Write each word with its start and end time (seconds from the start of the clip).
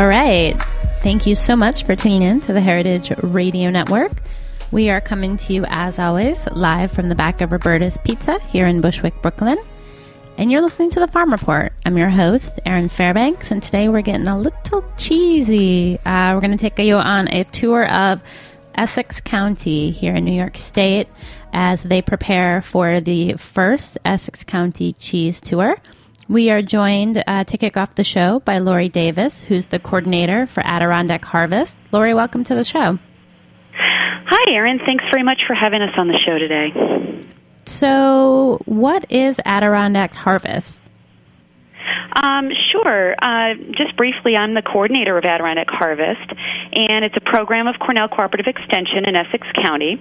All 0.00 0.08
right. 0.08 0.54
Thank 1.02 1.26
you 1.26 1.36
so 1.36 1.54
much 1.54 1.84
for 1.84 1.94
tuning 1.94 2.22
in 2.22 2.40
to 2.40 2.54
the 2.54 2.60
Heritage 2.62 3.12
Radio 3.22 3.68
Network. 3.68 4.12
We 4.72 4.88
are 4.88 4.98
coming 4.98 5.36
to 5.36 5.52
you, 5.52 5.66
as 5.68 5.98
always, 5.98 6.48
live 6.52 6.90
from 6.90 7.10
the 7.10 7.14
back 7.14 7.42
of 7.42 7.52
Roberta's 7.52 7.98
Pizza 7.98 8.38
here 8.44 8.66
in 8.66 8.80
Bushwick, 8.80 9.20
Brooklyn. 9.20 9.58
And 10.38 10.50
you're 10.50 10.62
listening 10.62 10.88
to 10.92 11.00
the 11.00 11.06
Farm 11.06 11.30
Report. 11.30 11.74
I'm 11.84 11.98
your 11.98 12.08
host, 12.08 12.60
Erin 12.64 12.88
Fairbanks, 12.88 13.50
and 13.50 13.62
today 13.62 13.90
we're 13.90 14.00
getting 14.00 14.26
a 14.26 14.38
little 14.38 14.82
cheesy. 14.96 15.98
Uh, 16.06 16.32
we're 16.32 16.40
going 16.40 16.56
to 16.56 16.56
take 16.56 16.78
you 16.78 16.96
on 16.96 17.28
a 17.28 17.44
tour 17.44 17.86
of 17.90 18.22
Essex 18.76 19.20
County 19.20 19.90
here 19.90 20.14
in 20.14 20.24
New 20.24 20.32
York 20.32 20.56
State 20.56 21.08
as 21.52 21.82
they 21.82 22.00
prepare 22.00 22.62
for 22.62 23.02
the 23.02 23.34
first 23.34 23.98
Essex 24.06 24.44
County 24.44 24.94
Cheese 24.94 25.42
Tour. 25.42 25.76
We 26.30 26.48
are 26.52 26.62
joined 26.62 27.24
uh, 27.26 27.42
to 27.42 27.58
kick 27.58 27.76
off 27.76 27.96
the 27.96 28.04
show 28.04 28.38
by 28.38 28.58
Laurie 28.58 28.88
Davis, 28.88 29.42
who's 29.42 29.66
the 29.66 29.80
coordinator 29.80 30.46
for 30.46 30.64
Adirondack 30.64 31.24
Harvest. 31.24 31.76
Laurie, 31.90 32.14
welcome 32.14 32.44
to 32.44 32.54
the 32.54 32.62
show. 32.62 33.00
Hi, 33.74 34.52
Erin. 34.52 34.78
Thanks 34.86 35.02
very 35.10 35.24
much 35.24 35.40
for 35.44 35.54
having 35.54 35.82
us 35.82 35.90
on 35.98 36.06
the 36.06 36.20
show 36.24 36.38
today. 36.38 37.26
So, 37.66 38.60
what 38.66 39.10
is 39.10 39.40
Adirondack 39.44 40.14
Harvest? 40.14 40.80
Um, 42.12 42.50
sure. 42.72 43.14
Uh, 43.20 43.54
just 43.76 43.96
briefly, 43.96 44.36
I'm 44.36 44.54
the 44.54 44.62
coordinator 44.62 45.16
of 45.16 45.24
Adirondack 45.24 45.68
Harvest, 45.68 46.30
and 46.72 47.04
it's 47.04 47.16
a 47.16 47.20
program 47.20 47.66
of 47.66 47.76
Cornell 47.78 48.08
Cooperative 48.08 48.46
Extension 48.46 49.04
in 49.06 49.16
Essex 49.16 49.46
County. 49.62 50.00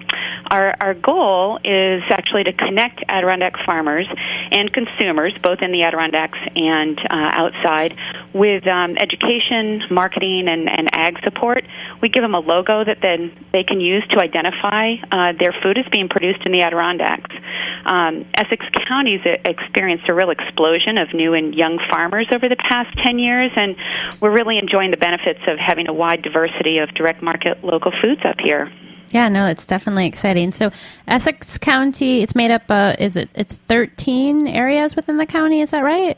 Our, 0.49 0.75
our 0.81 0.93
goal 0.93 1.59
is 1.63 2.03
actually 2.09 2.45
to 2.45 2.53
connect 2.53 3.03
Adirondack 3.07 3.53
farmers 3.65 4.07
and 4.51 4.71
consumers, 4.73 5.33
both 5.43 5.59
in 5.61 5.71
the 5.71 5.83
Adirondacks 5.83 6.39
and 6.55 6.97
uh, 6.99 7.05
outside, 7.11 7.95
with 8.33 8.65
um, 8.67 8.97
education, 8.97 9.83
marketing, 9.91 10.47
and, 10.47 10.69
and 10.69 10.89
ag 10.93 11.17
support. 11.23 11.63
We 12.01 12.09
give 12.09 12.23
them 12.23 12.35
a 12.35 12.39
logo 12.39 12.83
that 12.83 12.99
then 13.01 13.31
they 13.51 13.63
can 13.63 13.79
use 13.79 14.05
to 14.11 14.19
identify 14.19 14.95
uh, 15.11 15.33
their 15.39 15.53
food 15.63 15.77
is 15.77 15.85
being 15.91 16.09
produced 16.09 16.45
in 16.45 16.51
the 16.51 16.61
Adirondacks. 16.61 17.35
Um, 17.85 18.25
Essex 18.33 18.65
County's 18.87 19.21
experienced 19.45 20.07
a 20.09 20.13
real 20.13 20.29
explosion 20.29 20.97
of 20.97 21.13
new 21.13 21.33
and 21.33 21.55
young 21.55 21.78
farmers 21.89 22.27
over 22.33 22.49
the 22.49 22.55
past 22.55 22.95
10 23.05 23.19
years, 23.19 23.51
and 23.55 23.75
we're 24.21 24.31
really 24.31 24.57
enjoying 24.57 24.91
the 24.91 24.97
benefits 24.97 25.39
of 25.47 25.57
having 25.57 25.87
a 25.87 25.93
wide 25.93 26.21
diversity 26.21 26.77
of 26.79 26.89
direct 26.95 27.21
market 27.21 27.63
local 27.63 27.91
foods 28.01 28.21
up 28.25 28.39
here. 28.39 28.71
Yeah, 29.11 29.29
no, 29.29 29.45
it's 29.47 29.65
definitely 29.65 30.05
exciting. 30.05 30.51
So, 30.51 30.71
Essex 31.07 31.57
County, 31.57 32.21
it's 32.21 32.35
made 32.35 32.51
up. 32.51 32.63
Uh, 32.69 32.95
is 32.99 33.15
it? 33.15 33.29
It's 33.33 33.55
thirteen 33.55 34.47
areas 34.47 34.95
within 34.95 35.17
the 35.17 35.25
county. 35.25 35.61
Is 35.61 35.71
that 35.71 35.83
right? 35.83 36.15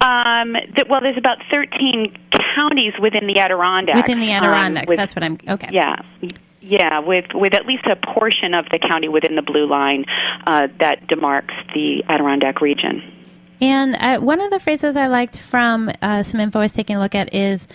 Um, 0.00 0.54
th- 0.74 0.86
well, 0.88 1.00
there's 1.00 1.18
about 1.18 1.38
13 1.50 2.16
counties 2.54 2.94
within 3.00 3.26
the 3.26 3.38
Adirondacks. 3.38 3.96
Within 3.96 4.20
the 4.20 4.32
Adirondacks, 4.32 4.86
um, 4.86 4.88
with, 4.88 4.96
that's 4.96 5.14
what 5.14 5.22
I'm. 5.22 5.38
Okay. 5.46 5.68
Yeah. 5.72 5.96
Yeah, 6.62 7.00
with 7.00 7.24
with 7.34 7.54
at 7.54 7.64
least 7.64 7.84
a 7.86 7.96
portion 7.96 8.52
of 8.54 8.66
the 8.70 8.78
county 8.78 9.08
within 9.08 9.34
the 9.34 9.42
blue 9.42 9.66
line 9.66 10.04
uh, 10.46 10.68
that 10.78 11.06
demarks 11.08 11.54
the 11.74 12.04
Adirondack 12.06 12.60
region. 12.60 13.02
And 13.60 13.96
uh, 13.96 14.20
one 14.20 14.40
of 14.40 14.50
the 14.50 14.60
phrases 14.60 14.96
I 14.96 15.06
liked 15.06 15.38
from 15.38 15.90
uh, 16.00 16.22
some 16.22 16.40
info 16.40 16.60
I 16.60 16.62
was 16.62 16.72
taking 16.72 16.96
a 16.96 17.00
look 17.00 17.14
at 17.14 17.34
is 17.34 17.68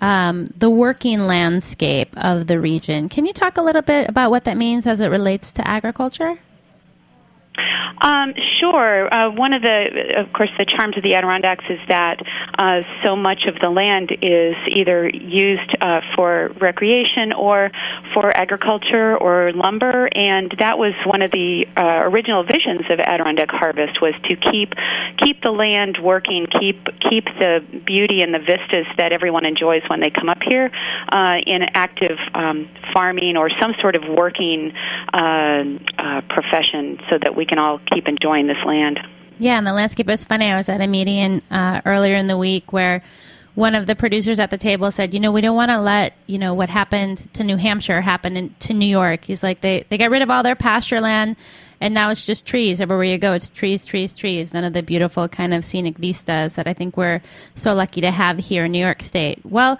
um, 0.00 0.52
the 0.56 0.70
working 0.70 1.20
landscape 1.20 2.14
of 2.16 2.46
the 2.46 2.60
region. 2.60 3.08
Can 3.08 3.26
you 3.26 3.32
talk 3.32 3.56
a 3.56 3.62
little 3.62 3.82
bit 3.82 4.08
about 4.08 4.30
what 4.30 4.44
that 4.44 4.56
means 4.56 4.86
as 4.86 5.00
it 5.00 5.08
relates 5.08 5.52
to 5.54 5.66
agriculture? 5.66 6.38
Um, 8.00 8.34
sure. 8.60 9.12
Uh, 9.12 9.30
one 9.30 9.52
of 9.52 9.62
the, 9.62 10.14
of 10.16 10.32
course, 10.32 10.50
the 10.58 10.64
charms 10.64 10.96
of 10.96 11.02
the 11.02 11.14
Adirondacks 11.14 11.64
is 11.68 11.78
that 11.88 12.20
uh, 12.58 12.80
so 13.04 13.14
much 13.14 13.44
of 13.46 13.60
the 13.60 13.68
land 13.68 14.10
is 14.22 14.56
either 14.74 15.08
used 15.08 15.76
uh, 15.80 16.00
for 16.16 16.50
recreation 16.60 17.32
or 17.32 17.70
for 18.14 18.34
agriculture 18.34 19.16
or 19.16 19.52
lumber, 19.52 20.08
and 20.14 20.54
that 20.58 20.78
was 20.78 20.94
one 21.04 21.22
of 21.22 21.30
the 21.30 21.66
uh, 21.76 22.08
original 22.08 22.42
visions 22.42 22.82
of 22.90 23.00
Adirondack 23.00 23.50
Harvest 23.50 24.00
was 24.00 24.14
to 24.24 24.36
keep 24.36 24.72
keep 25.18 25.42
the 25.42 25.50
land 25.50 25.98
working, 26.02 26.46
keep 26.58 26.84
keep 27.00 27.24
the 27.38 27.60
beauty 27.86 28.22
and 28.22 28.32
the 28.32 28.38
vistas 28.38 28.86
that 28.96 29.12
everyone 29.12 29.44
enjoys 29.44 29.82
when 29.88 30.00
they 30.00 30.10
come 30.10 30.28
up 30.28 30.42
here 30.46 30.70
uh, 31.12 31.36
in 31.46 31.62
active 31.74 32.18
um, 32.34 32.68
farming 32.94 33.36
or 33.36 33.50
some 33.60 33.74
sort 33.80 33.94
of 33.94 34.02
working 34.08 34.72
uh, 35.12 36.20
profession, 36.28 36.98
so 37.10 37.18
that 37.22 37.36
we 37.36 37.44
can 37.50 37.58
all 37.58 37.80
keep 37.92 38.08
enjoying 38.08 38.46
this 38.46 38.62
land. 38.64 38.98
Yeah, 39.38 39.58
and 39.58 39.66
the 39.66 39.72
landscape 39.72 40.06
was 40.06 40.22
funny. 40.22 40.46
I 40.46 40.56
was 40.56 40.68
at 40.68 40.80
a 40.80 40.86
meeting 40.86 41.42
uh, 41.50 41.80
earlier 41.84 42.14
in 42.14 42.26
the 42.26 42.36
week 42.38 42.72
where 42.72 43.02
one 43.54 43.74
of 43.74 43.86
the 43.86 43.96
producers 43.96 44.38
at 44.38 44.50
the 44.50 44.58
table 44.58 44.92
said, 44.92 45.12
"You 45.12 45.20
know, 45.20 45.32
we 45.32 45.40
don't 45.40 45.56
want 45.56 45.70
to 45.70 45.80
let 45.80 46.12
you 46.26 46.38
know 46.38 46.54
what 46.54 46.68
happened 46.68 47.26
to 47.34 47.42
New 47.42 47.56
Hampshire 47.56 48.00
happen 48.00 48.36
in, 48.36 48.54
to 48.60 48.74
New 48.74 48.86
York." 48.86 49.24
He's 49.24 49.42
like, 49.42 49.60
"They 49.62 49.84
they 49.88 49.98
got 49.98 50.10
rid 50.10 50.22
of 50.22 50.30
all 50.30 50.42
their 50.42 50.56
pasture 50.56 51.00
land, 51.00 51.36
and 51.80 51.94
now 51.94 52.10
it's 52.10 52.24
just 52.24 52.46
trees 52.46 52.80
everywhere 52.80 53.04
you 53.04 53.18
go. 53.18 53.32
It's 53.32 53.48
trees, 53.50 53.84
trees, 53.84 54.14
trees. 54.14 54.54
None 54.54 54.64
of 54.64 54.74
the 54.74 54.82
beautiful 54.82 55.26
kind 55.26 55.52
of 55.54 55.64
scenic 55.64 55.96
vistas 55.98 56.54
that 56.54 56.68
I 56.68 56.74
think 56.74 56.96
we're 56.96 57.22
so 57.54 57.74
lucky 57.74 58.02
to 58.02 58.10
have 58.10 58.38
here 58.38 58.66
in 58.66 58.72
New 58.72 58.84
York 58.84 59.02
State." 59.02 59.40
Well. 59.44 59.78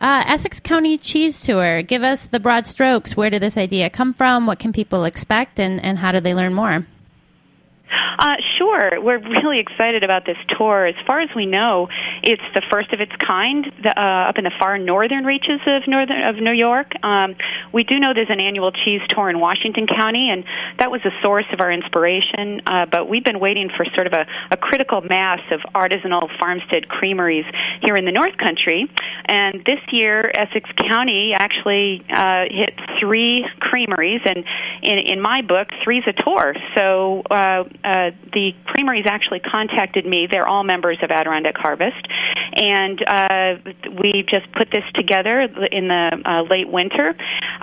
Uh, 0.00 0.24
Essex 0.26 0.58
County 0.58 0.98
Cheese 0.98 1.40
Tour. 1.42 1.80
Give 1.82 2.02
us 2.02 2.26
the 2.26 2.40
broad 2.40 2.66
strokes. 2.66 3.16
Where 3.16 3.30
did 3.30 3.40
this 3.40 3.56
idea 3.56 3.88
come 3.88 4.14
from? 4.14 4.48
What 4.48 4.58
can 4.58 4.72
people 4.72 5.04
expect? 5.04 5.60
And, 5.60 5.80
and 5.80 5.96
how 5.96 6.10
do 6.10 6.18
they 6.18 6.34
learn 6.34 6.54
more? 6.54 6.84
Uh, 8.18 8.36
sure. 8.58 9.00
We're 9.00 9.18
really 9.18 9.58
excited 9.58 10.04
about 10.04 10.24
this 10.26 10.36
tour. 10.56 10.86
As 10.86 10.94
far 11.06 11.20
as 11.20 11.28
we 11.34 11.46
know, 11.46 11.88
it's 12.22 12.42
the 12.54 12.62
first 12.70 12.92
of 12.92 13.00
its 13.00 13.12
kind 13.16 13.66
the, 13.82 13.92
uh, 13.98 14.28
up 14.28 14.38
in 14.38 14.44
the 14.44 14.52
far 14.58 14.78
northern 14.78 15.24
reaches 15.24 15.60
of 15.66 15.82
northern 15.86 16.22
of 16.22 16.36
New 16.36 16.52
York. 16.52 16.92
Um, 17.02 17.34
we 17.72 17.84
do 17.84 17.98
know 17.98 18.12
there's 18.14 18.30
an 18.30 18.40
annual 18.40 18.70
cheese 18.72 19.00
tour 19.08 19.30
in 19.30 19.40
Washington 19.40 19.86
County, 19.86 20.30
and 20.30 20.44
that 20.78 20.90
was 20.90 21.00
the 21.02 21.10
source 21.22 21.46
of 21.52 21.60
our 21.60 21.72
inspiration. 21.72 22.62
Uh, 22.66 22.86
but 22.86 23.08
we've 23.08 23.24
been 23.24 23.40
waiting 23.40 23.70
for 23.76 23.84
sort 23.94 24.06
of 24.06 24.12
a, 24.12 24.26
a 24.50 24.56
critical 24.56 25.00
mass 25.00 25.40
of 25.50 25.60
artisanal 25.74 26.28
farmstead 26.38 26.88
creameries 26.88 27.44
here 27.82 27.96
in 27.96 28.04
the 28.04 28.12
North 28.12 28.36
Country. 28.36 28.90
And 29.26 29.64
this 29.64 29.80
year, 29.90 30.30
Essex 30.36 30.68
County 30.76 31.32
actually 31.34 32.04
uh, 32.12 32.44
hit 32.50 32.74
three 33.00 33.44
creameries, 33.60 34.20
and 34.24 34.44
in, 34.82 34.98
in 34.98 35.20
my 35.20 35.42
book, 35.42 35.68
three's 35.82 36.04
a 36.06 36.12
tour. 36.12 36.54
So 36.76 37.22
uh, 37.30 37.64
uh, 37.84 38.10
the 38.32 38.52
creameries 38.66 39.06
actually 39.08 39.40
contacted 39.40 40.06
me. 40.06 40.28
They're 40.30 40.46
all 40.46 40.64
members 40.64 40.98
of 41.02 41.10
Adirondack 41.10 41.56
Harvest, 41.56 42.06
and 42.54 43.02
uh, 43.06 43.54
we 44.00 44.24
just 44.28 44.50
put 44.52 44.70
this 44.70 44.84
together 44.94 45.40
in 45.40 45.88
the 45.88 46.22
uh, 46.24 46.42
late 46.48 46.68
winter. 46.68 47.14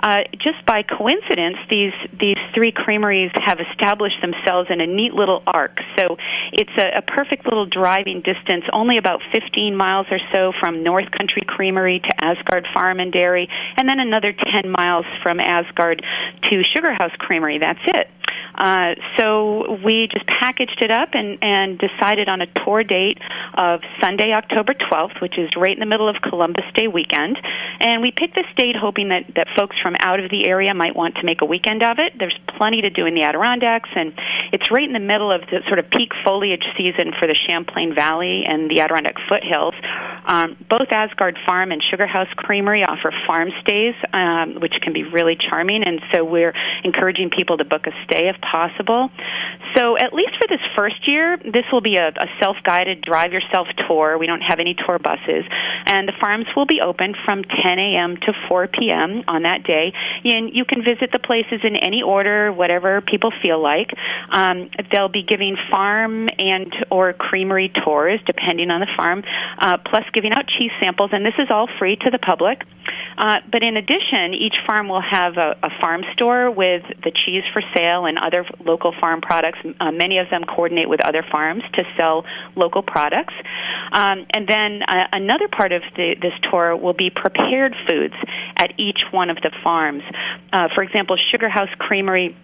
Uh, 0.02 0.24
just 0.38 0.64
by 0.66 0.82
coincidence, 0.82 1.56
these 1.68 1.92
these 2.18 2.36
three 2.54 2.72
creameries 2.72 3.30
have 3.34 3.58
established 3.60 4.20
themselves 4.20 4.68
in 4.70 4.80
a 4.80 4.86
neat 4.86 5.14
little 5.14 5.42
arc. 5.46 5.78
So 5.98 6.16
it's 6.52 6.72
a, 6.78 6.98
a 6.98 7.02
perfect 7.02 7.44
little 7.44 7.66
driving 7.66 8.22
distance, 8.22 8.64
only 8.72 8.98
about 8.98 9.20
15 9.32 9.76
miles 9.76 10.06
or 10.10 10.18
so 10.32 10.52
from 10.60 10.82
North 10.82 11.10
Country 11.16 11.42
Creamery 11.46 12.00
to 12.00 12.24
Asgaard 12.24 12.66
Farm 12.74 13.00
and 13.00 13.12
Dairy, 13.12 13.48
and 13.76 13.88
then 13.88 14.00
another 14.00 14.32
10 14.32 14.70
miles 14.70 15.06
from 15.22 15.40
Asgaard 15.40 16.04
to 16.44 16.62
Sugar 16.74 16.92
House 16.92 17.14
Creamery. 17.18 17.58
That's 17.58 17.80
it. 17.86 18.08
Uh, 18.54 18.94
so 19.18 19.78
we 19.84 20.08
just 20.10 20.26
packaged 20.26 20.82
it 20.82 20.90
up 20.90 21.10
and, 21.12 21.38
and 21.42 21.78
decided 21.78 22.28
on 22.28 22.40
a 22.40 22.46
tour 22.64 22.82
date 22.82 23.18
of 23.54 23.80
Sunday, 24.00 24.32
October 24.32 24.74
12th, 24.74 25.20
which 25.20 25.38
is 25.38 25.50
right 25.56 25.72
in 25.72 25.80
the 25.80 25.86
middle 25.86 26.08
of 26.08 26.16
Columbus 26.22 26.64
Day 26.74 26.88
weekend. 26.88 27.38
And 27.80 28.02
we 28.02 28.10
picked 28.10 28.34
this 28.34 28.46
date 28.56 28.76
hoping 28.76 29.08
that, 29.08 29.24
that 29.36 29.48
folks 29.56 29.76
from 29.82 29.96
out 30.00 30.20
of 30.20 30.30
the 30.30 30.46
area 30.46 30.74
might 30.74 30.94
want 30.94 31.16
to 31.16 31.24
make 31.24 31.42
a 31.42 31.46
weekend 31.46 31.82
of 31.82 31.98
it. 31.98 32.14
There's 32.18 32.36
plenty 32.56 32.82
to 32.82 32.90
do 32.90 33.06
in 33.06 33.14
the 33.14 33.22
Adirondacks, 33.22 33.90
and 33.94 34.12
it's 34.52 34.70
right 34.70 34.84
in 34.84 34.92
the 34.92 35.00
middle 35.00 35.32
of 35.32 35.42
the 35.42 35.60
sort 35.66 35.78
of 35.78 35.90
peak 35.90 36.10
foliage 36.24 36.64
season 36.76 37.12
for 37.18 37.26
the 37.26 37.34
Champlain 37.34 37.94
Valley 37.94 38.44
and 38.46 38.70
the 38.70 38.80
Adirondack 38.80 39.16
foothills. 39.28 39.74
Um, 40.26 40.56
both 40.68 40.88
Asgaard 40.90 41.38
Farm 41.46 41.72
and 41.72 41.82
Sugar 41.90 42.06
House 42.06 42.28
Creamery 42.36 42.84
offer 42.84 43.12
farm 43.26 43.50
stays, 43.62 43.94
um, 44.12 44.60
which 44.60 44.74
can 44.82 44.92
be 44.92 45.04
really 45.04 45.36
charming, 45.36 45.82
and 45.84 46.00
so 46.12 46.24
we're 46.24 46.54
encouraging 46.84 47.30
people 47.30 47.56
to 47.58 47.64
book 47.64 47.86
a 47.86 47.92
stay 48.04 48.28
if 48.28 48.36
possible. 48.40 49.10
So, 49.76 49.89
at 49.96 50.12
least 50.12 50.30
for 50.40 50.46
this 50.48 50.60
first 50.76 51.06
year, 51.06 51.36
this 51.38 51.64
will 51.72 51.80
be 51.80 51.96
a, 51.96 52.08
a 52.08 52.26
self 52.40 52.56
guided 52.64 53.02
drive 53.02 53.32
yourself 53.32 53.68
tour. 53.88 54.18
We 54.18 54.26
don't 54.26 54.40
have 54.40 54.58
any 54.58 54.74
tour 54.74 54.98
buses. 54.98 55.44
And 55.86 56.08
the 56.08 56.12
farms 56.20 56.46
will 56.56 56.66
be 56.66 56.80
open 56.80 57.14
from 57.24 57.42
10 57.44 57.78
a.m. 57.78 58.16
to 58.16 58.32
4 58.48 58.68
p.m. 58.68 59.24
on 59.28 59.42
that 59.44 59.64
day. 59.64 59.92
And 60.24 60.54
you 60.54 60.64
can 60.64 60.82
visit 60.82 61.10
the 61.12 61.18
places 61.18 61.60
in 61.64 61.76
any 61.76 62.02
order, 62.02 62.52
whatever 62.52 63.00
people 63.00 63.32
feel 63.42 63.62
like. 63.62 63.90
Um, 64.30 64.70
they'll 64.92 65.08
be 65.08 65.22
giving 65.22 65.56
farm 65.70 66.28
and 66.38 66.72
or 66.90 67.12
creamery 67.12 67.72
tours, 67.84 68.20
depending 68.26 68.70
on 68.70 68.80
the 68.80 68.88
farm, 68.96 69.22
uh, 69.58 69.78
plus 69.84 70.04
giving 70.12 70.32
out 70.32 70.46
cheese 70.46 70.72
samples. 70.80 71.10
And 71.12 71.24
this 71.24 71.34
is 71.38 71.48
all 71.50 71.68
free 71.78 71.96
to 71.96 72.10
the 72.10 72.18
public. 72.18 72.62
Uh, 73.20 73.36
but 73.52 73.62
in 73.62 73.76
addition, 73.76 74.32
each 74.32 74.56
farm 74.66 74.88
will 74.88 75.02
have 75.02 75.36
a, 75.36 75.54
a 75.62 75.68
farm 75.78 76.02
store 76.14 76.50
with 76.50 76.82
the 77.04 77.12
cheese 77.14 77.42
for 77.52 77.60
sale 77.76 78.06
and 78.06 78.18
other 78.18 78.46
local 78.64 78.94
farm 78.98 79.20
products. 79.20 79.58
Uh, 79.78 79.92
many 79.92 80.16
of 80.16 80.30
them 80.30 80.42
coordinate 80.44 80.88
with 80.88 81.04
other 81.04 81.22
farms 81.30 81.62
to 81.74 81.84
sell 81.98 82.24
local 82.56 82.82
products. 82.82 83.34
Um, 83.92 84.24
and 84.32 84.48
then 84.48 84.82
uh, 84.88 85.08
another 85.12 85.48
part 85.48 85.72
of 85.72 85.82
the, 85.96 86.16
this 86.20 86.32
tour 86.50 86.74
will 86.74 86.94
be 86.94 87.10
prepared 87.10 87.76
foods 87.86 88.14
at 88.56 88.72
each 88.78 89.02
one 89.10 89.28
of 89.28 89.36
the 89.42 89.50
farms. 89.62 90.02
Uh, 90.50 90.68
for 90.74 90.82
example, 90.82 91.16
Sugar 91.30 91.50
House 91.50 91.68
Creamery 91.78 92.34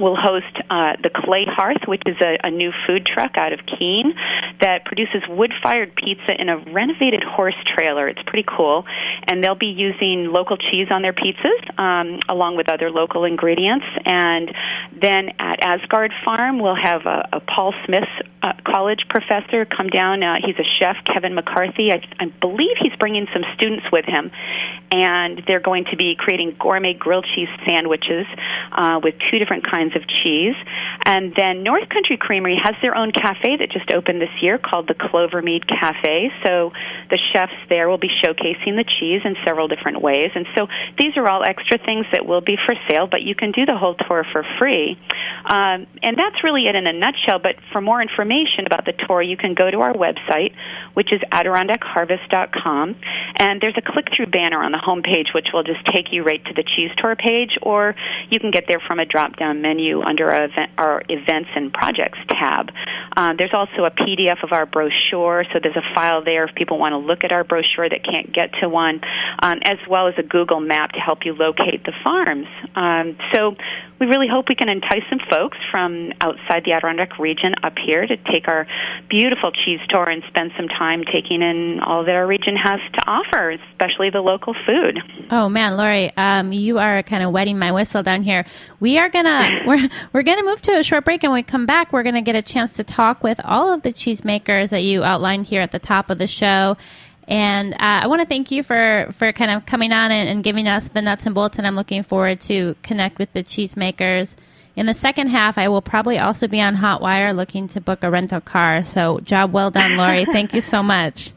will 0.00 0.16
host 0.16 0.54
uh, 0.70 0.96
the 1.02 1.10
Clay 1.10 1.44
Hearth, 1.46 1.82
which 1.86 2.02
is 2.06 2.16
a, 2.20 2.38
a 2.46 2.50
new 2.50 2.72
food 2.86 3.06
truck 3.06 3.36
out 3.36 3.52
of 3.52 3.60
Keene 3.66 4.14
that 4.60 4.84
produces 4.84 5.22
wood 5.28 5.52
fired 5.62 5.94
pizza 5.96 6.32
in 6.38 6.48
a 6.48 6.58
renovated 6.72 7.22
horse 7.22 7.56
trailer. 7.66 8.08
It's 8.08 8.22
pretty 8.26 8.46
cool. 8.48 8.84
And 9.26 9.42
they'll 9.42 9.54
be 9.54 9.74
using 9.76 10.32
local 10.32 10.56
cheese 10.56 10.88
on 10.90 11.02
their 11.02 11.12
pizzas 11.12 11.78
um, 11.78 12.20
along 12.28 12.56
with 12.56 12.68
other 12.70 12.90
local 12.90 13.24
ingredients. 13.24 13.86
And 14.04 14.50
then 15.00 15.30
at 15.38 15.60
Asgaard 15.62 16.12
Farm, 16.24 16.60
we'll 16.60 16.76
have 16.76 17.06
a, 17.06 17.28
a 17.32 17.40
Paul 17.40 17.74
Smith 17.86 18.08
uh, 18.42 18.52
college 18.64 19.00
professor 19.08 19.64
come 19.64 19.88
down. 19.88 20.22
Uh, 20.22 20.36
he's 20.44 20.56
a 20.58 20.68
chef, 20.78 20.96
Kevin 21.04 21.34
McCarthy. 21.34 21.90
I, 21.90 22.00
I 22.20 22.26
believe 22.40 22.76
he's 22.80 22.94
bringing 22.98 23.26
some 23.32 23.42
students 23.56 23.86
with 23.90 24.04
him. 24.04 24.30
And 24.90 25.42
they're 25.46 25.60
going 25.60 25.84
to 25.90 25.96
be 25.96 26.16
creating 26.16 26.56
gourmet 26.58 26.94
grilled 26.94 27.26
cheese 27.34 27.48
sandwiches 27.66 28.26
uh, 28.72 29.00
with 29.02 29.14
two 29.30 29.38
different 29.38 29.68
kinds 29.68 29.94
of 29.96 30.02
cheese. 30.06 30.54
And 31.04 31.34
then 31.36 31.62
North 31.62 31.88
Country 31.88 32.16
Creamery 32.16 32.56
has 32.62 32.74
their 32.80 32.96
own 32.96 33.12
cafe 33.12 33.56
that 33.58 33.70
just 33.70 33.92
opened 33.92 34.22
this 34.22 34.32
year 34.40 34.56
called 34.56 34.88
the 34.88 34.94
Clovermead 34.94 35.66
Cafe. 35.68 36.30
So 36.44 36.72
the 37.10 37.18
chefs 37.32 37.52
there 37.68 37.88
will 37.88 37.98
be 37.98 38.08
showcasing 38.24 38.76
the 38.76 38.84
cheese 38.84 39.22
in 39.24 39.36
several 39.44 39.68
different 39.68 40.00
ways. 40.00 40.30
And 40.34 40.46
so 40.56 40.68
these 40.98 41.16
are 41.16 41.28
all 41.28 41.44
extra 41.44 41.76
things 41.78 42.06
that 42.12 42.24
will 42.24 42.40
be 42.40 42.56
for 42.64 42.74
sale, 42.88 43.08
but 43.10 43.22
you 43.22 43.34
can 43.34 43.52
do 43.52 43.66
the 43.66 43.76
whole 43.76 43.94
tour 43.94 44.24
for 44.32 44.44
free. 44.58 44.96
Um, 45.44 45.86
and 46.02 46.16
that's 46.16 46.42
really 46.44 46.66
it 46.66 46.74
in 46.74 46.86
a 46.86 46.92
nutshell. 46.92 47.40
But 47.42 47.56
for 47.72 47.80
more 47.80 48.00
information 48.00 48.27
about 48.66 48.84
the 48.84 48.92
tour, 49.06 49.22
you 49.22 49.36
can 49.36 49.54
go 49.54 49.70
to 49.70 49.78
our 49.80 49.94
website, 49.94 50.54
which 50.94 51.12
is 51.12 51.20
AdirondackHarvest.com. 51.32 52.96
And 53.36 53.60
there's 53.60 53.76
a 53.76 53.82
click 53.82 54.08
through 54.14 54.26
banner 54.26 54.62
on 54.62 54.72
the 54.72 54.82
homepage 54.84 55.34
which 55.34 55.48
will 55.52 55.62
just 55.62 55.84
take 55.86 56.12
you 56.12 56.24
right 56.24 56.44
to 56.44 56.54
the 56.54 56.62
cheese 56.62 56.90
tour 56.98 57.16
page, 57.16 57.56
or 57.62 57.94
you 58.30 58.38
can 58.38 58.50
get 58.50 58.64
there 58.68 58.80
from 58.86 58.98
a 58.98 59.06
drop 59.06 59.36
down 59.36 59.62
menu 59.62 59.78
menu 59.78 60.02
under 60.02 60.30
our, 60.30 60.44
event, 60.44 60.70
our 60.78 61.02
events 61.08 61.50
and 61.54 61.72
projects 61.72 62.18
tab. 62.28 62.70
Uh, 63.16 63.34
there's 63.38 63.52
also 63.52 63.84
a 63.84 63.90
PDF 63.90 64.42
of 64.42 64.52
our 64.52 64.66
brochure, 64.66 65.44
so 65.52 65.58
there's 65.62 65.76
a 65.76 65.94
file 65.94 66.22
there 66.24 66.44
if 66.44 66.54
people 66.54 66.78
want 66.78 66.92
to 66.92 66.98
look 66.98 67.24
at 67.24 67.32
our 67.32 67.44
brochure 67.44 67.88
that 67.88 68.04
can't 68.04 68.32
get 68.32 68.50
to 68.60 68.68
one, 68.68 69.00
um, 69.42 69.58
as 69.64 69.78
well 69.88 70.08
as 70.08 70.14
a 70.18 70.22
Google 70.22 70.60
map 70.60 70.92
to 70.92 71.00
help 71.00 71.24
you 71.24 71.34
locate 71.34 71.84
the 71.84 71.92
farms. 72.04 72.46
Um, 72.74 73.16
so 73.32 73.56
we 73.98 74.06
really 74.06 74.28
hope 74.30 74.46
we 74.48 74.54
can 74.54 74.68
entice 74.68 75.02
some 75.10 75.18
folks 75.30 75.58
from 75.70 76.12
outside 76.20 76.62
the 76.64 76.72
Adirondack 76.72 77.18
region 77.18 77.54
up 77.62 77.74
here 77.84 78.06
to 78.06 78.16
take 78.24 78.48
our 78.48 78.66
beautiful 79.08 79.50
cheese 79.50 79.80
tour 79.88 80.08
and 80.08 80.22
spend 80.28 80.52
some 80.56 80.68
time 80.68 81.04
taking 81.04 81.42
in 81.42 81.80
all 81.80 82.04
that 82.04 82.14
our 82.14 82.26
region 82.26 82.56
has 82.56 82.80
to 82.94 83.00
offer, 83.06 83.50
especially 83.50 84.10
the 84.10 84.20
local 84.20 84.54
food. 84.66 84.98
Oh 85.30 85.48
man, 85.48 85.76
Laurie, 85.76 86.12
um, 86.16 86.52
you 86.52 86.78
are 86.78 87.02
kind 87.02 87.22
of 87.22 87.32
wetting 87.32 87.58
my 87.58 87.72
whistle 87.72 88.02
down 88.02 88.22
here. 88.22 88.44
We 88.80 88.98
are 88.98 89.08
gonna 89.08 89.62
we're 89.66 89.88
we're 90.12 90.22
gonna 90.22 90.44
move 90.44 90.62
to 90.62 90.78
a 90.78 90.82
short 90.82 91.04
break, 91.04 91.22
and 91.24 91.32
when 91.32 91.40
we 91.40 91.42
come 91.44 91.66
back, 91.66 91.92
we're 91.92 92.02
gonna 92.02 92.22
get 92.22 92.36
a 92.36 92.42
chance 92.42 92.74
to 92.74 92.84
talk 92.84 93.22
with 93.22 93.40
all 93.44 93.72
of 93.72 93.82
the 93.82 93.92
cheesemakers 93.92 94.70
that 94.70 94.82
you 94.82 95.02
outlined 95.02 95.46
here 95.46 95.62
at 95.62 95.72
the 95.72 95.78
top 95.78 96.10
of 96.10 96.18
the 96.18 96.26
show 96.26 96.76
and 97.28 97.74
uh, 97.74 97.76
I 97.80 98.06
want 98.06 98.22
to 98.22 98.26
thank 98.26 98.50
you 98.50 98.62
for, 98.62 99.12
for 99.12 99.32
kind 99.32 99.50
of 99.50 99.66
coming 99.66 99.92
on 99.92 100.10
and, 100.10 100.30
and, 100.30 100.42
giving 100.42 100.66
us 100.66 100.88
the 100.88 101.02
nuts 101.02 101.26
and 101.26 101.34
bolts. 101.34 101.58
And 101.58 101.66
I'm 101.66 101.76
looking 101.76 102.02
forward 102.02 102.40
to 102.42 102.74
connect 102.82 103.18
with 103.18 103.34
the 103.34 103.44
cheesemakers. 103.44 104.34
In 104.78 104.86
the 104.86 104.94
second 104.94 105.26
half, 105.30 105.58
I 105.58 105.66
will 105.66 105.82
probably 105.82 106.20
also 106.20 106.46
be 106.46 106.60
on 106.60 106.76
Hotwire 106.76 107.34
looking 107.34 107.66
to 107.70 107.80
book 107.80 108.04
a 108.04 108.10
rental 108.12 108.40
car. 108.40 108.84
So, 108.84 109.18
job 109.24 109.52
well 109.52 109.72
done, 109.72 109.96
Laurie. 109.96 110.24
thank 110.32 110.54
you 110.54 110.60
so 110.60 110.84
much. 110.84 111.32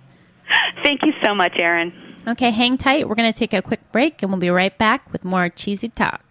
Thank 0.84 1.02
you 1.02 1.12
so 1.24 1.34
much, 1.34 1.54
Erin. 1.58 1.92
Okay, 2.28 2.52
hang 2.52 2.78
tight. 2.78 3.10
We're 3.10 3.16
going 3.16 3.34
to 3.34 3.40
take 3.40 3.54
a 3.54 3.64
quick 3.64 3.80
break 3.92 4.22
and 4.22 4.32
we'll 4.32 4.40
be 4.40 4.52
right 4.52 4.78
back 4.78 5.12
with 5.12 5.26
more 5.26 5.50
cheesy 5.50 5.90
talk. 5.90 6.31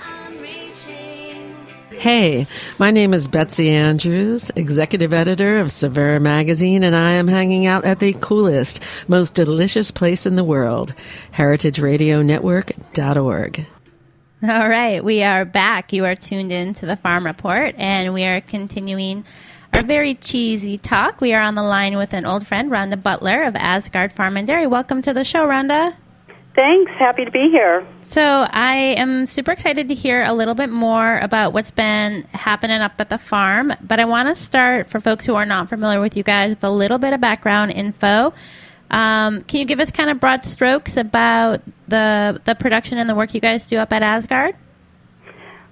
Hey, 2.01 2.47
my 2.79 2.89
name 2.89 3.13
is 3.13 3.27
Betsy 3.27 3.69
Andrews, 3.69 4.49
executive 4.55 5.13
editor 5.13 5.59
of 5.59 5.71
Saveur 5.71 6.19
Magazine, 6.19 6.83
and 6.83 6.95
I 6.95 7.11
am 7.11 7.27
hanging 7.27 7.67
out 7.67 7.85
at 7.85 7.99
the 7.99 8.13
coolest, 8.13 8.81
most 9.07 9.35
delicious 9.35 9.91
place 9.91 10.25
in 10.25 10.35
the 10.35 10.43
world, 10.43 10.95
heritageradionetwork.org. 11.35 13.67
All 14.41 14.67
right, 14.67 15.03
we 15.03 15.21
are 15.21 15.45
back. 15.45 15.93
You 15.93 16.05
are 16.05 16.15
tuned 16.15 16.51
in 16.51 16.73
to 16.73 16.87
the 16.87 16.95
Farm 16.95 17.23
Report, 17.23 17.75
and 17.77 18.15
we 18.15 18.23
are 18.23 18.41
continuing 18.41 19.23
our 19.71 19.83
very 19.83 20.15
cheesy 20.15 20.79
talk. 20.79 21.21
We 21.21 21.35
are 21.35 21.43
on 21.43 21.53
the 21.53 21.61
line 21.61 21.97
with 21.97 22.13
an 22.13 22.25
old 22.25 22.47
friend, 22.47 22.71
Rhonda 22.71 22.99
Butler 22.99 23.43
of 23.43 23.55
Asgaard 23.55 24.13
Farm 24.13 24.37
and 24.37 24.47
Dairy. 24.47 24.65
Welcome 24.65 25.03
to 25.03 25.13
the 25.13 25.23
show, 25.23 25.45
Rhonda. 25.45 25.93
Thanks. 26.53 26.91
Happy 26.99 27.23
to 27.23 27.31
be 27.31 27.49
here. 27.49 27.87
So, 28.01 28.21
I 28.21 28.75
am 28.97 29.25
super 29.25 29.51
excited 29.51 29.87
to 29.87 29.93
hear 29.93 30.21
a 30.23 30.33
little 30.33 30.53
bit 30.53 30.69
more 30.69 31.17
about 31.19 31.53
what's 31.53 31.71
been 31.71 32.23
happening 32.33 32.81
up 32.81 32.99
at 32.99 33.09
the 33.09 33.17
farm. 33.17 33.71
But 33.81 34.01
I 34.01 34.05
want 34.05 34.27
to 34.27 34.35
start, 34.35 34.89
for 34.89 34.99
folks 34.99 35.25
who 35.25 35.35
are 35.35 35.45
not 35.45 35.69
familiar 35.69 36.01
with 36.01 36.17
you 36.17 36.23
guys, 36.23 36.49
with 36.49 36.63
a 36.63 36.69
little 36.69 36.97
bit 36.97 37.13
of 37.13 37.21
background 37.21 37.71
info. 37.71 38.33
Um, 38.89 39.43
can 39.43 39.61
you 39.61 39.65
give 39.65 39.79
us 39.79 39.89
kind 39.89 40.09
of 40.09 40.19
broad 40.19 40.43
strokes 40.43 40.97
about 40.97 41.61
the 41.87 42.41
the 42.43 42.55
production 42.55 42.97
and 42.97 43.09
the 43.09 43.15
work 43.15 43.33
you 43.33 43.39
guys 43.39 43.67
do 43.67 43.77
up 43.77 43.93
at 43.93 44.03
Asgaard? 44.03 44.53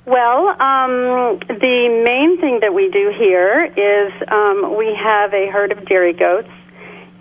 Well, 0.06 0.48
um, 0.48 1.40
the 1.50 2.04
main 2.06 2.40
thing 2.40 2.60
that 2.62 2.74
we 2.74 2.90
do 2.90 3.14
here 3.16 3.66
is 3.66 4.14
um, 4.32 4.78
we 4.78 4.96
have 4.96 5.34
a 5.34 5.52
herd 5.52 5.74
of 5.74 5.86
dairy 5.86 6.14
goats 6.14 6.50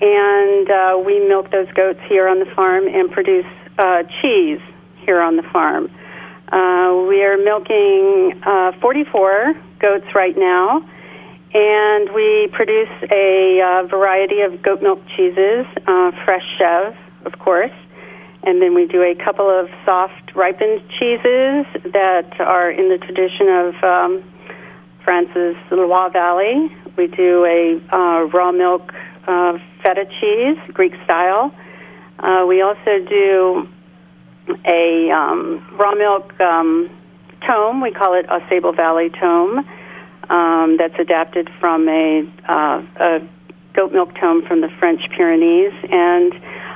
and 0.00 0.70
uh, 0.70 0.98
we 1.04 1.18
milk 1.26 1.50
those 1.50 1.70
goats 1.74 2.00
here 2.08 2.28
on 2.28 2.38
the 2.38 2.46
farm 2.54 2.86
and 2.86 3.10
produce 3.10 3.46
uh, 3.78 4.02
cheese 4.22 4.60
here 5.04 5.20
on 5.20 5.36
the 5.36 5.42
farm. 5.52 5.90
Uh, 6.52 7.04
we 7.08 7.22
are 7.24 7.36
milking 7.36 8.40
uh, 8.46 8.72
44 8.80 9.54
goats 9.80 10.06
right 10.14 10.36
now, 10.36 10.80
and 11.52 12.08
we 12.14 12.48
produce 12.52 12.88
a 13.14 13.60
uh, 13.60 13.86
variety 13.86 14.40
of 14.40 14.62
goat 14.62 14.82
milk 14.82 15.00
cheeses, 15.16 15.66
uh, 15.86 16.12
fresh 16.24 16.44
chev, 16.58 16.96
of 17.26 17.38
course, 17.38 17.72
and 18.44 18.62
then 18.62 18.74
we 18.74 18.86
do 18.86 19.02
a 19.02 19.14
couple 19.14 19.48
of 19.48 19.68
soft 19.84 20.34
ripened 20.34 20.80
cheeses 20.98 21.66
that 21.92 22.40
are 22.40 22.70
in 22.70 22.88
the 22.88 22.98
tradition 22.98 23.48
of 23.48 23.74
um, 23.84 24.24
France's 25.04 25.56
Loire 25.70 26.10
Valley. 26.10 26.70
We 26.96 27.08
do 27.08 27.44
a 27.44 27.80
uh, 27.94 28.24
raw 28.32 28.52
milk 28.52 28.92
uh, 29.28 29.58
feta 29.82 30.06
cheese, 30.20 30.58
Greek 30.72 30.94
style. 31.04 31.54
Uh, 32.18 32.44
we 32.48 32.62
also 32.62 32.98
do 33.08 33.68
a 34.64 35.10
um, 35.10 35.64
raw 35.78 35.94
milk 35.94 36.32
um, 36.40 36.90
tomme. 37.46 37.82
We 37.82 37.92
call 37.92 38.14
it 38.14 38.26
Ausable 38.26 38.74
Valley 38.74 39.10
tomme. 39.10 39.64
Um, 40.30 40.76
that's 40.78 40.98
adapted 40.98 41.48
from 41.60 41.88
a, 41.88 42.22
uh, 42.48 42.82
a 43.00 43.28
goat 43.74 43.92
milk 43.92 44.14
tomme 44.20 44.42
from 44.46 44.60
the 44.60 44.68
French 44.78 45.00
Pyrenees. 45.16 45.72
And 45.90 46.32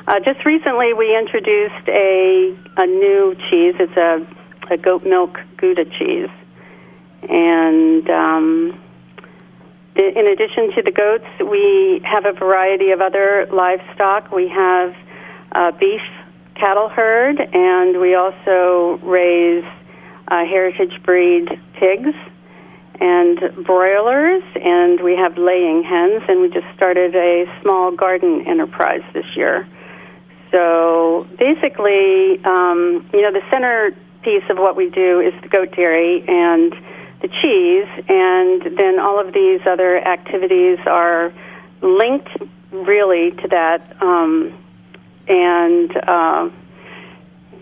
uh, 0.06 0.20
just 0.20 0.44
recently, 0.44 0.94
we 0.94 1.16
introduced 1.16 1.88
a 1.88 2.56
a 2.76 2.86
new 2.86 3.34
cheese. 3.50 3.74
It's 3.78 3.96
a 3.96 4.26
a 4.72 4.76
goat 4.76 5.04
milk 5.04 5.38
Gouda 5.58 5.84
cheese, 5.84 6.30
and 7.28 8.08
um, 8.08 8.80
in 9.94 10.26
addition 10.26 10.72
to 10.74 10.82
the 10.82 10.90
goats, 10.90 11.26
we 11.38 12.00
have 12.04 12.24
a 12.24 12.32
variety 12.32 12.90
of 12.90 13.00
other 13.00 13.46
livestock. 13.52 14.32
We 14.32 14.48
have 14.48 14.94
a 15.52 15.72
beef 15.72 16.00
cattle 16.54 16.88
herd, 16.88 17.38
and 17.40 18.00
we 18.00 18.14
also 18.14 18.98
raise 19.02 19.64
uh, 20.28 20.44
heritage 20.44 21.02
breed 21.02 21.48
pigs 21.74 22.14
and 23.00 23.64
broilers, 23.64 24.42
and 24.54 25.00
we 25.02 25.16
have 25.16 25.36
laying 25.36 25.82
hens, 25.82 26.22
and 26.28 26.40
we 26.40 26.48
just 26.48 26.66
started 26.74 27.14
a 27.14 27.44
small 27.60 27.90
garden 27.90 28.44
enterprise 28.46 29.02
this 29.12 29.26
year. 29.36 29.66
So 30.52 31.26
basically, 31.38 32.38
um, 32.44 33.04
you 33.12 33.22
know, 33.22 33.32
the 33.32 33.42
center 33.50 33.90
piece 34.22 34.44
of 34.48 34.56
what 34.56 34.76
we 34.76 34.88
do 34.88 35.20
is 35.20 35.34
the 35.42 35.48
goat 35.48 35.74
dairy, 35.74 36.24
and 36.28 36.72
the 37.22 37.28
cheese, 37.28 38.04
and 38.08 38.76
then 38.76 38.98
all 38.98 39.20
of 39.20 39.32
these 39.32 39.60
other 39.66 39.98
activities 39.98 40.78
are 40.86 41.32
linked 41.80 42.30
really 42.72 43.30
to 43.30 43.48
that. 43.48 43.96
Um, 44.02 44.58
and 45.28 45.96
uh, 45.96 46.50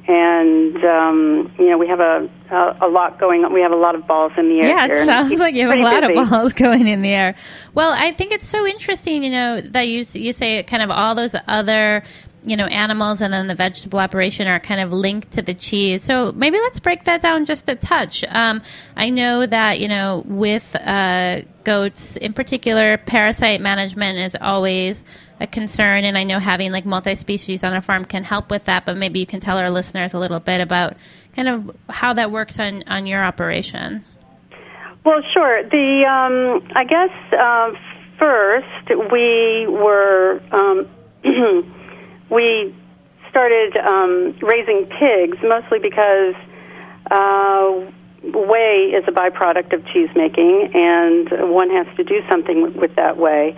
and 0.09 0.85
um, 0.85 1.53
you 1.59 1.69
know 1.69 1.79
we 1.79 1.87
have 1.87 2.01
a, 2.01 2.29
a, 2.51 2.87
a 2.87 2.89
lot 2.89 3.21
going 3.21 3.45
on. 3.45 3.53
We 3.53 3.61
have 3.61 3.73
a 3.73 3.77
lot 3.77 3.95
of 3.95 4.07
balls 4.07 4.33
in 4.37 4.49
the 4.49 4.61
air. 4.61 4.69
Yeah, 4.69 4.87
it 4.87 5.05
sounds 5.05 5.39
like 5.39 5.55
you 5.55 5.69
have 5.69 5.79
a 5.79 5.83
lot 5.83 6.01
busy. 6.01 6.19
of 6.19 6.31
balls 6.31 6.53
going 6.65 6.89
in 6.89 7.03
the 7.03 7.13
air. 7.13 7.35
Well, 7.75 7.93
I 7.93 8.13
think 8.13 8.33
it's 8.33 8.49
so 8.49 8.67
interesting, 8.67 9.23
you 9.23 9.31
know, 9.31 9.61
that 9.61 9.89
you 9.89 10.07
you 10.13 10.33
say 10.33 10.63
kind 10.65 10.83
of 10.83 10.91
all 10.91 11.15
those 11.15 11.35
other 11.47 12.03
you 12.45 12.57
know 12.57 12.67
animals 12.67 13.21
and 13.21 13.33
then 13.33 13.47
the 13.47 13.55
vegetable 13.55 13.99
operation 13.99 14.47
are 14.47 14.61
kind 14.61 14.81
of 14.81 14.93
linked 14.93 15.33
to 15.33 15.43
the 15.43 15.55
cheese. 15.55 16.03
So 16.03 16.33
maybe 16.33 16.59
let's 16.59 16.79
break 16.81 17.05
that 17.05 17.23
down 17.23 17.45
just 17.45 17.69
a 17.69 17.75
touch. 17.75 18.25
Um, 18.29 18.63
i 18.97 19.11
know 19.11 19.47
that 19.47 19.81
you 19.81 19.89
know 19.89 20.23
with 20.27 20.75
uh, 20.77 21.43
goats 21.65 22.17
in 22.17 22.33
particular 22.33 22.99
parasite 22.99 23.61
management 23.61 24.19
is 24.19 24.37
always 24.41 25.05
a 25.41 25.47
concern 25.47 26.05
and 26.05 26.19
i 26.19 26.25
know 26.25 26.39
having 26.39 26.71
like 26.73 26.85
multi-species 26.85 27.65
on 27.65 27.75
a 27.75 27.81
farm 27.81 28.05
can 28.05 28.25
help 28.25 28.51
with 28.51 28.65
that 28.65 28.85
but 28.85 28.97
maybe 28.97 29.19
you 29.19 29.27
can 29.27 29.41
tell 29.41 29.57
our 29.57 29.71
listeners 29.71 30.13
a 30.13 30.19
little 30.19 30.41
bit 30.41 30.61
about 30.61 30.97
kind 31.35 31.49
of 31.49 31.77
how 31.89 32.13
that 32.15 32.31
works 32.31 32.59
on, 32.59 32.83
on 32.87 33.07
your 33.07 33.23
operation. 33.23 34.05
Well, 35.05 35.23
sure. 35.33 35.63
The 35.65 36.05
um, 36.05 36.69
I 36.75 36.85
guess 36.85 37.11
uh, 37.33 37.73
first 38.19 39.11
we 39.11 39.67
were 39.69 40.41
um, 40.53 40.89
we 42.31 42.75
started 43.29 43.77
um, 43.77 44.37
raising 44.41 44.87
pigs 44.87 45.39
mostly 45.43 45.79
because 45.79 46.35
uh, 47.11 47.91
whey 48.23 48.93
is 48.95 49.05
a 49.09 49.13
byproduct 49.13 49.73
of 49.73 49.87
cheese 49.87 50.11
making, 50.15 50.71
and 50.75 51.53
one 51.53 51.71
has 51.71 51.87
to 51.97 52.05
do 52.05 52.21
something 52.29 52.77
with, 52.77 52.95
that 52.97 53.17
whey. 53.17 53.57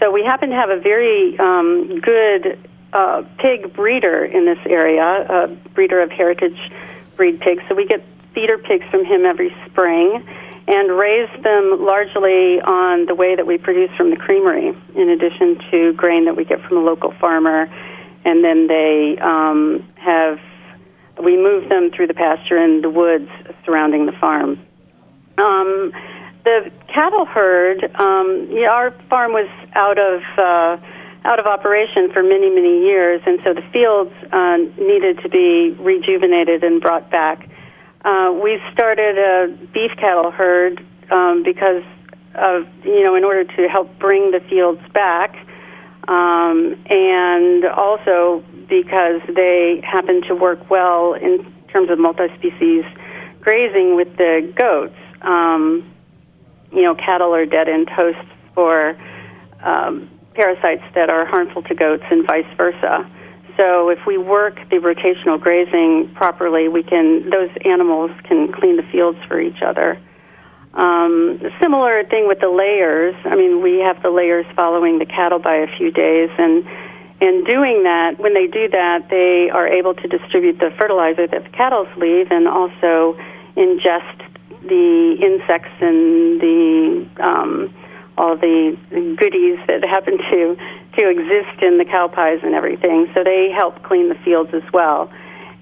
So 0.00 0.10
we 0.10 0.24
happen 0.24 0.50
to 0.50 0.56
have 0.56 0.70
a 0.70 0.78
very 0.78 1.38
um, 1.38 2.00
good 2.00 2.58
uh, 2.92 3.24
pig 3.38 3.72
breeder 3.74 4.24
in 4.24 4.44
this 4.44 4.58
area, 4.66 5.02
a 5.02 5.48
breeder 5.74 6.00
of 6.00 6.10
heritage 6.10 6.58
breed 7.16 7.40
pigs. 7.40 7.62
So 7.68 7.74
we 7.74 7.86
get 7.86 8.04
feeder 8.34 8.58
pigs 8.58 8.84
from 8.90 9.04
him 9.04 9.24
every 9.24 9.54
spring 9.66 10.24
and 10.66 10.96
raise 10.96 11.28
them 11.42 11.84
largely 11.84 12.60
on 12.60 13.06
the 13.06 13.14
whey 13.14 13.36
that 13.36 13.46
we 13.46 13.58
produce 13.58 13.90
from 13.96 14.10
the 14.10 14.16
creamery, 14.16 14.74
in 14.94 15.08
addition 15.10 15.58
to 15.70 15.92
grain 15.92 16.24
that 16.24 16.36
we 16.36 16.44
get 16.44 16.62
from 16.62 16.78
a 16.78 16.80
local 16.80 17.12
farmer. 17.12 17.68
And 18.24 18.44
then 18.44 18.66
they 18.66 19.16
um, 19.20 19.86
have, 19.96 20.38
we 21.22 21.36
move 21.36 21.68
them 21.68 21.90
through 21.94 22.06
the 22.06 22.14
pasture 22.14 22.56
and 22.56 22.82
the 22.82 22.90
woods 22.90 23.28
surrounding 23.64 24.06
the 24.06 24.12
farm. 24.12 24.58
Um, 25.38 25.92
the 26.44 26.70
cattle 26.92 27.24
herd, 27.24 27.84
um, 27.98 28.48
yeah, 28.50 28.68
our 28.68 28.92
farm 29.08 29.32
was 29.32 29.48
out 29.74 29.98
of 29.98 30.22
uh, 30.38 30.76
out 31.24 31.38
of 31.38 31.46
operation 31.46 32.12
for 32.12 32.22
many 32.22 32.50
many 32.50 32.84
years, 32.84 33.22
and 33.26 33.40
so 33.42 33.54
the 33.54 33.64
fields 33.72 34.12
uh, 34.30 34.58
needed 34.78 35.18
to 35.22 35.28
be 35.28 35.74
rejuvenated 35.80 36.62
and 36.62 36.80
brought 36.80 37.10
back. 37.10 37.48
Uh, 38.04 38.38
we 38.42 38.60
started 38.72 39.16
a 39.16 39.48
beef 39.72 39.92
cattle 39.96 40.30
herd 40.30 40.84
um, 41.10 41.42
because 41.42 41.82
of 42.34 42.66
you 42.84 43.02
know 43.02 43.14
in 43.14 43.24
order 43.24 43.44
to 43.44 43.68
help 43.68 43.98
bring 43.98 44.30
the 44.30 44.40
fields 44.40 44.82
back, 44.92 45.34
um, 46.08 46.76
and 46.88 47.64
also 47.64 48.44
because 48.68 49.20
they 49.34 49.80
happen 49.84 50.22
to 50.28 50.34
work 50.34 50.70
well 50.70 51.14
in 51.14 51.44
terms 51.72 51.90
of 51.90 51.98
multi-species 51.98 52.84
grazing 53.40 53.96
with 53.96 54.16
the 54.16 54.52
goats. 54.56 54.94
Um, 55.22 55.90
you 56.72 56.82
know, 56.82 56.94
cattle 56.94 57.34
are 57.34 57.46
dead 57.46 57.68
end 57.68 57.88
hosts 57.88 58.30
for 58.54 58.96
um, 59.62 60.10
parasites 60.34 60.82
that 60.94 61.08
are 61.10 61.24
harmful 61.24 61.62
to 61.62 61.74
goats 61.74 62.04
and 62.10 62.26
vice 62.26 62.46
versa. 62.56 63.08
So 63.56 63.88
if 63.88 64.00
we 64.06 64.18
work 64.18 64.56
the 64.70 64.76
rotational 64.76 65.40
grazing 65.40 66.12
properly, 66.14 66.68
we 66.68 66.82
can 66.82 67.30
those 67.30 67.50
animals 67.64 68.10
can 68.24 68.52
clean 68.52 68.76
the 68.76 68.82
fields 68.90 69.18
for 69.28 69.40
each 69.40 69.62
other. 69.64 70.00
Um, 70.74 71.40
similar 71.62 72.02
thing 72.04 72.26
with 72.26 72.40
the 72.40 72.50
layers. 72.50 73.14
I 73.24 73.36
mean, 73.36 73.62
we 73.62 73.78
have 73.78 74.02
the 74.02 74.10
layers 74.10 74.46
following 74.56 74.98
the 74.98 75.06
cattle 75.06 75.38
by 75.38 75.56
a 75.56 75.68
few 75.76 75.92
days, 75.92 76.30
and 76.36 76.66
in 77.20 77.44
doing 77.44 77.84
that, 77.84 78.18
when 78.18 78.34
they 78.34 78.48
do 78.48 78.68
that, 78.68 79.08
they 79.08 79.50
are 79.50 79.68
able 79.68 79.94
to 79.94 80.08
distribute 80.08 80.58
the 80.58 80.70
fertilizer 80.78 81.26
that 81.28 81.44
the 81.44 81.50
cattle 81.50 81.86
leave, 81.96 82.30
and 82.30 82.48
also 82.48 83.16
ingest 83.56 84.18
the 84.66 85.16
insects 85.22 85.70
and 85.80 86.40
the 86.40 87.06
um, 87.20 87.74
all 88.16 88.36
the 88.36 88.76
goodies 88.90 89.58
that 89.66 89.84
happen 89.84 90.18
to 90.18 90.56
to 90.98 91.08
exist 91.08 91.62
in 91.62 91.78
the 91.78 91.84
cow 91.84 92.08
pies 92.08 92.40
and 92.42 92.54
everything. 92.54 93.08
So 93.14 93.22
they 93.24 93.50
help 93.50 93.82
clean 93.82 94.08
the 94.08 94.14
fields 94.24 94.50
as 94.52 94.62
well. 94.72 95.10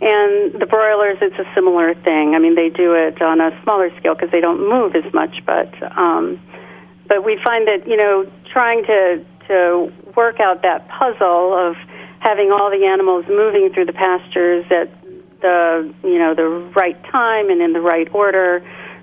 And 0.02 0.60
the 0.60 0.66
broilers, 0.66 1.18
it's 1.22 1.38
a 1.38 1.46
similar 1.54 1.94
thing. 1.94 2.34
I 2.34 2.40
mean, 2.40 2.56
they 2.56 2.70
do 2.70 2.92
it 2.94 3.22
on 3.22 3.40
a 3.40 3.56
smaller 3.62 3.88
scale 3.98 4.14
because 4.14 4.32
they 4.32 4.40
don't 4.40 4.68
move 4.68 4.96
as 4.96 5.06
much, 5.14 5.30
but 5.46 5.70
um, 5.96 6.40
but 7.06 7.24
we 7.24 7.38
find 7.44 7.68
that 7.68 7.86
you 7.86 7.96
know 7.96 8.26
trying 8.52 8.82
to 8.84 9.24
to 9.46 9.92
work 10.16 10.40
out 10.40 10.62
that 10.62 10.88
puzzle 10.88 11.54
of 11.54 11.76
having 12.18 12.50
all 12.50 12.68
the 12.68 12.84
animals 12.84 13.24
moving 13.28 13.70
through 13.72 13.84
the 13.84 13.92
pastures 13.92 14.66
at 14.72 14.90
the 15.40 15.94
you 16.02 16.18
know 16.18 16.34
the 16.34 16.48
right 16.74 17.00
time 17.04 17.48
and 17.48 17.62
in 17.62 17.72
the 17.72 17.80
right 17.80 18.12
order 18.12 18.60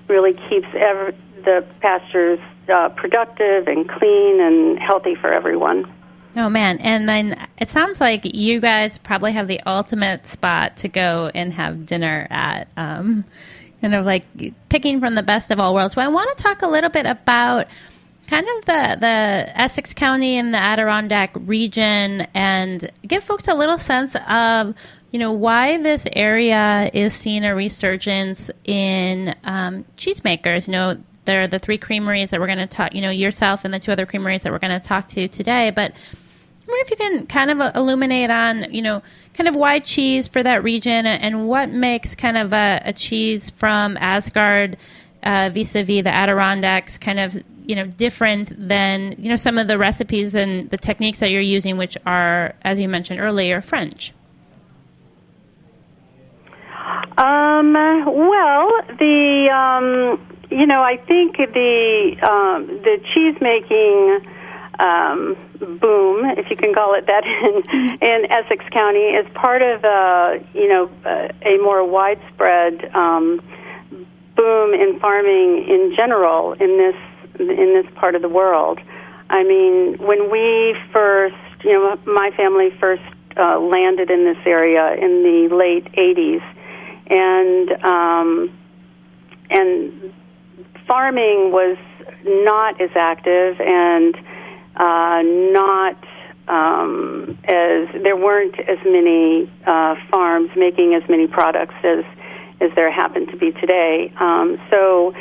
really 0.08 0.34
keeps 0.50 0.68
ever, 0.76 1.14
the 1.44 1.64
pastures 1.80 2.38
uh, 2.68 2.90
productive 2.90 3.68
and 3.68 3.88
clean 3.88 4.38
and 4.38 4.78
healthy 4.78 5.14
for 5.14 5.32
everyone. 5.32 5.90
Oh 6.36 6.48
man, 6.48 6.78
and 6.78 7.08
then 7.08 7.48
it 7.58 7.68
sounds 7.68 8.00
like 8.00 8.34
you 8.34 8.60
guys 8.60 8.98
probably 8.98 9.32
have 9.32 9.48
the 9.48 9.60
ultimate 9.66 10.26
spot 10.26 10.76
to 10.78 10.88
go 10.88 11.30
and 11.34 11.52
have 11.52 11.86
dinner 11.86 12.26
at. 12.30 12.68
Um, 12.76 13.24
kind 13.80 13.94
of 13.94 14.04
like 14.04 14.24
picking 14.68 15.00
from 15.00 15.14
the 15.14 15.22
best 15.22 15.50
of 15.50 15.58
all 15.58 15.74
worlds. 15.74 15.94
So 15.94 16.00
I 16.00 16.08
want 16.08 16.36
to 16.36 16.42
talk 16.42 16.62
a 16.62 16.66
little 16.66 16.90
bit 16.90 17.06
about 17.06 17.66
kind 18.26 18.46
of 18.46 18.64
the 18.66 18.96
the 19.00 19.60
Essex 19.60 19.92
County 19.92 20.36
and 20.36 20.54
the 20.54 20.58
Adirondack 20.58 21.32
region, 21.34 22.26
and 22.34 22.90
give 23.06 23.24
folks 23.24 23.48
a 23.48 23.54
little 23.54 23.78
sense 23.78 24.16
of 24.28 24.74
you 25.10 25.18
know 25.18 25.32
why 25.32 25.82
this 25.82 26.06
area 26.12 26.90
is 26.92 27.14
seeing 27.14 27.44
a 27.44 27.54
resurgence 27.54 28.50
in 28.64 29.34
um, 29.44 29.84
cheesemakers. 29.96 30.68
You 30.68 30.72
know, 30.72 30.98
there 31.24 31.42
are 31.42 31.48
the 31.48 31.58
three 31.58 31.78
creameries 31.78 32.30
that 32.30 32.40
we're 32.40 32.46
going 32.46 32.58
to 32.58 32.66
talk. 32.66 32.94
You 32.94 33.02
know, 33.02 33.10
yourself 33.10 33.64
and 33.64 33.74
the 33.74 33.80
two 33.80 33.92
other 33.92 34.06
creameries 34.06 34.44
that 34.44 34.52
we're 34.52 34.58
going 34.58 34.78
to 34.78 34.86
talk 34.86 35.08
to 35.08 35.26
today, 35.26 35.70
but 35.70 35.92
wonder 36.70 36.84
if 36.84 36.90
you 36.90 36.96
can 36.96 37.26
kind 37.26 37.50
of 37.50 37.74
illuminate 37.74 38.30
on, 38.30 38.72
you 38.72 38.82
know, 38.82 39.02
kind 39.34 39.48
of 39.48 39.54
why 39.54 39.78
cheese 39.78 40.28
for 40.28 40.42
that 40.42 40.62
region 40.62 41.06
and 41.06 41.48
what 41.48 41.70
makes 41.70 42.14
kind 42.14 42.36
of 42.36 42.52
a, 42.52 42.80
a 42.84 42.92
cheese 42.92 43.50
from 43.50 43.96
Asgaard 43.96 44.76
uh, 45.22 45.50
vis-a-vis 45.52 46.02
the 46.02 46.12
Adirondacks 46.12 46.98
kind 46.98 47.20
of, 47.20 47.36
you 47.66 47.76
know, 47.76 47.86
different 47.86 48.52
than, 48.56 49.14
you 49.18 49.28
know, 49.28 49.36
some 49.36 49.58
of 49.58 49.68
the 49.68 49.78
recipes 49.78 50.34
and 50.34 50.70
the 50.70 50.78
techniques 50.78 51.20
that 51.20 51.30
you're 51.30 51.40
using, 51.40 51.76
which 51.76 51.96
are, 52.06 52.54
as 52.62 52.80
you 52.80 52.88
mentioned 52.88 53.20
earlier, 53.20 53.60
French. 53.60 54.12
Um, 57.18 57.74
well, 57.74 58.70
the, 58.98 59.48
um, 59.54 60.36
you 60.50 60.66
know, 60.66 60.82
I 60.82 60.96
think 61.06 61.36
the, 61.36 62.16
um, 62.22 62.66
the 62.82 62.98
cheese 63.12 63.36
making, 63.40 64.20
um, 64.80 65.36
boom, 65.58 66.24
if 66.38 66.48
you 66.50 66.56
can 66.56 66.74
call 66.74 66.94
it 66.94 67.06
that, 67.06 67.24
in, 67.26 67.98
in 68.00 68.30
Essex 68.30 68.64
County 68.72 69.10
is 69.12 69.26
part 69.34 69.62
of 69.62 69.84
a 69.84 70.44
you 70.54 70.68
know 70.68 70.90
a 71.04 71.58
more 71.62 71.84
widespread 71.84 72.90
um, 72.94 73.42
boom 74.36 74.74
in 74.74 74.98
farming 75.00 75.66
in 75.68 75.94
general 75.96 76.52
in 76.54 76.78
this 76.78 76.96
in 77.38 77.74
this 77.74 77.86
part 77.94 78.14
of 78.14 78.22
the 78.22 78.28
world. 78.28 78.80
I 79.28 79.44
mean, 79.44 79.96
when 79.98 80.30
we 80.30 80.74
first, 80.92 81.36
you 81.62 81.72
know, 81.72 81.98
my 82.04 82.30
family 82.36 82.70
first 82.80 83.02
uh, 83.36 83.60
landed 83.60 84.10
in 84.10 84.24
this 84.24 84.38
area 84.44 84.94
in 84.94 85.22
the 85.22 85.54
late 85.54 85.92
'80s, 85.92 86.42
and 87.06 87.84
um, 87.84 88.58
and 89.50 90.12
farming 90.86 91.52
was 91.52 91.76
not 92.24 92.80
as 92.80 92.90
active 92.96 93.60
and 93.60 94.16
uh, 94.80 95.22
not 95.22 95.96
um, 96.48 97.38
as 97.44 97.88
there 98.02 98.16
weren't 98.16 98.58
as 98.58 98.78
many 98.84 99.50
uh, 99.66 99.94
farms 100.10 100.50
making 100.56 100.94
as 100.94 101.08
many 101.08 101.26
products 101.26 101.74
as 101.84 102.04
as 102.60 102.70
there 102.74 102.90
happen 102.90 103.26
to 103.26 103.36
be 103.36 103.52
today. 103.52 104.12
Um, 104.20 104.60
so, 104.70 105.14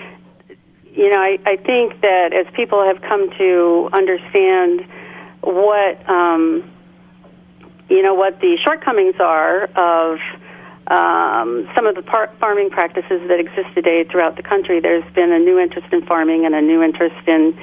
you 0.91 1.09
know, 1.09 1.21
I, 1.21 1.39
I 1.45 1.55
think 1.55 2.01
that 2.01 2.33
as 2.33 2.45
people 2.53 2.83
have 2.83 3.01
come 3.01 3.29
to 3.37 3.89
understand 3.93 4.85
what 5.41 6.09
um, 6.09 6.69
you 7.89 8.01
know 8.01 8.13
what 8.13 8.39
the 8.39 8.57
shortcomings 8.65 9.15
are 9.19 9.65
of 9.75 10.19
um, 10.87 11.69
some 11.75 11.85
of 11.85 11.95
the 11.95 12.01
par- 12.01 12.31
farming 12.39 12.69
practices 12.69 13.21
that 13.27 13.39
exist 13.39 13.67
today 13.75 14.05
throughout 14.09 14.35
the 14.37 14.43
country, 14.43 14.79
there's 14.79 15.03
been 15.13 15.31
a 15.31 15.39
new 15.39 15.59
interest 15.59 15.87
in 15.91 16.05
farming 16.05 16.45
and 16.45 16.55
a 16.55 16.61
new 16.61 16.81
interest 16.81 17.27
in 17.27 17.57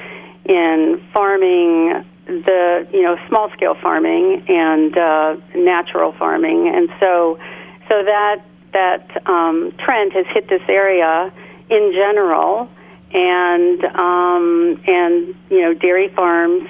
in 0.48 1.02
farming 1.12 2.04
the 2.26 2.86
you 2.92 3.02
know 3.02 3.16
small 3.28 3.50
scale 3.52 3.76
farming 3.80 4.44
and 4.48 4.96
uh, 4.96 5.36
natural 5.54 6.12
farming, 6.12 6.68
and 6.74 6.88
so 7.00 7.38
so 7.88 8.02
that 8.04 8.42
that 8.72 9.26
um, 9.26 9.72
trend 9.78 10.12
has 10.12 10.26
hit 10.34 10.48
this 10.48 10.62
area 10.68 11.32
in 11.70 11.92
general, 11.92 12.68
and 13.12 13.84
um, 13.84 14.80
and 14.86 15.34
you 15.50 15.62
know 15.62 15.74
dairy 15.74 16.08
farms 16.14 16.68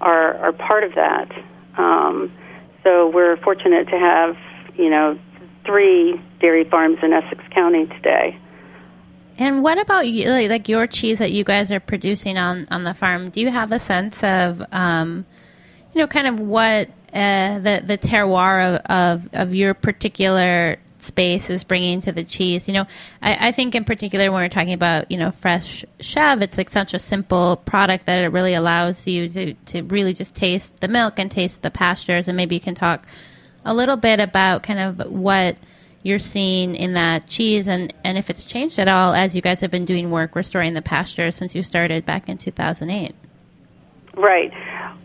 are 0.00 0.34
are 0.38 0.52
part 0.52 0.84
of 0.84 0.94
that. 0.94 1.30
Um, 1.78 2.32
so 2.82 3.08
we're 3.08 3.36
fortunate 3.38 3.88
to 3.88 3.98
have 3.98 4.36
you 4.76 4.90
know 4.90 5.18
three 5.64 6.20
dairy 6.40 6.64
farms 6.64 6.98
in 7.02 7.12
Essex 7.12 7.42
County 7.54 7.86
today. 7.86 8.38
And 9.38 9.62
what 9.62 9.78
about 9.78 10.08
you, 10.08 10.30
like, 10.48 10.68
your 10.68 10.86
cheese 10.86 11.18
that 11.18 11.32
you 11.32 11.44
guys 11.44 11.70
are 11.70 11.80
producing 11.80 12.38
on, 12.38 12.66
on 12.70 12.84
the 12.84 12.94
farm? 12.94 13.30
Do 13.30 13.40
you 13.40 13.50
have 13.50 13.70
a 13.70 13.78
sense 13.78 14.24
of, 14.24 14.62
um, 14.72 15.26
you 15.92 16.00
know, 16.00 16.06
kind 16.06 16.26
of 16.26 16.40
what 16.40 16.88
uh, 17.12 17.58
the 17.58 17.82
the 17.84 17.98
terroir 17.98 18.76
of, 18.76 19.22
of, 19.22 19.28
of 19.32 19.54
your 19.54 19.74
particular 19.74 20.78
space 20.98 21.50
is 21.50 21.64
bringing 21.64 22.00
to 22.02 22.12
the 22.12 22.24
cheese? 22.24 22.66
You 22.66 22.74
know, 22.74 22.86
I, 23.22 23.48
I 23.48 23.52
think 23.52 23.74
in 23.74 23.84
particular 23.84 24.30
when 24.30 24.42
we're 24.42 24.48
talking 24.48 24.72
about 24.72 25.10
you 25.10 25.18
know 25.18 25.30
fresh 25.30 25.84
chev, 26.00 26.42
it's 26.42 26.58
like 26.58 26.70
such 26.70 26.94
a 26.94 26.98
simple 26.98 27.56
product 27.58 28.06
that 28.06 28.20
it 28.20 28.28
really 28.28 28.54
allows 28.54 29.06
you 29.06 29.28
to 29.30 29.54
to 29.54 29.82
really 29.82 30.14
just 30.14 30.34
taste 30.34 30.80
the 30.80 30.88
milk 30.88 31.18
and 31.18 31.30
taste 31.30 31.62
the 31.62 31.70
pastures, 31.70 32.28
and 32.28 32.36
maybe 32.36 32.54
you 32.54 32.60
can 32.60 32.74
talk 32.74 33.06
a 33.64 33.74
little 33.74 33.96
bit 33.96 34.20
about 34.20 34.62
kind 34.62 34.78
of 34.78 35.10
what 35.10 35.56
you're 36.02 36.18
seeing 36.18 36.74
in 36.74 36.94
that 36.94 37.26
cheese 37.26 37.66
and, 37.66 37.92
and 38.04 38.16
if 38.16 38.30
it's 38.30 38.44
changed 38.44 38.78
at 38.78 38.88
all 38.88 39.14
as 39.14 39.34
you 39.34 39.42
guys 39.42 39.60
have 39.60 39.70
been 39.70 39.84
doing 39.84 40.10
work 40.10 40.36
restoring 40.36 40.74
the 40.74 40.82
pasture 40.82 41.30
since 41.30 41.54
you 41.54 41.62
started 41.62 42.06
back 42.06 42.28
in 42.28 42.38
2008. 42.38 43.14
Right. 44.14 44.52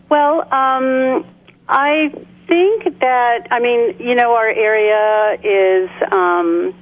Well, 0.08 0.42
um, 0.52 1.26
I 1.68 2.12
think 2.46 3.00
that, 3.00 3.48
I 3.50 3.60
mean, 3.60 3.96
you 3.98 4.14
know, 4.14 4.34
our 4.34 4.48
area 4.48 5.38
is, 5.42 5.90
um, 6.12 6.74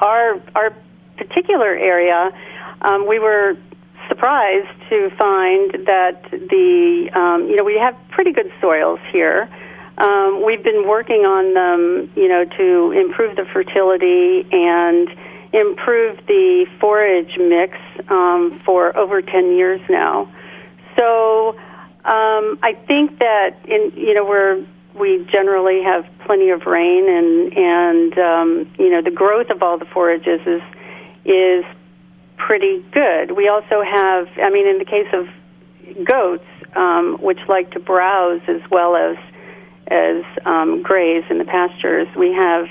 our, 0.00 0.40
our 0.54 0.74
particular 1.16 1.74
area, 1.74 2.30
um, 2.82 3.06
we 3.06 3.18
were 3.18 3.56
surprised 4.08 4.68
to 4.90 5.10
find 5.18 5.86
that 5.86 6.22
the, 6.30 7.10
um, 7.14 7.48
you 7.48 7.56
know, 7.56 7.64
we 7.64 7.78
have 7.78 7.96
pretty 8.10 8.32
good 8.32 8.52
soils 8.60 9.00
here. 9.12 9.48
Um, 9.98 10.44
we've 10.44 10.62
been 10.62 10.86
working 10.86 11.24
on 11.24 11.54
them, 11.54 12.10
you 12.16 12.28
know, 12.28 12.44
to 12.44 12.92
improve 12.92 13.36
the 13.36 13.46
fertility 13.52 14.46
and 14.52 15.08
improve 15.52 16.18
the 16.26 16.66
forage 16.80 17.38
mix 17.38 17.78
um, 18.10 18.60
for 18.64 18.96
over 18.96 19.22
10 19.22 19.56
years 19.56 19.80
now. 19.88 20.30
So 20.98 21.56
um, 22.04 22.58
I 22.62 22.74
think 22.86 23.18
that 23.18 23.56
in 23.66 23.92
you 23.96 24.14
know 24.14 24.24
we're 24.24 24.64
we 24.94 25.26
generally 25.30 25.82
have 25.82 26.06
plenty 26.24 26.50
of 26.50 26.64
rain 26.66 27.08
and 27.08 27.52
and 27.56 28.18
um, 28.18 28.74
you 28.78 28.90
know 28.90 29.02
the 29.02 29.10
growth 29.10 29.50
of 29.50 29.62
all 29.62 29.78
the 29.78 29.86
forages 29.86 30.40
is 30.46 30.62
is 31.24 31.64
pretty 32.36 32.84
good. 32.92 33.32
We 33.32 33.48
also 33.48 33.82
have 33.82 34.28
I 34.40 34.50
mean 34.50 34.68
in 34.68 34.78
the 34.78 34.84
case 34.84 35.08
of 35.12 35.26
goats 36.04 36.44
um, 36.76 37.18
which 37.20 37.40
like 37.48 37.72
to 37.72 37.80
browse 37.80 38.42
as 38.46 38.60
well 38.70 38.94
as 38.94 39.16
as 39.88 40.24
um, 40.44 40.82
graze 40.82 41.24
in 41.30 41.38
the 41.38 41.44
pastures. 41.44 42.08
We 42.16 42.32
have 42.32 42.66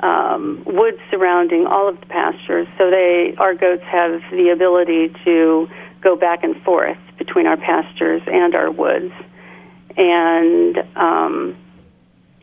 um, 0.00 0.62
woods 0.66 0.98
surrounding 1.10 1.66
all 1.66 1.88
of 1.88 2.00
the 2.00 2.06
pastures, 2.06 2.66
so 2.76 2.90
they 2.90 3.34
our 3.38 3.54
goats 3.54 3.84
have 3.84 4.20
the 4.30 4.50
ability 4.50 5.12
to 5.24 5.68
go 6.00 6.16
back 6.16 6.44
and 6.44 6.60
forth 6.62 6.98
between 7.18 7.46
our 7.46 7.56
pastures 7.56 8.22
and 8.26 8.54
our 8.54 8.70
woods, 8.70 9.12
and 9.96 10.78
um, 10.96 11.56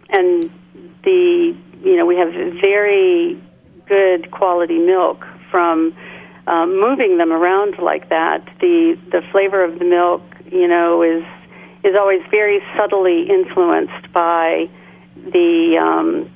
and 0.09 0.51
the 1.03 1.55
you 1.83 1.95
know 1.95 2.05
we 2.05 2.17
have 2.17 2.33
very 2.61 3.41
good 3.87 4.31
quality 4.31 4.79
milk 4.79 5.25
from 5.49 5.95
um, 6.47 6.79
moving 6.79 7.17
them 7.17 7.31
around 7.31 7.79
like 7.79 8.09
that, 8.09 8.45
the 8.59 8.97
the 9.11 9.21
flavor 9.31 9.63
of 9.63 9.79
the 9.79 9.85
milk, 9.85 10.21
you 10.51 10.67
know, 10.67 11.01
is 11.01 11.23
is 11.85 11.95
always 11.97 12.21
very 12.31 12.61
subtly 12.75 13.29
influenced 13.29 14.11
by 14.11 14.67
the 15.15 15.77
um, 15.79 16.31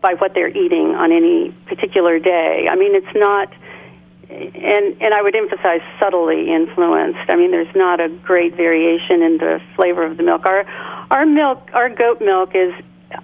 by 0.00 0.14
what 0.14 0.32
they're 0.34 0.56
eating 0.56 0.94
on 0.94 1.10
any 1.10 1.50
particular 1.66 2.18
day. 2.20 2.68
I 2.70 2.76
mean, 2.76 2.94
it's 2.94 3.14
not, 3.16 3.52
and 4.30 5.02
and 5.02 5.12
I 5.12 5.20
would 5.22 5.34
emphasize 5.34 5.80
subtly 6.00 6.52
influenced. 6.54 7.28
I 7.28 7.34
mean, 7.34 7.50
there's 7.50 7.74
not 7.74 8.00
a 8.00 8.08
great 8.08 8.54
variation 8.54 9.22
in 9.22 9.38
the 9.38 9.60
flavor 9.74 10.04
of 10.04 10.16
the 10.16 10.22
milk. 10.22 10.46
Our 10.46 10.64
our 11.10 11.26
milk, 11.26 11.68
our 11.74 11.90
goat 11.90 12.20
milk 12.20 12.54
is. 12.54 12.72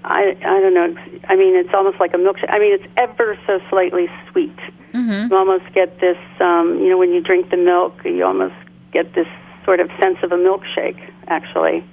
I 0.05 0.37
I 0.45 0.61
don't 0.61 0.75
know. 0.75 0.95
I 1.29 1.37
mean, 1.37 1.55
it's 1.55 1.75
almost 1.75 2.01
like 2.01 2.15
a 2.15 2.17
milkshake. 2.17 2.51
I 2.51 2.59
mean, 2.59 2.73
it's 2.75 2.93
ever 2.97 3.39
so 3.47 3.61
slightly 3.71 4.09
sweet. 4.31 4.57
Mm-hmm. 4.95 5.33
You 5.33 5.37
almost 5.37 5.73
get 5.75 6.01
this. 6.01 6.19
Um, 6.41 6.79
you 6.81 6.89
know, 6.89 6.99
when 6.99 7.13
you 7.13 7.21
drink 7.21 7.51
the 7.51 7.57
milk, 7.57 8.01
you 8.05 8.25
almost 8.25 8.55
get 8.93 9.15
this 9.15 9.27
sort 9.65 9.81
of 9.81 9.89
sense 10.01 10.19
of 10.23 10.33
a 10.33 10.37
milkshake. 10.37 10.99
Actually, 11.29 11.85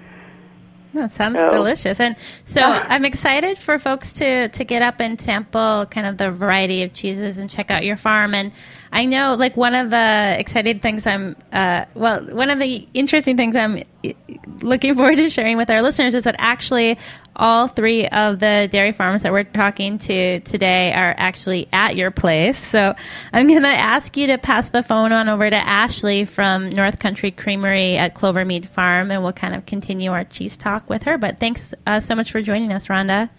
That 0.94 1.12
sounds 1.12 1.40
So- 1.40 1.50
delicious. 1.50 2.00
And 2.00 2.16
so 2.46 2.62
I'm 2.64 3.06
excited 3.06 3.60
for 3.60 3.78
folks 3.78 4.12
to, 4.14 4.50
to 4.50 4.64
get 4.64 4.82
up 4.82 5.00
and 5.00 5.22
sample 5.22 5.86
kind 5.92 6.08
of 6.08 6.18
the 6.18 6.32
variety 6.32 6.82
of 6.82 6.94
cheeses 6.94 7.38
and 7.38 7.48
check 7.48 7.70
out 7.70 7.84
your 7.86 7.96
farm. 7.96 8.34
And 8.34 8.52
I 8.92 9.06
know, 9.06 9.36
like, 9.36 9.56
one 9.56 9.76
of 9.76 9.90
the 9.92 10.36
exciting 10.40 10.80
things 10.80 11.06
I'm, 11.06 11.36
uh, 11.52 11.86
well, 11.94 12.24
one 12.24 12.50
of 12.50 12.60
the 12.60 12.88
interesting 12.94 13.38
things 13.38 13.56
I'm 13.56 13.84
uh, 14.04 14.10
looking 14.62 14.96
forward 14.96 15.18
to 15.18 15.30
sharing 15.30 15.58
with 15.58 15.70
our 15.70 15.82
listeners 15.82 16.16
is 16.16 16.24
that 16.24 16.36
actually 16.40 16.98
all 17.36 17.68
three 17.68 18.08
of 18.08 18.40
the 18.40 18.68
dairy 18.72 18.92
farms 18.92 19.22
that 19.22 19.32
we're 19.32 19.46
talking 19.46 19.98
to 20.00 20.40
today 20.42 20.92
are 20.92 21.16
actually 21.18 21.68
at 21.72 21.96
your 21.96 22.12
place. 22.12 22.58
So 22.58 22.94
I'm 23.32 23.48
going 23.48 23.62
to 23.62 23.68
ask 23.70 24.18
you 24.18 24.28
to 24.28 24.38
pass 24.38 24.70
the 24.70 24.84
phone 24.84 25.12
on 25.12 25.30
over 25.30 25.50
to 25.50 25.56
Ashley 25.56 26.26
from 26.26 26.70
North 26.70 27.00
Country 27.00 27.32
Creamery 27.32 27.96
at 27.96 28.16
Clovermead 28.16 28.68
Farm, 28.70 29.12
and 29.12 29.24
we'll 29.24 29.34
kind 29.34 29.56
of 29.56 29.66
continue 29.66 30.12
our 30.12 30.26
cheese 30.26 30.58
talk 30.58 30.90
with 30.90 31.04
her. 31.04 31.18
But 31.18 31.40
thanks 31.40 31.74
uh, 31.88 32.00
so 32.00 32.16
much 32.16 32.32
for 32.32 32.42
joining 32.42 32.74
us, 32.74 32.88
Rhonda. 32.88 33.30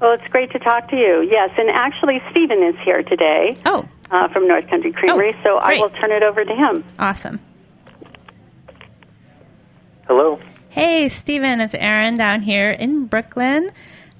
well, 0.00 0.14
it's 0.14 0.26
great 0.28 0.50
to 0.52 0.58
talk 0.58 0.88
to 0.90 0.96
you. 0.96 1.28
Yes, 1.30 1.50
and 1.58 1.68
actually, 1.70 2.22
Steven 2.30 2.62
is 2.62 2.74
here 2.84 3.02
today 3.02 3.54
Oh, 3.66 3.86
uh, 4.10 4.28
from 4.28 4.46
North 4.48 4.68
Country 4.68 4.92
Creamery, 4.92 5.34
Oh, 5.38 5.42
so 5.44 5.58
I 5.58 5.74
will 5.76 5.90
turn 5.90 6.12
it 6.12 6.22
over 6.22 6.44
to 6.44 6.54
him. 6.54 6.84
awesome. 6.98 7.40
Hello. 10.06 10.40
Hey, 10.70 11.08
Steven, 11.08 11.60
it's 11.60 11.74
Erin 11.74 12.16
down 12.16 12.42
here 12.42 12.70
in 12.70 13.06
Brooklyn. 13.06 13.70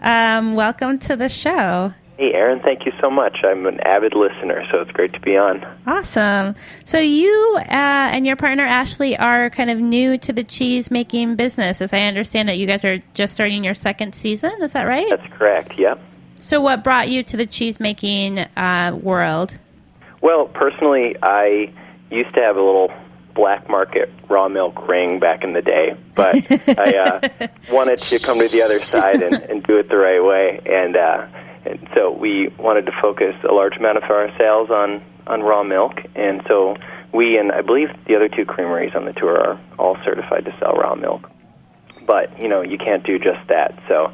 Um, 0.01 0.55
welcome 0.55 0.99
to 1.01 1.17
the 1.17 1.29
show. 1.29 1.93
Hey, 2.17 2.33
Erin, 2.35 2.61
thank 2.61 2.85
you 2.85 2.93
so 3.01 3.11
much. 3.11 3.39
I'm 3.45 3.67
an 3.67 3.81
avid 3.81 4.15
listener, 4.15 4.63
so 4.71 4.81
it's 4.81 4.91
great 4.91 5.13
to 5.15 5.21
be 5.21 5.37
on. 5.37 5.65
Awesome. 5.87 6.55
So 6.85 6.99
you 6.99 7.57
uh, 7.57 7.65
and 7.71 8.27
your 8.27 8.37
partner 8.37 8.65
Ashley 8.65 9.17
are 9.17 9.49
kind 9.51 9.71
of 9.71 9.79
new 9.79 10.19
to 10.19 10.33
the 10.33 10.45
cheese 10.45 10.91
making 10.91 11.37
business, 11.37 11.81
as 11.81 11.93
I 11.93 12.01
understand 12.01 12.51
it. 12.51 12.55
You 12.57 12.67
guys 12.67 12.85
are 12.85 12.99
just 13.15 13.33
starting 13.33 13.65
your 13.65 13.75
second 13.75 14.15
season. 14.15 14.53
Is 14.63 14.73
that 14.75 14.83
right? 14.85 15.07
That's 15.09 15.33
correct, 15.33 15.79
yep. 15.79 15.99
So 16.41 16.61
what 16.61 16.85
brought 16.85 17.09
you 17.09 17.23
to 17.25 17.37
the 17.37 17.47
cheese 17.47 17.81
making 17.81 18.39
uh, 18.39 18.99
world? 19.03 19.57
Well, 20.21 20.47
personally, 20.47 21.17
I 21.23 21.73
used 22.11 22.35
to 22.35 22.41
have 22.41 22.57
a 22.57 22.63
little 22.63 22.93
black 23.35 23.69
market 23.69 24.13
raw 24.29 24.49
milk 24.49 24.89
ring 24.89 25.19
back 25.19 25.45
in 25.45 25.53
the 25.53 25.63
day, 25.63 25.97
but 26.15 26.35
I 26.79 26.97
uh, 26.97 27.49
wanted 27.71 27.99
to 27.99 28.19
come 28.19 28.39
to 28.41 28.49
the 28.49 28.63
other 28.63 28.81
side 28.81 29.23
and, 29.23 29.35
and 29.35 29.63
do 29.63 29.79
it 29.79 29.89
the 29.89 29.97
right 29.97 30.23
way. 30.23 30.61
And, 30.67 30.97
uh, 30.97 31.27
and 31.65 31.89
so 31.95 32.11
we 32.11 32.49
wanted 32.59 32.87
to 32.87 32.93
focus 33.01 33.35
a 33.49 33.53
large 33.53 33.77
amount 33.77 33.99
of 33.99 34.05
our 34.05 34.29
sales 34.37 34.71
on, 34.71 35.03
on 35.27 35.43
raw 35.43 35.63
milk. 35.63 36.01
And 36.15 36.43
so 36.49 36.77
we 37.13 37.39
and 37.39 37.53
I 37.53 37.63
believe 37.63 37.89
the 38.07 38.17
other 38.17 38.29
two 38.29 38.45
creameries 38.45 38.95
on 38.95 39.05
the 39.05 39.13
tour 39.13 39.39
are 39.39 39.61
all 39.79 39.97
certified 40.05 40.45
to 40.45 40.57
sell 40.59 40.75
raw 40.75 40.95
milk. 40.95 41.31
But, 42.07 42.41
you 42.41 42.49
know, 42.49 42.63
you 42.63 42.79
can't 42.79 43.05
do 43.05 43.19
just 43.19 43.47
that. 43.49 43.79
So 43.89 44.13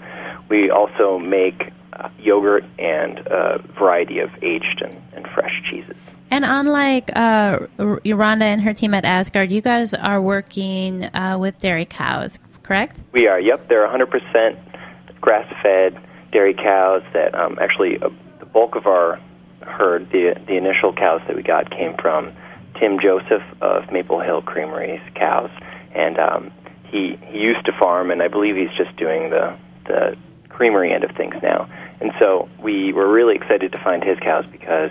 we 0.49 0.71
also 0.71 1.19
make 1.19 1.73
uh, 1.99 2.09
yogurt 2.19 2.65
and 2.79 3.19
a 3.27 3.59
variety 3.79 4.19
of 4.19 4.31
aged 4.43 4.83
and, 4.83 4.97
and 5.13 5.27
fresh 5.29 5.63
cheeses. 5.69 5.97
And 6.31 6.45
unlike 6.45 7.11
uh, 7.15 7.61
Rhonda 7.79 8.43
and 8.43 8.61
her 8.63 8.75
team 8.75 8.95
at 8.95 9.05
Asgaard, 9.05 9.51
you 9.51 9.61
guys 9.61 9.95
are 9.95 10.21
working 10.21 11.05
uh, 11.15 11.39
with 11.39 11.59
dairy 11.59 11.87
cows, 11.87 12.39
correct? 12.63 12.99
We 13.13 13.29
are, 13.29 13.39
yep. 13.39 13.69
They're 13.69 13.87
100% 13.87 15.21
grass 15.21 15.53
fed 15.63 16.01
dairy 16.33 16.55
cows 16.55 17.03
that 17.13 17.35
um, 17.35 17.59
actually 17.61 17.99
uh, 18.03 18.11
the 18.41 18.47
bulk 18.47 18.75
of 18.75 18.87
our 18.87 19.21
herd, 19.63 20.11
the, 20.11 20.35
the 20.47 20.57
initial 20.57 20.93
cows 20.93 21.21
that 21.27 21.37
we 21.37 21.43
got, 21.43 21.71
came 21.71 21.95
from 21.97 22.33
Tim 22.79 22.99
Joseph 23.01 23.43
of 23.61 23.91
Maple 23.93 24.21
Hill 24.21 24.43
Creamery's 24.43 25.01
cows. 25.15 25.51
And 25.95 26.19
um, 26.19 26.53
he, 26.85 27.19
he 27.23 27.39
used 27.39 27.65
to 27.67 27.73
farm, 27.73 28.11
and 28.11 28.23
I 28.23 28.29
believe 28.29 28.57
he's 28.57 28.77
just 28.77 28.97
doing 28.97 29.31
the, 29.31 29.57
the 29.87 30.17
creamery 30.57 30.91
end 30.91 31.05
of 31.05 31.15
things 31.15 31.35
now. 31.43 31.69
And 32.01 32.13
so 32.19 32.49
we 32.63 32.93
were 32.95 33.13
really 33.13 33.35
excited 33.37 33.73
to 33.73 33.79
find 33.79 34.03
his 34.03 34.19
cows 34.21 34.47
because 34.51 34.91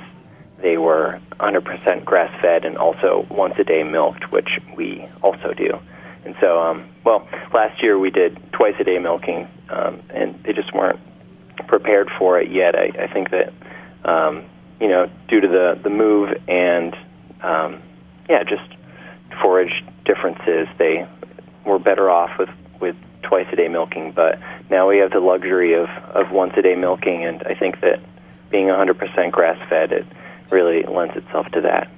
they 0.61 0.77
were 0.77 1.19
100% 1.39 2.05
grass 2.05 2.31
fed 2.39 2.65
and 2.65 2.77
also 2.77 3.25
once 3.31 3.55
a 3.57 3.63
day 3.63 3.81
milked, 3.81 4.31
which 4.31 4.59
we 4.77 5.07
also 5.23 5.53
do. 5.53 5.79
And 6.23 6.35
so, 6.39 6.61
um, 6.61 6.87
well, 7.03 7.27
last 7.51 7.81
year 7.81 7.97
we 7.97 8.11
did 8.11 8.37
twice 8.51 8.75
a 8.79 8.83
day 8.83 8.99
milking, 8.99 9.47
um, 9.69 10.01
and 10.11 10.41
they 10.43 10.53
just 10.53 10.73
weren't 10.73 10.99
prepared 11.67 12.09
for 12.17 12.39
it 12.39 12.51
yet. 12.51 12.75
I, 12.75 12.91
I 12.99 13.11
think 13.11 13.31
that, 13.31 13.51
um, 14.03 14.45
you 14.79 14.87
know, 14.87 15.09
due 15.27 15.41
to 15.41 15.47
the, 15.47 15.79
the 15.81 15.89
move 15.89 16.29
and, 16.47 16.95
um, 17.41 17.81
yeah, 18.29 18.43
just 18.43 18.69
forage 19.41 19.83
differences, 20.05 20.67
they 20.77 21.07
were 21.65 21.79
better 21.79 22.09
off 22.09 22.37
with, 22.37 22.49
with 22.49 22.64
twice 23.25 23.47
a 23.51 23.55
day 23.55 23.67
milking. 23.67 24.11
But 24.11 24.39
now 24.69 24.87
we 24.87 24.97
have 24.99 25.11
the 25.11 25.19
luxury 25.19 25.73
of, 25.73 25.89
of 26.13 26.31
once 26.31 26.53
a 26.57 26.61
day 26.61 26.75
milking, 26.75 27.25
and 27.25 27.43
I 27.43 27.55
think 27.55 27.81
that 27.81 27.99
being 28.49 28.67
100% 28.67 29.31
grass 29.31 29.57
fed, 29.69 29.91
it 29.91 30.05
really 30.49 30.83
lends 30.83 31.15
itself 31.15 31.47
to 31.51 31.61
that. 31.61 31.89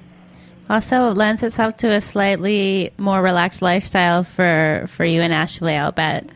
Also 0.70 1.12
lends 1.12 1.42
itself 1.42 1.76
to 1.78 1.92
a 1.92 2.00
slightly 2.00 2.92
more 2.98 3.22
relaxed 3.22 3.62
lifestyle 3.62 4.24
for, 4.24 4.84
for 4.88 5.04
you 5.04 5.22
and 5.22 5.32
Ashley, 5.32 5.74
I'll 5.74 5.92
bet. 5.92 6.30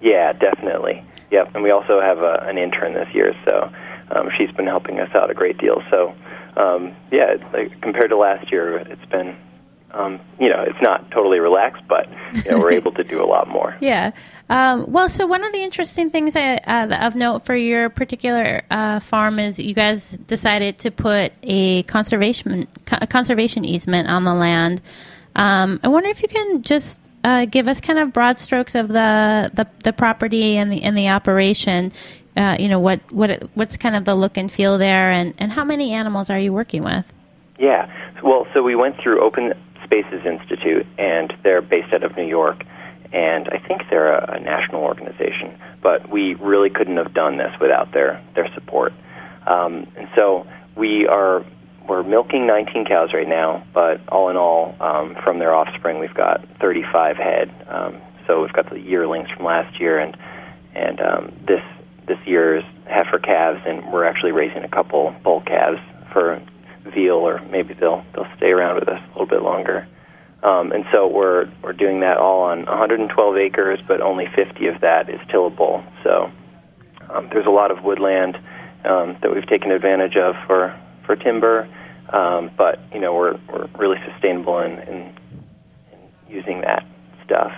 Yeah, 0.00 0.32
definitely. 0.32 1.04
Yep, 1.30 1.54
and 1.54 1.62
we 1.62 1.70
also 1.70 2.00
have 2.00 2.18
a, 2.18 2.44
an 2.48 2.58
intern 2.58 2.94
this 2.94 3.08
year, 3.14 3.34
so 3.44 3.70
um, 4.10 4.30
she's 4.36 4.50
been 4.52 4.66
helping 4.66 4.98
us 4.98 5.14
out 5.14 5.30
a 5.30 5.34
great 5.34 5.58
deal. 5.58 5.82
So, 5.90 6.14
um, 6.56 6.96
yeah, 7.12 7.34
it's 7.34 7.44
like, 7.52 7.80
compared 7.82 8.10
to 8.10 8.16
last 8.16 8.50
year, 8.50 8.78
it's 8.78 9.04
been, 9.10 9.36
um, 9.92 10.20
you 10.38 10.48
know, 10.48 10.62
it's 10.62 10.80
not 10.82 11.10
totally 11.10 11.38
relaxed, 11.38 11.82
but 11.88 12.08
you 12.34 12.50
know, 12.50 12.58
we're 12.58 12.72
able 12.80 12.92
to 12.92 13.04
do 13.04 13.22
a 13.22 13.26
lot 13.26 13.48
more. 13.48 13.76
Yeah. 13.80 14.12
Um, 14.50 14.90
well, 14.90 15.08
so 15.08 15.26
one 15.26 15.44
of 15.44 15.52
the 15.52 15.62
interesting 15.62 16.10
things 16.10 16.36
I, 16.36 16.56
uh, 16.56 17.06
of 17.06 17.14
note 17.14 17.44
for 17.44 17.56
your 17.56 17.88
particular 17.90 18.62
uh, 18.70 19.00
farm 19.00 19.38
is 19.38 19.58
you 19.58 19.74
guys 19.74 20.10
decided 20.10 20.78
to 20.78 20.90
put 20.90 21.32
a 21.42 21.82
conservation 21.84 22.66
a 22.92 23.06
conservation 23.06 23.64
easement 23.64 24.08
on 24.08 24.24
the 24.24 24.34
land. 24.34 24.80
Um, 25.36 25.80
I 25.82 25.88
wonder 25.88 26.08
if 26.08 26.22
you 26.22 26.28
can 26.28 26.62
just 26.62 27.00
uh, 27.24 27.44
give 27.44 27.68
us 27.68 27.80
kind 27.80 27.98
of 27.98 28.12
broad 28.12 28.38
strokes 28.38 28.74
of 28.74 28.88
the 28.88 29.50
the, 29.54 29.66
the 29.84 29.92
property 29.92 30.56
and 30.56 30.70
the 30.70 30.82
and 30.82 30.96
the 30.96 31.08
operation. 31.08 31.92
Uh, 32.36 32.56
you 32.58 32.68
know 32.68 32.78
what 32.78 33.00
what 33.10 33.30
it, 33.30 33.50
what's 33.54 33.76
kind 33.76 33.96
of 33.96 34.04
the 34.04 34.14
look 34.14 34.36
and 34.36 34.50
feel 34.52 34.78
there, 34.78 35.10
and, 35.10 35.34
and 35.38 35.52
how 35.52 35.64
many 35.64 35.92
animals 35.92 36.30
are 36.30 36.38
you 36.38 36.52
working 36.52 36.84
with? 36.84 37.04
Yeah. 37.58 37.90
Well, 38.22 38.46
so 38.54 38.62
we 38.62 38.74
went 38.74 39.00
through 39.00 39.20
Open 39.22 39.52
Spaces 39.88 40.24
Institute, 40.26 40.86
and 40.98 41.32
they're 41.42 41.62
based 41.62 41.92
out 41.94 42.04
of 42.04 42.16
New 42.16 42.26
York, 42.26 42.62
and 43.12 43.48
I 43.48 43.58
think 43.58 43.82
they're 43.88 44.12
a, 44.12 44.36
a 44.36 44.40
national 44.40 44.82
organization. 44.82 45.58
But 45.82 46.10
we 46.10 46.34
really 46.34 46.68
couldn't 46.68 46.98
have 46.98 47.14
done 47.14 47.38
this 47.38 47.52
without 47.60 47.92
their 47.92 48.22
their 48.34 48.52
support. 48.54 48.92
Um, 49.46 49.90
and 49.96 50.08
so 50.14 50.46
we 50.76 51.06
are 51.06 51.44
we're 51.88 52.02
milking 52.02 52.46
19 52.46 52.84
cows 52.84 53.14
right 53.14 53.28
now, 53.28 53.64
but 53.72 54.06
all 54.08 54.28
in 54.28 54.36
all, 54.36 54.76
um, 54.78 55.16
from 55.24 55.38
their 55.38 55.54
offspring, 55.54 55.98
we've 55.98 56.12
got 56.12 56.46
35 56.60 57.16
head. 57.16 57.50
Um, 57.66 57.96
so 58.26 58.42
we've 58.42 58.52
got 58.52 58.68
the 58.68 58.78
yearlings 58.78 59.30
from 59.30 59.46
last 59.46 59.80
year, 59.80 59.98
and 59.98 60.16
and 60.74 61.00
um, 61.00 61.32
this 61.46 61.62
this 62.06 62.18
year's 62.26 62.64
heifer 62.86 63.18
calves, 63.18 63.60
and 63.66 63.90
we're 63.90 64.04
actually 64.04 64.32
raising 64.32 64.64
a 64.64 64.68
couple 64.68 65.14
bull 65.24 65.40
calves 65.40 65.80
for 66.12 66.40
veal, 66.90 67.16
or 67.16 67.40
maybe 67.50 67.74
they'll 67.74 68.04
they'll 68.14 68.30
stay 68.36 68.50
around 68.50 68.76
with 68.76 68.88
us 68.88 69.00
a 69.00 69.08
little 69.12 69.26
bit 69.26 69.42
longer. 69.42 69.86
Um, 70.42 70.72
and 70.72 70.84
so 70.92 71.08
we're 71.08 71.50
we're 71.62 71.72
doing 71.72 72.00
that 72.00 72.18
all 72.18 72.42
on 72.42 72.64
112 72.64 73.36
acres, 73.36 73.80
but 73.86 74.00
only 74.00 74.26
50 74.34 74.66
of 74.68 74.80
that 74.82 75.08
is 75.08 75.20
tillable. 75.28 75.84
So 76.04 76.30
um, 77.10 77.28
there's 77.32 77.46
a 77.46 77.50
lot 77.50 77.70
of 77.70 77.82
woodland 77.82 78.36
um, 78.84 79.16
that 79.20 79.34
we've 79.34 79.46
taken 79.46 79.72
advantage 79.72 80.16
of 80.16 80.36
for 80.46 80.78
for 81.04 81.16
timber, 81.16 81.68
um, 82.10 82.50
but 82.56 82.80
you 82.92 83.00
know 83.00 83.14
we're 83.14 83.38
we're 83.48 83.68
really 83.76 83.98
sustainable 84.12 84.60
in, 84.60 84.72
in, 84.78 84.96
in 85.92 85.98
using 86.28 86.60
that 86.60 86.86
stuff. 87.24 87.52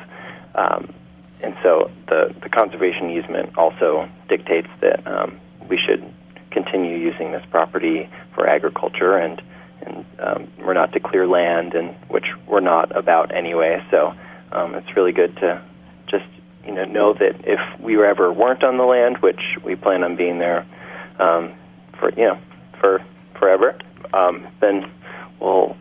Um, 0.55 0.95
and 1.43 1.55
so 1.63 1.91
the 2.09 2.35
the 2.43 2.49
conservation 2.49 3.11
easement 3.11 3.59
also 3.59 4.09
dictates 4.29 4.69
that 4.81 5.07
um, 5.07 5.39
we 5.69 5.79
should 5.79 6.03
continue 6.51 6.97
using 6.97 7.33
this 7.33 7.45
property 7.51 8.09
for 8.35 8.49
agriculture 8.49 9.17
and 9.17 9.41
and 9.83 10.05
um, 10.19 10.51
we're 10.59 10.75
not 10.75 10.93
to 10.93 11.01
clear 11.01 11.27
land, 11.27 11.75
and 11.75 11.95
which 12.09 12.27
we're 12.47 12.61
not 12.61 12.95
about 12.97 13.35
anyway. 13.35 13.83
So 13.91 14.15
um, 14.53 14.75
it's 14.75 14.95
really 14.95 15.13
good 15.13 15.35
to 15.37 15.63
just 16.07 16.27
you 16.67 16.73
know 16.73 16.85
know 16.85 17.15
that 17.15 17.41
if 17.45 17.81
we 17.81 18.03
ever 18.05 18.33
weren't 18.33 18.63
on 18.63 18.77
the 18.77 18.85
land, 18.85 19.19
which 19.19 19.41
we 19.65 19.77
plan 19.77 20.05
on 20.05 20.17
being 20.17 20.39
there 20.39 20.67
um, 21.19 21.55
for 21.99 22.11
you 22.11 22.25
know 22.25 22.39
for 22.79 23.03
forever, 23.39 23.79
um, 24.13 24.47
then 24.61 24.91
we'll 25.41 25.77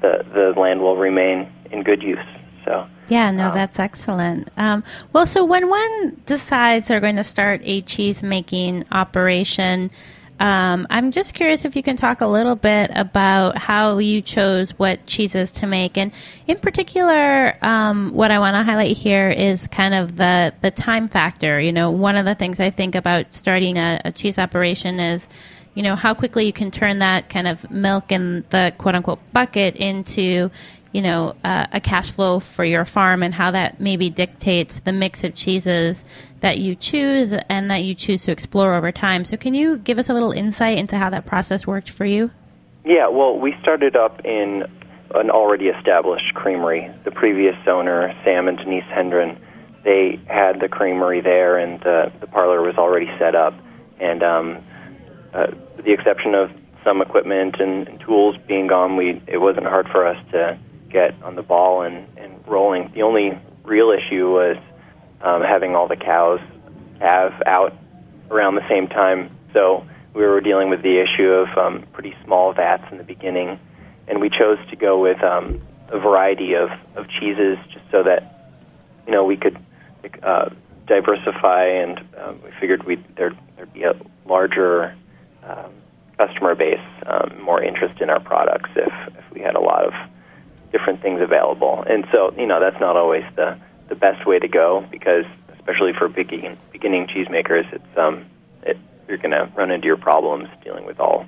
the 0.00 0.24
the 0.32 0.58
land 0.58 0.80
will 0.80 0.96
remain 0.96 1.52
in 1.70 1.82
good 1.82 2.02
use. 2.02 2.18
So 2.64 2.86
yeah, 3.08 3.30
no, 3.30 3.48
um, 3.48 3.54
that's 3.54 3.78
excellent. 3.78 4.48
Um, 4.56 4.84
well, 5.12 5.26
so 5.26 5.44
when 5.44 5.68
one 5.68 6.20
decides 6.26 6.88
they're 6.88 7.00
going 7.00 7.16
to 7.16 7.24
start 7.24 7.60
a 7.64 7.82
cheese 7.82 8.22
making 8.22 8.84
operation, 8.92 9.90
um, 10.40 10.86
I'm 10.88 11.10
just 11.10 11.34
curious 11.34 11.64
if 11.64 11.74
you 11.74 11.82
can 11.82 11.96
talk 11.96 12.20
a 12.20 12.26
little 12.26 12.54
bit 12.54 12.92
about 12.94 13.58
how 13.58 13.98
you 13.98 14.20
chose 14.20 14.70
what 14.78 15.04
cheeses 15.06 15.50
to 15.52 15.66
make, 15.66 15.98
and 15.98 16.12
in 16.46 16.58
particular, 16.58 17.56
um, 17.64 18.12
what 18.12 18.30
I 18.30 18.38
want 18.38 18.54
to 18.54 18.62
highlight 18.62 18.96
here 18.96 19.30
is 19.30 19.66
kind 19.66 19.94
of 19.94 20.16
the 20.16 20.54
the 20.62 20.70
time 20.70 21.08
factor. 21.08 21.60
You 21.60 21.72
know, 21.72 21.90
one 21.90 22.16
of 22.16 22.24
the 22.24 22.36
things 22.36 22.60
I 22.60 22.70
think 22.70 22.94
about 22.94 23.34
starting 23.34 23.78
a, 23.78 24.00
a 24.04 24.12
cheese 24.12 24.38
operation 24.38 25.00
is, 25.00 25.28
you 25.74 25.82
know, 25.82 25.96
how 25.96 26.14
quickly 26.14 26.46
you 26.46 26.52
can 26.52 26.70
turn 26.70 27.00
that 27.00 27.28
kind 27.30 27.48
of 27.48 27.68
milk 27.68 28.12
in 28.12 28.44
the 28.50 28.72
quote 28.78 28.94
unquote 28.94 29.18
bucket 29.32 29.74
into 29.74 30.52
you 30.92 31.02
know, 31.02 31.34
uh, 31.44 31.66
a 31.72 31.80
cash 31.80 32.10
flow 32.10 32.40
for 32.40 32.64
your 32.64 32.84
farm 32.84 33.22
and 33.22 33.34
how 33.34 33.50
that 33.50 33.80
maybe 33.80 34.08
dictates 34.10 34.80
the 34.80 34.92
mix 34.92 35.22
of 35.22 35.34
cheeses 35.34 36.04
that 36.40 36.58
you 36.58 36.74
choose 36.74 37.32
and 37.48 37.70
that 37.70 37.84
you 37.84 37.94
choose 37.94 38.24
to 38.24 38.32
explore 38.32 38.74
over 38.74 38.90
time. 38.90 39.24
So, 39.24 39.36
can 39.36 39.54
you 39.54 39.78
give 39.78 39.98
us 39.98 40.08
a 40.08 40.14
little 40.14 40.32
insight 40.32 40.78
into 40.78 40.96
how 40.96 41.10
that 41.10 41.26
process 41.26 41.66
worked 41.66 41.90
for 41.90 42.04
you? 42.04 42.30
Yeah, 42.84 43.08
well, 43.08 43.38
we 43.38 43.54
started 43.60 43.96
up 43.96 44.24
in 44.24 44.64
an 45.14 45.30
already 45.30 45.66
established 45.66 46.34
creamery. 46.34 46.90
The 47.04 47.10
previous 47.10 47.56
owner, 47.66 48.14
Sam 48.24 48.48
and 48.48 48.56
Denise 48.56 48.84
Hendren, 48.84 49.38
they 49.84 50.20
had 50.26 50.60
the 50.60 50.68
creamery 50.68 51.20
there, 51.20 51.58
and 51.58 51.80
the, 51.80 52.12
the 52.20 52.26
parlor 52.26 52.62
was 52.62 52.76
already 52.76 53.08
set 53.18 53.34
up. 53.34 53.54
And 54.00 54.22
um, 54.22 54.64
uh, 55.34 55.46
with 55.76 55.84
the 55.84 55.92
exception 55.92 56.34
of 56.34 56.50
some 56.84 57.02
equipment 57.02 57.56
and, 57.58 57.88
and 57.88 58.00
tools 58.00 58.36
being 58.46 58.66
gone, 58.66 58.96
we 58.96 59.22
it 59.26 59.38
wasn't 59.38 59.66
hard 59.66 59.88
for 59.88 60.06
us 60.06 60.16
to 60.32 60.58
get 60.90 61.20
on 61.22 61.34
the 61.34 61.42
ball 61.42 61.82
and, 61.82 62.06
and 62.16 62.46
rolling. 62.46 62.90
The 62.94 63.02
only 63.02 63.38
real 63.64 63.90
issue 63.90 64.30
was 64.30 64.56
um, 65.20 65.42
having 65.42 65.74
all 65.74 65.88
the 65.88 65.96
cows 65.96 66.40
have 67.00 67.32
out 67.46 67.74
around 68.30 68.54
the 68.54 68.68
same 68.68 68.88
time. 68.88 69.30
So 69.52 69.86
we 70.14 70.22
were 70.22 70.40
dealing 70.40 70.70
with 70.70 70.82
the 70.82 71.00
issue 71.00 71.28
of 71.28 71.56
um, 71.56 71.86
pretty 71.92 72.14
small 72.24 72.52
vats 72.52 72.84
in 72.90 72.98
the 72.98 73.04
beginning, 73.04 73.58
and 74.06 74.20
we 74.20 74.30
chose 74.30 74.58
to 74.70 74.76
go 74.76 75.00
with 75.00 75.22
um, 75.22 75.60
a 75.90 75.98
variety 75.98 76.54
of, 76.54 76.70
of 76.96 77.06
cheeses 77.08 77.58
just 77.72 77.84
so 77.90 78.02
that 78.02 78.52
you 79.06 79.12
know 79.12 79.24
we 79.24 79.36
could 79.36 79.58
uh, 80.22 80.50
diversify, 80.86 81.66
and 81.66 82.00
um, 82.18 82.40
we 82.42 82.50
figured 82.60 82.84
we'd 82.84 83.04
there 83.16 83.32
there'd 83.56 83.72
be 83.72 83.84
a 83.84 83.94
larger 84.26 84.94
um, 85.44 85.72
customer 86.18 86.54
base, 86.54 86.80
um, 87.06 87.40
more 87.42 87.62
interest 87.62 88.00
in 88.00 88.10
our 88.10 88.20
products 88.20 88.70
if 88.76 88.92
if 89.16 89.24
we 89.32 89.40
had 89.40 89.54
a 89.54 89.60
lot 89.60 89.84
of 89.84 89.92
different 90.72 91.02
things 91.02 91.20
available. 91.20 91.84
And 91.88 92.06
so, 92.12 92.34
you 92.36 92.46
know, 92.46 92.60
that's 92.60 92.80
not 92.80 92.96
always 92.96 93.24
the 93.36 93.58
the 93.88 93.94
best 93.94 94.26
way 94.26 94.38
to 94.38 94.48
go 94.48 94.86
because, 94.90 95.24
especially 95.54 95.92
for 95.94 96.08
beginning 96.08 96.58
beginning 96.72 97.06
cheesemakers, 97.06 97.72
it's 97.72 97.98
um, 97.98 98.26
it, 98.62 98.76
you're 99.08 99.18
going 99.18 99.30
to 99.30 99.50
run 99.56 99.70
into 99.70 99.86
your 99.86 99.96
problems 99.96 100.48
dealing 100.62 100.84
with 100.84 101.00
all 101.00 101.26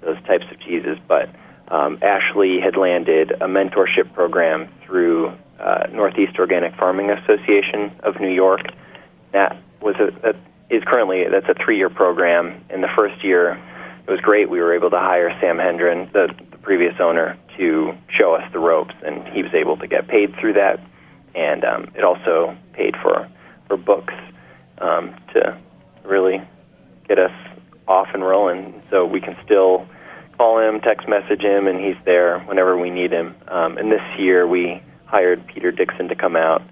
those 0.00 0.20
types 0.24 0.44
of 0.50 0.60
cheeses. 0.60 0.96
But 1.06 1.28
um, 1.68 1.98
Ashley 2.02 2.60
had 2.60 2.76
landed 2.76 3.32
a 3.32 3.46
mentorship 3.46 4.12
program 4.14 4.68
through 4.84 5.32
uh, 5.58 5.86
Northeast 5.90 6.38
Organic 6.38 6.76
Farming 6.76 7.10
Association 7.10 7.92
of 8.00 8.20
New 8.20 8.32
York. 8.32 8.62
That 9.32 9.60
was 9.80 9.96
a 9.96 10.34
is 10.70 10.82
currently 10.84 11.24
that's 11.30 11.48
a 11.48 11.54
three 11.54 11.76
year 11.76 11.90
program. 11.90 12.64
In 12.70 12.80
the 12.80 12.88
first 12.96 13.24
year, 13.24 13.60
it 14.06 14.10
was 14.10 14.20
great. 14.20 14.48
We 14.48 14.60
were 14.60 14.74
able 14.74 14.90
to 14.90 14.98
hire 14.98 15.36
Sam 15.40 15.58
Hendren, 15.58 16.10
the, 16.12 16.28
the 16.50 16.58
previous 16.58 16.94
owner, 17.00 17.36
to 17.58 17.92
show 18.08 18.34
us 18.34 18.50
the 18.52 18.58
ropes, 18.58 18.94
and 19.04 19.26
he 19.28 19.42
was 19.42 19.52
able 19.54 19.76
to 19.76 19.86
get 19.86 20.08
paid 20.08 20.34
through 20.40 20.54
that. 20.54 20.80
And 21.34 21.64
um, 21.64 21.90
it 21.94 22.04
also 22.04 22.56
paid 22.72 22.94
for 23.02 23.28
for 23.66 23.76
books 23.76 24.14
um, 24.78 25.14
to 25.34 25.58
really 26.04 26.40
get 27.06 27.18
us 27.18 27.32
off 27.86 28.08
and 28.14 28.22
rolling. 28.22 28.82
So 28.90 29.04
we 29.04 29.20
can 29.20 29.36
still 29.44 29.86
call 30.36 30.60
him, 30.60 30.80
text 30.80 31.08
message 31.08 31.42
him, 31.42 31.66
and 31.66 31.78
he's 31.84 31.96
there 32.04 32.40
whenever 32.40 32.78
we 32.78 32.90
need 32.90 33.12
him. 33.12 33.34
Um, 33.48 33.76
and 33.76 33.90
this 33.90 34.02
year 34.18 34.46
we 34.46 34.82
hired 35.06 35.46
Peter 35.46 35.70
Dixon 35.70 36.08
to 36.08 36.14
come 36.14 36.36
out 36.36 36.62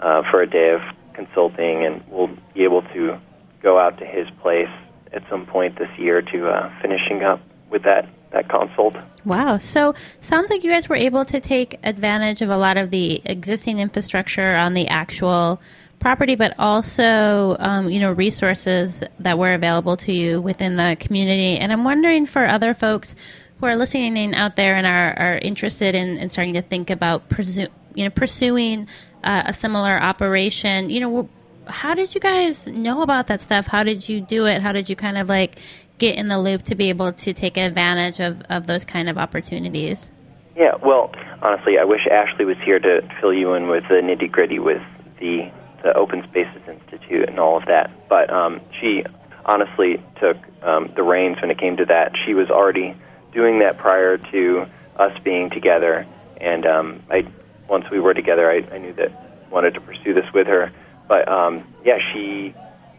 uh, 0.00 0.22
for 0.30 0.42
a 0.42 0.48
day 0.48 0.74
of 0.74 0.80
consulting, 1.14 1.84
and 1.84 2.02
we'll 2.08 2.30
be 2.54 2.64
able 2.64 2.82
to 2.82 3.18
go 3.62 3.78
out 3.78 3.98
to 3.98 4.04
his 4.04 4.28
place 4.42 4.68
at 5.12 5.22
some 5.30 5.46
point 5.46 5.78
this 5.78 5.88
year 5.96 6.20
to 6.20 6.48
uh, 6.48 6.72
finishing 6.82 7.22
up 7.22 7.40
with 7.70 7.84
that 7.84 8.06
that 8.34 8.48
consult. 8.48 8.96
Wow. 9.24 9.58
So 9.58 9.94
sounds 10.20 10.50
like 10.50 10.62
you 10.62 10.70
guys 10.70 10.88
were 10.88 10.96
able 10.96 11.24
to 11.24 11.40
take 11.40 11.78
advantage 11.82 12.42
of 12.42 12.50
a 12.50 12.56
lot 12.56 12.76
of 12.76 12.90
the 12.90 13.22
existing 13.24 13.78
infrastructure 13.78 14.54
on 14.54 14.74
the 14.74 14.88
actual 14.88 15.60
property, 16.00 16.34
but 16.34 16.54
also, 16.58 17.56
um, 17.58 17.88
you 17.88 17.98
know, 17.98 18.12
resources 18.12 19.02
that 19.20 19.38
were 19.38 19.54
available 19.54 19.96
to 19.96 20.12
you 20.12 20.40
within 20.40 20.76
the 20.76 20.96
community. 21.00 21.56
And 21.56 21.72
I'm 21.72 21.84
wondering 21.84 22.26
for 22.26 22.46
other 22.46 22.74
folks 22.74 23.16
who 23.58 23.66
are 23.66 23.76
listening 23.76 24.34
out 24.34 24.56
there 24.56 24.76
and 24.76 24.86
are, 24.86 25.18
are 25.18 25.38
interested 25.38 25.94
in, 25.94 26.18
in 26.18 26.28
starting 26.28 26.54
to 26.54 26.62
think 26.62 26.90
about, 26.90 27.30
pursue, 27.30 27.68
you 27.94 28.04
know, 28.04 28.10
pursuing 28.10 28.86
uh, 29.22 29.44
a 29.46 29.54
similar 29.54 29.98
operation, 29.98 30.90
you 30.90 31.00
know, 31.00 31.28
how 31.66 31.94
did 31.94 32.14
you 32.14 32.20
guys 32.20 32.66
know 32.66 33.00
about 33.00 33.28
that 33.28 33.40
stuff? 33.40 33.66
How 33.66 33.82
did 33.82 34.06
you 34.06 34.20
do 34.20 34.44
it? 34.44 34.60
How 34.60 34.72
did 34.72 34.90
you 34.90 34.96
kind 34.96 35.16
of 35.16 35.30
like 35.30 35.58
get 35.98 36.16
in 36.16 36.28
the 36.28 36.38
loop 36.38 36.62
to 36.64 36.74
be 36.74 36.88
able 36.88 37.12
to 37.12 37.32
take 37.32 37.56
advantage 37.56 38.20
of, 38.20 38.42
of 38.50 38.66
those 38.66 38.84
kind 38.84 39.08
of 39.08 39.18
opportunities? 39.18 40.10
Yeah, 40.56 40.76
well, 40.84 41.12
honestly, 41.42 41.78
I 41.78 41.84
wish 41.84 42.06
Ashley 42.10 42.44
was 42.44 42.56
here 42.64 42.78
to 42.78 43.00
fill 43.20 43.32
you 43.32 43.54
in 43.54 43.68
with 43.68 43.84
the 43.88 43.96
nitty 43.96 44.30
gritty 44.30 44.58
with 44.58 44.82
the 45.20 45.50
the 45.82 45.94
Open 45.94 46.22
Spaces 46.24 46.62
Institute 46.66 47.28
and 47.28 47.38
all 47.38 47.58
of 47.58 47.66
that. 47.66 47.90
But 48.08 48.30
um, 48.32 48.60
she 48.80 49.04
honestly 49.44 50.02
took 50.18 50.38
um, 50.62 50.90
the 50.96 51.02
reins 51.02 51.36
when 51.40 51.50
it 51.50 51.58
came 51.58 51.76
to 51.76 51.84
that. 51.84 52.12
She 52.24 52.32
was 52.32 52.48
already 52.48 52.96
doing 53.32 53.58
that 53.58 53.76
prior 53.76 54.16
to 54.16 54.66
us 54.96 55.12
being 55.22 55.50
together, 55.50 56.06
and 56.40 56.66
um, 56.66 57.02
I 57.10 57.26
once 57.68 57.84
we 57.90 58.00
were 58.00 58.14
together, 58.14 58.50
I, 58.50 58.74
I 58.74 58.78
knew 58.78 58.94
that 58.94 59.10
I 59.10 59.52
wanted 59.52 59.74
to 59.74 59.80
pursue 59.80 60.14
this 60.14 60.26
with 60.32 60.46
her. 60.46 60.72
But 61.06 61.28
um, 61.28 61.64
yeah, 61.84 61.98
she 62.12 62.54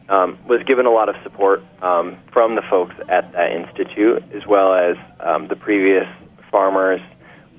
um, 0.09 0.37
was 0.47 0.61
given 0.67 0.85
a 0.85 0.91
lot 0.91 1.09
of 1.09 1.15
support 1.23 1.63
um, 1.81 2.17
from 2.31 2.55
the 2.55 2.61
folks 2.69 2.95
at 3.09 3.31
that 3.33 3.51
institute, 3.51 4.23
as 4.35 4.45
well 4.47 4.73
as 4.73 4.95
um, 5.19 5.47
the 5.47 5.55
previous 5.55 6.05
farmers 6.51 7.01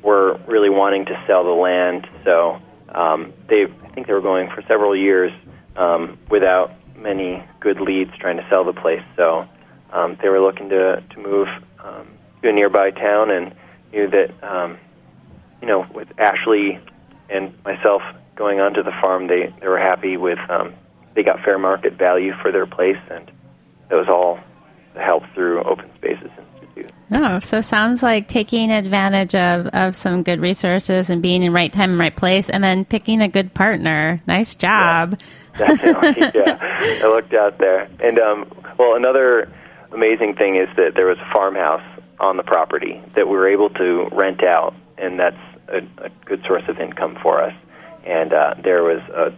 were 0.02 0.38
really 0.46 0.70
wanting 0.70 1.04
to 1.06 1.24
sell 1.26 1.44
the 1.44 1.50
land. 1.50 2.06
So 2.24 2.60
um, 2.90 3.32
they, 3.48 3.64
I 3.64 3.88
think 3.94 4.06
they 4.06 4.12
were 4.12 4.20
going 4.20 4.48
for 4.54 4.62
several 4.68 4.94
years 4.94 5.32
um, 5.76 6.18
without 6.30 6.72
many 6.96 7.42
good 7.60 7.80
leads 7.80 8.10
trying 8.18 8.36
to 8.36 8.46
sell 8.48 8.64
the 8.64 8.72
place. 8.72 9.02
So 9.16 9.46
um, 9.92 10.16
they 10.22 10.28
were 10.28 10.40
looking 10.40 10.68
to 10.70 11.02
to 11.02 11.20
move 11.20 11.48
to 12.42 12.48
a 12.50 12.52
nearby 12.52 12.90
town, 12.90 13.30
and 13.30 13.54
knew 13.92 14.08
that 14.10 14.78
you 15.60 15.66
know 15.66 15.86
with 15.92 16.08
Ashley 16.18 16.78
and 17.28 17.52
myself 17.64 18.02
going 18.36 18.60
onto 18.60 18.82
the 18.82 18.92
farm, 19.02 19.26
they 19.26 19.52
they 19.60 19.66
were 19.66 19.78
happy 19.78 20.16
with 20.16 20.38
they 21.16 21.22
got 21.22 21.40
fair 21.40 21.58
market 21.58 21.94
value 21.94 22.32
for 22.40 22.52
their 22.52 22.66
place, 22.66 22.98
and 23.10 23.28
it 23.90 23.94
was 23.94 24.06
all 24.08 24.38
help 24.94 25.24
through 25.34 25.62
Open 25.64 25.90
Spaces 25.96 26.30
Institute. 26.38 26.92
Oh, 27.10 27.40
so 27.40 27.60
sounds 27.60 28.02
like 28.02 28.28
taking 28.28 28.70
advantage 28.70 29.34
of, 29.34 29.66
of 29.68 29.94
some 29.96 30.22
good 30.22 30.40
resources 30.40 31.10
and 31.10 31.22
being 31.22 31.42
in 31.42 31.52
right 31.52 31.72
time 31.72 31.90
and 31.90 31.98
right 31.98 32.14
place, 32.14 32.48
and 32.50 32.62
then 32.62 32.84
picking 32.84 33.20
a 33.20 33.28
good 33.28 33.52
partner. 33.54 34.22
Nice 34.28 34.54
job. 34.54 35.18
Yeah, 35.58 35.68
definitely, 35.68 36.22
yeah. 36.34 36.58
I 37.02 37.06
looked 37.06 37.32
out 37.32 37.56
there, 37.56 37.88
and 38.00 38.18
um, 38.18 38.44
well, 38.78 38.94
another 38.94 39.50
amazing 39.90 40.34
thing 40.34 40.56
is 40.56 40.68
that 40.76 40.92
there 40.94 41.06
was 41.06 41.16
a 41.16 41.32
farmhouse 41.32 41.80
on 42.20 42.36
the 42.36 42.42
property 42.42 43.02
that 43.14 43.26
we 43.26 43.34
were 43.34 43.48
able 43.48 43.70
to 43.70 44.06
rent 44.12 44.44
out, 44.44 44.74
and 44.98 45.18
that's 45.18 45.40
a, 45.68 45.78
a 46.04 46.10
good 46.26 46.42
source 46.46 46.64
of 46.68 46.78
income 46.78 47.16
for 47.22 47.42
us. 47.42 47.54
And 48.04 48.34
uh, 48.34 48.56
there 48.62 48.82
was 48.82 49.00
a 49.14 49.32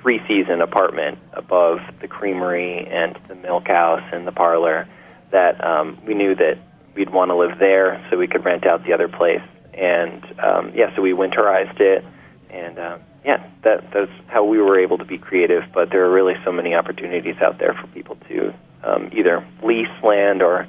three 0.00 0.20
season 0.28 0.60
apartment 0.60 1.18
above 1.32 1.78
the 2.00 2.08
creamery 2.08 2.86
and 2.86 3.18
the 3.28 3.34
milk 3.34 3.66
house 3.66 4.02
and 4.12 4.26
the 4.26 4.32
parlor 4.32 4.88
that 5.30 5.62
um, 5.64 5.98
we 6.06 6.14
knew 6.14 6.34
that 6.34 6.58
we'd 6.94 7.10
want 7.10 7.30
to 7.30 7.36
live 7.36 7.58
there 7.58 8.04
so 8.10 8.16
we 8.16 8.26
could 8.26 8.44
rent 8.44 8.66
out 8.66 8.84
the 8.84 8.92
other 8.92 9.08
place. 9.08 9.42
And 9.74 10.24
um, 10.40 10.72
yeah, 10.74 10.94
so 10.96 11.02
we 11.02 11.12
winterized 11.12 11.80
it, 11.80 12.04
and 12.50 12.78
uh, 12.78 12.98
yeah, 13.24 13.48
that 13.62 13.92
that's 13.92 14.10
how 14.26 14.44
we 14.44 14.58
were 14.58 14.80
able 14.80 14.98
to 14.98 15.04
be 15.04 15.18
creative. 15.18 15.62
But 15.72 15.90
there 15.90 16.04
are 16.04 16.10
really 16.10 16.34
so 16.44 16.50
many 16.50 16.74
opportunities 16.74 17.36
out 17.40 17.58
there 17.58 17.74
for 17.74 17.86
people 17.88 18.16
to 18.28 18.52
um, 18.82 19.10
either 19.12 19.46
lease 19.62 19.86
land 20.02 20.42
or 20.42 20.66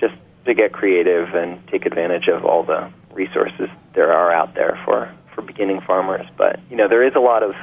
just 0.00 0.14
to 0.46 0.54
get 0.54 0.72
creative 0.72 1.34
and 1.34 1.64
take 1.68 1.86
advantage 1.86 2.26
of 2.26 2.44
all 2.44 2.64
the 2.64 2.90
resources 3.12 3.68
there 3.94 4.12
are 4.12 4.32
out 4.32 4.54
there 4.54 4.80
for 4.84 5.14
for 5.34 5.42
beginning 5.42 5.80
farmers. 5.80 6.26
But 6.36 6.58
you 6.68 6.76
know, 6.76 6.88
there 6.88 7.06
is 7.06 7.14
a 7.14 7.20
lot 7.20 7.44
of 7.44 7.54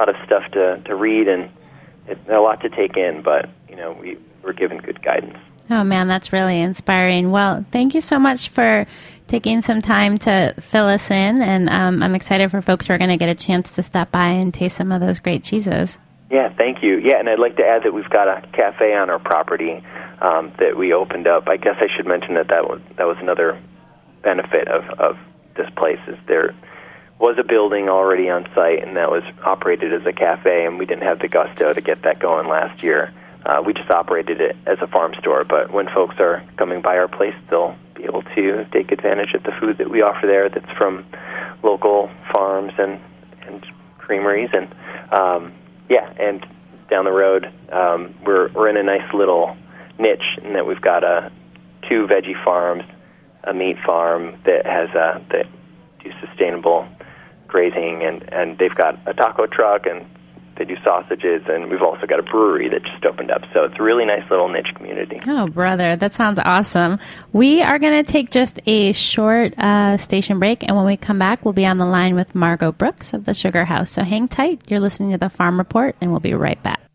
lot 0.00 0.08
of 0.08 0.16
stuff 0.24 0.50
to 0.52 0.80
to 0.86 0.94
read 0.94 1.28
and 1.28 1.50
it's 2.06 2.20
a 2.28 2.38
lot 2.38 2.60
to 2.62 2.68
take 2.70 2.96
in. 2.96 3.22
But 3.22 3.48
you 3.68 3.76
know, 3.76 3.92
we 3.92 4.18
we're 4.42 4.52
given 4.52 4.78
good 4.78 5.02
guidance. 5.02 5.38
Oh 5.68 5.84
man, 5.84 6.08
that's 6.08 6.32
really 6.32 6.60
inspiring. 6.60 7.30
Well, 7.30 7.64
thank 7.70 7.94
you 7.94 8.00
so 8.00 8.18
much 8.18 8.48
for 8.48 8.86
taking 9.28 9.62
some 9.62 9.80
time 9.80 10.18
to 10.18 10.54
fill 10.60 10.86
us 10.86 11.10
in, 11.10 11.42
and 11.42 11.68
um, 11.70 12.02
I'm 12.02 12.16
excited 12.16 12.50
for 12.50 12.60
folks 12.60 12.86
who 12.86 12.94
are 12.94 12.98
going 12.98 13.10
to 13.10 13.16
get 13.16 13.28
a 13.28 13.34
chance 13.36 13.74
to 13.76 13.82
stop 13.82 14.10
by 14.10 14.28
and 14.28 14.52
taste 14.52 14.76
some 14.76 14.90
of 14.90 15.00
those 15.00 15.20
great 15.20 15.44
cheeses. 15.44 15.98
Yeah, 16.28 16.52
thank 16.56 16.82
you. 16.82 16.98
Yeah, 16.98 17.20
and 17.20 17.28
I'd 17.28 17.38
like 17.38 17.56
to 17.56 17.64
add 17.64 17.84
that 17.84 17.92
we've 17.92 18.10
got 18.10 18.26
a 18.26 18.46
cafe 18.48 18.94
on 18.94 19.10
our 19.10 19.20
property 19.20 19.84
um, 20.20 20.52
that 20.58 20.76
we 20.76 20.92
opened 20.92 21.28
up. 21.28 21.46
I 21.46 21.56
guess 21.56 21.76
I 21.78 21.86
should 21.94 22.06
mention 22.06 22.34
that 22.34 22.48
that 22.48 22.68
was 22.68 22.80
that 22.96 23.06
was 23.06 23.18
another 23.20 23.60
benefit 24.22 24.66
of 24.66 24.82
of 24.98 25.18
this 25.56 25.68
place 25.76 26.00
is 26.08 26.18
there 26.26 26.54
was 27.20 27.36
a 27.38 27.44
building 27.44 27.90
already 27.90 28.30
on 28.30 28.48
site 28.54 28.82
and 28.82 28.96
that 28.96 29.10
was 29.10 29.22
operated 29.44 29.92
as 29.92 30.04
a 30.06 30.12
cafe, 30.12 30.64
and 30.64 30.78
we 30.78 30.86
didn't 30.86 31.06
have 31.06 31.18
the 31.18 31.28
gusto 31.28 31.72
to 31.74 31.80
get 31.80 32.02
that 32.02 32.18
going 32.18 32.48
last 32.48 32.82
year. 32.82 33.12
Uh, 33.44 33.62
we 33.64 33.74
just 33.74 33.90
operated 33.90 34.40
it 34.40 34.56
as 34.66 34.78
a 34.80 34.86
farm 34.86 35.14
store, 35.18 35.44
but 35.44 35.70
when 35.70 35.86
folks 35.88 36.16
are 36.18 36.42
coming 36.56 36.80
by 36.80 36.96
our 36.96 37.08
place, 37.08 37.34
they'll 37.50 37.76
be 37.94 38.04
able 38.04 38.22
to 38.22 38.66
take 38.72 38.90
advantage 38.90 39.34
of 39.34 39.42
the 39.42 39.52
food 39.60 39.78
that 39.78 39.90
we 39.90 40.00
offer 40.02 40.26
there 40.26 40.48
that's 40.48 40.70
from 40.78 41.04
local 41.62 42.10
farms 42.32 42.72
and, 42.78 42.98
and 43.42 43.66
creameries. 43.98 44.50
And 44.52 44.68
um, 45.12 45.52
yeah, 45.90 46.12
and 46.18 46.46
down 46.88 47.04
the 47.04 47.12
road, 47.12 47.50
um, 47.70 48.14
we're, 48.24 48.48
we're 48.52 48.68
in 48.68 48.78
a 48.78 48.82
nice 48.82 49.12
little 49.12 49.56
niche 49.98 50.38
in 50.42 50.54
that 50.54 50.66
we've 50.66 50.80
got 50.80 51.04
a, 51.04 51.30
two 51.88 52.06
veggie 52.06 52.42
farms, 52.44 52.84
a 53.44 53.52
meat 53.52 53.76
farm 53.84 54.38
that 54.44 54.64
has 54.64 54.88
a, 54.90 55.22
that 55.30 55.46
do 56.02 56.10
sustainable 56.26 56.86
grazing, 57.50 58.02
and, 58.02 58.22
and 58.32 58.58
they've 58.58 58.74
got 58.74 58.98
a 59.06 59.14
taco 59.14 59.46
truck 59.46 59.86
and 59.86 60.06
they 60.60 60.66
do 60.66 60.76
sausages, 60.84 61.42
and 61.48 61.70
we've 61.70 61.80
also 61.80 62.06
got 62.06 62.18
a 62.18 62.22
brewery 62.22 62.68
that 62.68 62.82
just 62.82 63.02
opened 63.06 63.30
up. 63.30 63.40
So 63.54 63.64
it's 63.64 63.76
a 63.78 63.82
really 63.82 64.04
nice 64.04 64.28
little 64.30 64.48
niche 64.48 64.74
community. 64.74 65.18
Oh, 65.26 65.48
brother, 65.48 65.96
that 65.96 66.12
sounds 66.12 66.38
awesome. 66.44 66.98
We 67.32 67.62
are 67.62 67.78
going 67.78 68.04
to 68.04 68.12
take 68.12 68.30
just 68.30 68.60
a 68.66 68.92
short 68.92 69.58
uh, 69.58 69.96
station 69.96 70.38
break, 70.38 70.62
and 70.62 70.76
when 70.76 70.84
we 70.84 70.98
come 70.98 71.18
back, 71.18 71.46
we'll 71.46 71.54
be 71.54 71.64
on 71.64 71.78
the 71.78 71.86
line 71.86 72.14
with 72.14 72.34
Margot 72.34 72.72
Brooks 72.72 73.14
of 73.14 73.24
the 73.24 73.32
Sugar 73.32 73.64
House. 73.64 73.90
So 73.90 74.02
hang 74.02 74.28
tight. 74.28 74.70
You're 74.70 74.80
listening 74.80 75.12
to 75.12 75.18
the 75.18 75.30
Farm 75.30 75.56
Report, 75.56 75.96
and 76.02 76.10
we'll 76.10 76.20
be 76.20 76.34
right 76.34 76.62
back. 76.62 76.89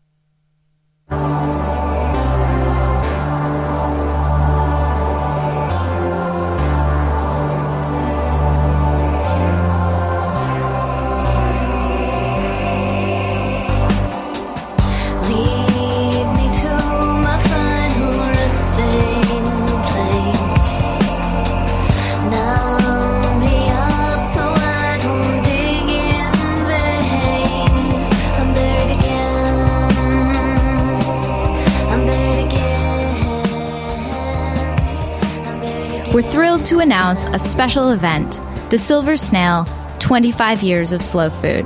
To 36.66 36.80
announce 36.80 37.24
a 37.26 37.38
special 37.38 37.90
event, 37.90 38.40
the 38.70 38.78
Silver 38.78 39.16
Snail 39.16 39.66
25 40.00 40.64
Years 40.64 40.90
of 40.90 41.00
Slow 41.00 41.30
Food. 41.30 41.64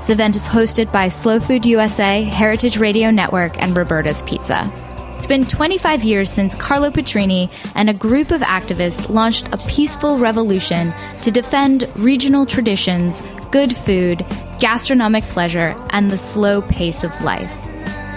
This 0.00 0.10
event 0.10 0.34
is 0.34 0.48
hosted 0.48 0.90
by 0.90 1.06
Slow 1.06 1.38
Food 1.38 1.64
USA, 1.64 2.24
Heritage 2.24 2.76
Radio 2.76 3.12
Network, 3.12 3.56
and 3.62 3.78
Roberta's 3.78 4.20
Pizza. 4.22 4.68
It's 5.16 5.28
been 5.28 5.46
25 5.46 6.02
years 6.02 6.28
since 6.28 6.56
Carlo 6.56 6.90
Petrini 6.90 7.52
and 7.76 7.88
a 7.88 7.94
group 7.94 8.32
of 8.32 8.40
activists 8.40 9.08
launched 9.08 9.46
a 9.52 9.58
peaceful 9.58 10.18
revolution 10.18 10.92
to 11.20 11.30
defend 11.30 11.88
regional 11.98 12.44
traditions, 12.44 13.22
good 13.52 13.76
food, 13.76 14.26
gastronomic 14.58 15.22
pleasure, 15.24 15.76
and 15.90 16.10
the 16.10 16.18
slow 16.18 16.62
pace 16.62 17.04
of 17.04 17.20
life. 17.20 17.61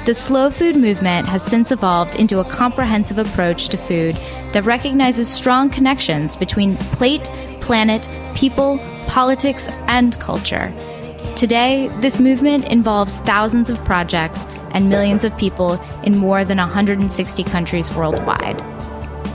The 0.06 0.14
slow 0.14 0.52
food 0.52 0.76
movement 0.76 1.28
has 1.30 1.42
since 1.42 1.72
evolved 1.72 2.16
into 2.16 2.40
a 2.40 2.46
comprehensive 2.46 3.18
approach 3.18 3.70
to 3.70 3.78
food 3.78 4.16
that 4.54 4.64
recognizes 4.64 5.28
strong 5.28 5.68
connections 5.68 6.36
between 6.36 6.76
plate, 6.94 7.24
planet, 7.60 8.08
people, 8.36 8.78
politics, 9.08 9.68
and 9.88 10.16
culture. 10.20 10.72
Today, 11.36 11.88
this 12.02 12.20
movement 12.20 12.66
involves 12.66 13.18
thousands 13.22 13.72
of 13.72 13.84
projects 13.84 14.46
and 14.74 14.90
millions 14.90 15.24
of 15.24 15.36
people 15.38 15.82
in 16.04 16.16
more 16.16 16.46
than 16.46 16.60
160 16.60 17.44
countries 17.46 17.92
worldwide. 17.96 18.64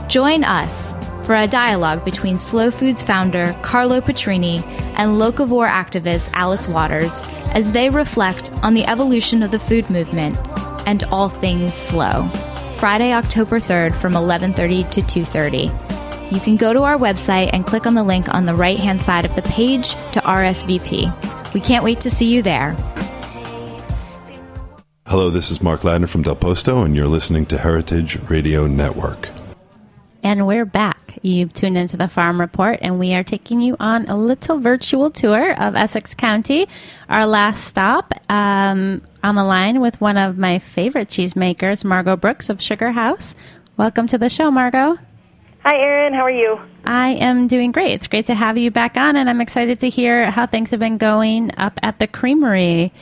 Join 0.09 0.45
us 0.45 0.93
for 1.25 1.35
a 1.35 1.47
dialogue 1.47 2.05
between 2.05 2.39
Slow 2.39 2.71
Foods 2.71 3.03
founder 3.03 3.53
Carlo 3.61 3.99
Petrini 3.99 4.63
and 4.97 5.19
locavore 5.19 5.67
activist 5.67 6.29
Alice 6.33 6.65
Waters 6.65 7.23
as 7.53 7.73
they 7.73 7.89
reflect 7.89 8.53
on 8.63 8.73
the 8.73 8.85
evolution 8.85 9.43
of 9.43 9.51
the 9.51 9.59
food 9.59 9.89
movement 9.89 10.37
and 10.85 11.03
all 11.05 11.29
things 11.29 11.73
slow. 11.73 12.27
Friday, 12.75 13.13
October 13.13 13.59
3rd 13.59 13.95
from 13.95 14.13
11:30 14.13 14.83
to 14.91 15.01
2:30. 15.01 15.71
You 16.31 16.39
can 16.39 16.55
go 16.55 16.73
to 16.73 16.83
our 16.83 16.97
website 16.97 17.49
and 17.51 17.65
click 17.65 17.85
on 17.85 17.93
the 17.93 18.03
link 18.03 18.33
on 18.33 18.45
the 18.45 18.55
right-hand 18.55 19.01
side 19.01 19.25
of 19.25 19.35
the 19.35 19.41
page 19.43 19.89
to 20.13 20.21
RSVP. 20.21 21.11
We 21.53 21.59
can't 21.59 21.83
wait 21.83 21.99
to 22.01 22.09
see 22.09 22.27
you 22.27 22.41
there. 22.41 22.75
Hello, 25.07 25.29
this 25.29 25.51
is 25.51 25.61
Mark 25.61 25.81
Ladner 25.81 26.07
from 26.07 26.21
Del 26.21 26.35
Posto, 26.35 26.79
and 26.83 26.95
you're 26.95 27.07
listening 27.07 27.45
to 27.47 27.57
Heritage 27.57 28.17
Radio 28.29 28.65
Network. 28.65 29.40
And 30.23 30.45
we're 30.45 30.65
back. 30.65 31.17
You've 31.23 31.51
tuned 31.51 31.75
into 31.75 31.97
the 31.97 32.07
Farm 32.07 32.39
Report, 32.39 32.77
and 32.83 32.99
we 32.99 33.15
are 33.15 33.23
taking 33.23 33.59
you 33.59 33.75
on 33.79 34.05
a 34.05 34.15
little 34.15 34.59
virtual 34.59 35.09
tour 35.09 35.59
of 35.59 35.75
Essex 35.75 36.13
County. 36.13 36.67
Our 37.09 37.25
last 37.25 37.63
stop 37.65 38.13
um, 38.29 39.01
on 39.23 39.33
the 39.33 39.43
line 39.43 39.81
with 39.81 39.99
one 39.99 40.17
of 40.17 40.37
my 40.37 40.59
favorite 40.59 41.07
cheesemakers, 41.07 41.83
Margot 41.83 42.17
Brooks 42.17 42.49
of 42.49 42.61
Sugar 42.61 42.91
House. 42.91 43.33
Welcome 43.77 44.05
to 44.07 44.19
the 44.19 44.29
show, 44.29 44.51
Margot. 44.51 44.99
Hi, 45.63 45.75
Erin. 45.75 46.13
How 46.13 46.21
are 46.21 46.31
you? 46.31 46.59
I 46.85 47.09
am 47.09 47.47
doing 47.47 47.71
great. 47.71 47.91
It's 47.91 48.05
great 48.05 48.27
to 48.27 48.35
have 48.35 48.59
you 48.59 48.69
back 48.69 48.97
on, 48.97 49.15
and 49.15 49.27
I'm 49.27 49.41
excited 49.41 49.79
to 49.79 49.89
hear 49.89 50.29
how 50.29 50.45
things 50.45 50.69
have 50.69 50.79
been 50.79 50.99
going 50.99 51.51
up 51.57 51.79
at 51.81 51.97
the 51.97 52.05
creamery. 52.05 52.93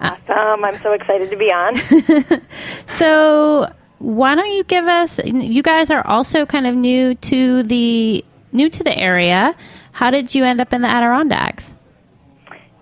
Awesome. 0.00 0.64
I'm 0.64 0.80
so 0.82 0.92
excited 0.92 1.30
to 1.30 1.36
be 1.36 1.52
on. 1.52 2.40
so, 2.86 3.72
why 4.04 4.34
don't 4.34 4.52
you 4.52 4.64
give 4.64 4.84
us 4.84 5.18
you 5.24 5.62
guys 5.62 5.90
are 5.90 6.06
also 6.06 6.44
kind 6.44 6.66
of 6.66 6.74
new 6.74 7.14
to 7.14 7.62
the 7.62 8.22
new 8.52 8.68
to 8.68 8.84
the 8.84 8.96
area. 8.98 9.56
How 9.92 10.10
did 10.10 10.34
you 10.34 10.44
end 10.44 10.60
up 10.60 10.74
in 10.74 10.82
the 10.82 10.88
Adirondacks? 10.88 11.74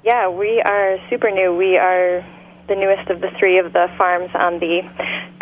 Yeah, 0.03 0.29
we 0.29 0.61
are 0.61 0.99
super 1.09 1.31
new. 1.31 1.55
We 1.55 1.79
are 1.79 2.27
the 2.67 2.75
newest 2.75 3.09
of 3.09 3.21
the 3.21 3.31
three 3.39 3.59
of 3.59 3.73
the 3.73 3.87
farms 3.97 4.31
on 4.35 4.59
the 4.59 4.83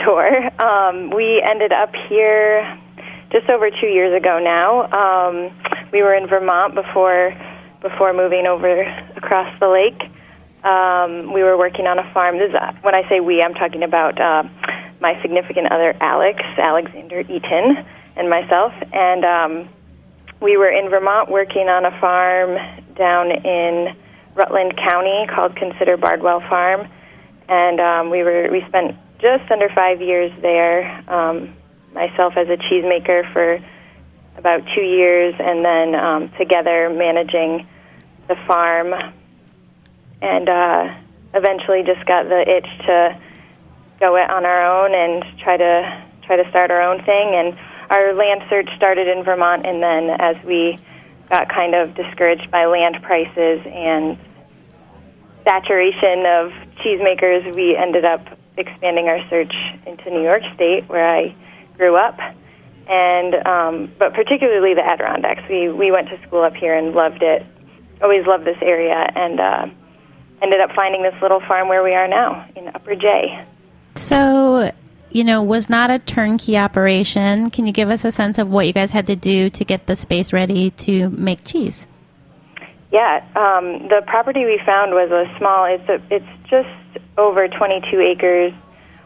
tour. 0.05 0.51
Um, 0.61 1.11
we 1.11 1.43
ended 1.49 1.73
up 1.73 1.95
here 2.09 2.79
just 3.33 3.49
over 3.49 3.71
two 3.71 3.87
years 3.87 4.15
ago 4.15 4.39
now. 4.39 4.85
Um, 4.93 5.51
we 5.93 6.03
were 6.03 6.15
in 6.15 6.29
Vermont 6.29 6.75
before 6.75 7.33
before 7.81 8.13
moving 8.13 8.47
over 8.47 8.83
across 9.17 9.49
the 9.59 9.69
lake. 9.69 10.03
Um, 10.63 11.33
we 11.33 11.43
were 11.43 11.57
working 11.57 11.87
on 11.87 11.99
a 11.99 12.13
farm. 12.13 12.37
This 12.37 12.51
is, 12.51 12.57
when 12.83 12.95
I 12.95 13.09
say 13.09 13.21
we, 13.21 13.43
I'm 13.43 13.55
talking 13.55 13.83
about 13.83 14.21
uh, 14.21 14.43
my 15.01 15.21
significant 15.23 15.73
other, 15.73 15.97
Alex 16.01 16.41
Alexander 16.59 17.21
Eaton, 17.21 17.85
and 18.17 18.29
myself. 18.29 18.73
And 18.93 19.25
um, 19.25 19.69
we 20.41 20.57
were 20.57 20.71
in 20.71 20.91
Vermont 20.91 21.31
working 21.31 21.69
on 21.69 21.85
a 21.85 22.01
farm 22.01 22.57
down 22.97 23.31
in 23.31 23.97
Rutland 24.35 24.77
County 24.77 25.27
called 25.35 25.57
Consider 25.57 25.97
Bardwell 25.97 26.41
Farm, 26.41 26.89
and 27.49 27.81
um, 27.81 28.11
we 28.11 28.23
were 28.23 28.49
we 28.51 28.65
spent 28.69 28.97
just 29.21 29.51
under 29.51 29.69
five 29.75 30.01
years 30.01 30.33
there. 30.41 31.05
Um, 31.11 31.57
myself 31.93 32.35
as 32.37 32.49
a 32.49 32.57
cheesemaker 32.57 33.33
for 33.33 33.59
about 34.37 34.63
two 34.75 34.83
years, 34.83 35.35
and 35.39 35.65
then 35.65 35.95
um, 35.95 36.31
together 36.39 36.89
managing 36.89 37.67
the 38.29 38.37
farm, 38.47 38.95
and 40.23 40.49
uh, 40.49 40.95
eventually 41.35 41.83
just 41.85 42.07
got 42.07 42.29
the 42.29 42.45
itch 42.47 42.87
to 42.87 43.21
go 44.01 44.17
it 44.17 44.29
on 44.31 44.45
our 44.45 44.65
own 44.65 44.95
and 44.95 45.39
try 45.39 45.57
to 45.57 46.05
try 46.27 46.37
to 46.37 46.49
start 46.51 46.71
our 46.71 46.81
own 46.83 47.05
thing. 47.05 47.35
And 47.35 47.57
our 47.91 48.15
land 48.15 48.43
search 48.49 48.69
started 48.77 49.07
in 49.09 49.23
Vermont, 49.25 49.67
and 49.67 49.83
then 49.83 50.11
as 50.19 50.37
we 50.45 50.79
got 51.29 51.49
kind 51.49 51.75
of 51.75 51.95
discouraged 51.95 52.51
by 52.51 52.65
land 52.67 52.97
prices 53.03 53.61
and 53.67 54.19
saturation 55.45 56.27
of 56.27 56.53
cheesemakers, 56.83 57.55
we 57.55 57.77
ended 57.77 58.05
up 58.05 58.27
expanding 58.57 59.07
our 59.09 59.21
search 59.29 59.53
into 59.87 60.11
New 60.11 60.23
York 60.23 60.43
State, 60.55 60.89
where 60.89 61.09
I 61.09 61.35
grew 61.77 61.97
up. 61.97 62.19
and 62.91 63.35
um, 63.47 63.93
but 63.99 64.15
particularly 64.15 64.75
the 64.75 64.85
Adirondacks. 64.85 65.43
We 65.49 65.71
we 65.71 65.91
went 65.93 66.09
to 66.09 66.21
school 66.27 66.43
up 66.43 66.55
here 66.55 66.75
and 66.75 66.93
loved 66.93 67.23
it. 67.23 67.47
Always 68.03 68.27
loved 68.27 68.45
this 68.45 68.59
area, 68.63 68.97
and 69.15 69.39
uh, 69.41 69.67
ended 70.43 70.61
up 70.61 70.71
finding 70.75 71.03
this 71.03 71.15
little 71.23 71.41
farm 71.41 71.69
where 71.69 71.85
we 71.85 71.95
are 71.95 72.09
now 72.09 72.49
in 72.57 72.69
Upper 72.69 72.97
Jay. 72.97 73.47
So, 73.95 74.73
you 75.11 75.25
know, 75.25 75.43
was 75.43 75.69
not 75.69 75.91
a 75.91 75.99
turnkey 75.99 76.57
operation. 76.57 77.51
Can 77.51 77.67
you 77.67 77.73
give 77.73 77.91
us 77.91 78.05
a 78.05 78.13
sense 78.13 78.39
of 78.39 78.49
what 78.49 78.67
you 78.67 78.73
guys 78.73 78.91
had 78.91 79.07
to 79.07 79.17
do 79.17 79.51
to 79.51 79.65
get 79.65 79.87
the 79.87 79.97
space 79.97 80.33
ready 80.33 80.71
to 80.71 81.11
make 81.11 81.45
cheese? 81.45 81.87
Yeah, 82.93 83.23
um, 83.37 83.87
the 83.89 84.03
property 84.07 84.45
we 84.45 84.61
found 84.67 84.93
was 84.93 85.11
a 85.11 85.31
small. 85.39 85.65
It's 85.65 85.89
a, 85.89 86.03
it's 86.11 86.27
just 86.49 86.69
over 87.17 87.47
22 87.47 88.01
acres, 88.01 88.53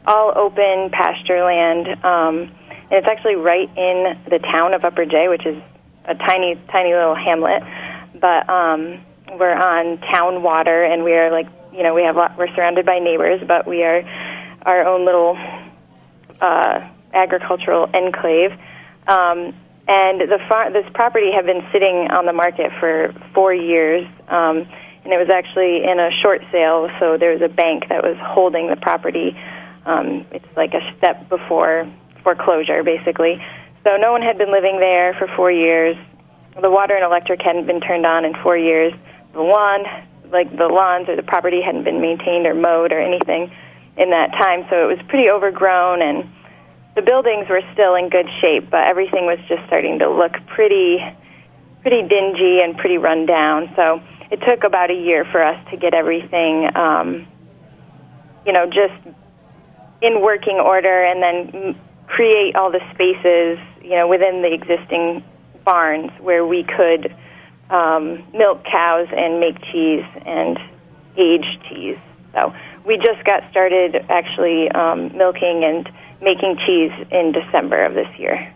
all 0.07 0.33
open 0.37 0.91
pasture 0.91 1.45
land, 1.45 1.89
um, 2.05 2.51
and 2.91 2.93
it's 2.93 3.07
actually 3.07 3.37
right 3.37 3.69
in 3.77 4.17
the 4.31 4.39
town 4.39 4.73
of 4.73 4.85
Upper 4.85 5.05
Jay, 5.05 5.29
which 5.29 5.45
is 5.45 5.63
a 6.07 6.15
tiny, 6.15 6.59
tiny 6.73 6.95
little 6.95 7.15
hamlet. 7.15 7.63
But 8.19 8.49
um, 8.49 9.01
we're 9.39 9.55
on 9.55 9.99
town 10.13 10.43
water, 10.43 10.85
and 10.85 11.05
we 11.05 11.13
are 11.13 11.31
like, 11.31 11.49
you 11.75 11.83
know, 11.83 11.93
we 11.93 12.03
have 12.05 12.17
we're 12.39 12.55
surrounded 12.55 12.87
by 12.87 13.01
neighbors, 13.01 13.43
but 13.47 13.67
we 13.67 13.83
are 13.83 14.01
our 14.65 14.87
own 14.87 15.05
little 15.05 15.37
uh, 16.41 16.89
agricultural 17.13 17.89
enclave. 17.95 18.53
Um, 19.07 19.55
and 19.87 20.21
the 20.21 20.39
far- 20.49 20.73
this 20.73 20.87
property 20.95 21.31
had 21.31 21.45
been 21.45 21.63
sitting 21.73 22.09
on 22.11 22.25
the 22.25 22.33
market 22.33 22.73
for 22.81 23.15
four 23.35 23.53
years, 23.53 24.07
um, 24.29 24.65
and 25.05 25.13
it 25.13 25.21
was 25.21 25.29
actually 25.29 25.85
in 25.85 26.01
a 26.01 26.11
short 26.23 26.41
sale. 26.51 26.89
So 26.99 27.19
there 27.19 27.33
was 27.33 27.43
a 27.43 27.53
bank 27.53 27.85
that 27.91 28.03
was 28.03 28.17
holding 28.21 28.69
the 28.69 28.77
property. 28.77 29.37
Um, 29.85 30.25
it's 30.33 30.49
like 30.57 30.73
a 30.73 30.81
step 30.97 31.29
before 31.29 31.85
foreclosure, 32.23 32.83
basically. 32.83 33.37
So 33.85 33.97
no 34.01 34.13
one 34.13 34.23
had 34.23 34.39
been 34.39 34.51
living 34.51 34.81
there 34.81 35.13
for 35.19 35.29
four 35.37 35.53
years. 35.53 35.97
The 36.61 36.71
water 36.71 36.97
and 36.97 37.05
electric 37.05 37.43
hadn't 37.43 37.67
been 37.67 37.81
turned 37.81 38.07
on 38.07 38.25
in 38.25 38.33
four 38.43 38.57
years. 38.57 38.95
The 39.35 39.43
lawn, 39.43 39.85
like 40.33 40.49
the 40.57 40.69
lawns 40.73 41.11
or 41.11 41.17
the 41.17 41.23
property, 41.23 41.61
hadn't 41.61 41.85
been 41.85 42.01
maintained 42.01 42.47
or 42.47 42.55
mowed 42.55 42.93
or 42.93 43.01
anything 43.01 43.53
in 43.97 44.11
that 44.11 44.33
time. 44.33 44.67
So 44.71 44.91
it 44.91 44.97
was 44.97 45.07
pretty 45.09 45.31
overgrown 45.31 46.03
and 46.03 46.29
the 46.95 47.03
buildings 47.03 47.49
were 47.49 47.63
still 47.73 47.95
in 47.97 48.09
good 48.09 48.29
shape, 48.41 48.71
but 48.71 48.87
everything 48.87 49.27
was 49.27 49.39
just 49.49 49.67
starting 49.67 49.99
to 49.99 50.11
look 50.11 50.33
pretty, 50.47 50.99
pretty 51.83 52.07
dingy 52.07 52.63
and 52.63 52.77
pretty 52.79 52.99
run 52.99 53.27
down. 53.27 53.73
So 53.75 54.01
it 54.31 54.41
took 54.49 54.63
about 54.65 54.91
a 54.91 54.95
year 54.95 55.25
for 55.25 55.43
us 55.43 55.59
to 55.71 55.77
get 55.77 55.93
everything, 55.93 56.71
um, 56.77 57.27
you 58.47 58.53
know, 58.53 58.67
just 58.67 58.95
in 60.03 60.21
working 60.21 60.61
order, 60.63 61.03
and 61.03 61.23
then 61.23 61.77
create 62.07 62.55
all 62.55 62.71
the 62.71 62.81
spaces, 62.95 63.59
you 63.83 63.97
know, 63.97 64.07
within 64.07 64.43
the 64.43 64.53
existing 64.53 65.25
barns 65.65 66.11
where 66.21 66.47
we 66.47 66.63
could 66.63 67.15
um, 67.71 68.23
milk 68.33 68.63
cows 68.71 69.09
and 69.11 69.41
make 69.41 69.57
cheese 69.73 70.05
and 70.27 70.59
age 71.17 71.47
cheese. 71.69 71.99
So 72.35 72.53
we 72.87 72.97
just 72.97 73.25
got 73.25 73.49
started 73.51 73.97
actually 74.09 74.71
um, 74.71 75.17
milking 75.17 75.65
and 75.65 75.89
making 76.21 76.57
cheese 76.67 76.93
in 77.11 77.33
December 77.33 77.85
of 77.85 77.95
this 77.95 78.09
year. 78.19 78.53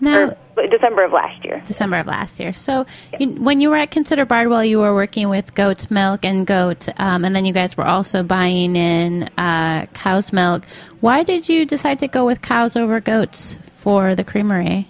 Now, 0.00 0.34
or 0.56 0.66
December 0.68 1.04
of 1.04 1.12
last 1.12 1.44
year. 1.44 1.62
December 1.64 1.98
of 1.98 2.06
last 2.06 2.40
year. 2.40 2.54
So, 2.54 2.86
you, 3.18 3.28
when 3.32 3.60
you 3.60 3.68
were 3.68 3.76
at 3.76 3.90
Consider 3.90 4.24
Bardwell, 4.24 4.64
you 4.64 4.78
were 4.78 4.94
working 4.94 5.28
with 5.28 5.54
goat's 5.54 5.90
milk 5.90 6.24
and 6.24 6.46
goat, 6.46 6.88
um, 6.98 7.24
and 7.24 7.36
then 7.36 7.44
you 7.44 7.52
guys 7.52 7.76
were 7.76 7.86
also 7.86 8.22
buying 8.22 8.76
in 8.76 9.24
uh, 9.36 9.86
cow's 9.92 10.32
milk. 10.32 10.64
Why 11.00 11.22
did 11.22 11.48
you 11.48 11.66
decide 11.66 11.98
to 11.98 12.08
go 12.08 12.24
with 12.24 12.40
cows 12.40 12.76
over 12.76 13.00
goats 13.00 13.58
for 13.78 14.14
the 14.14 14.24
creamery? 14.24 14.88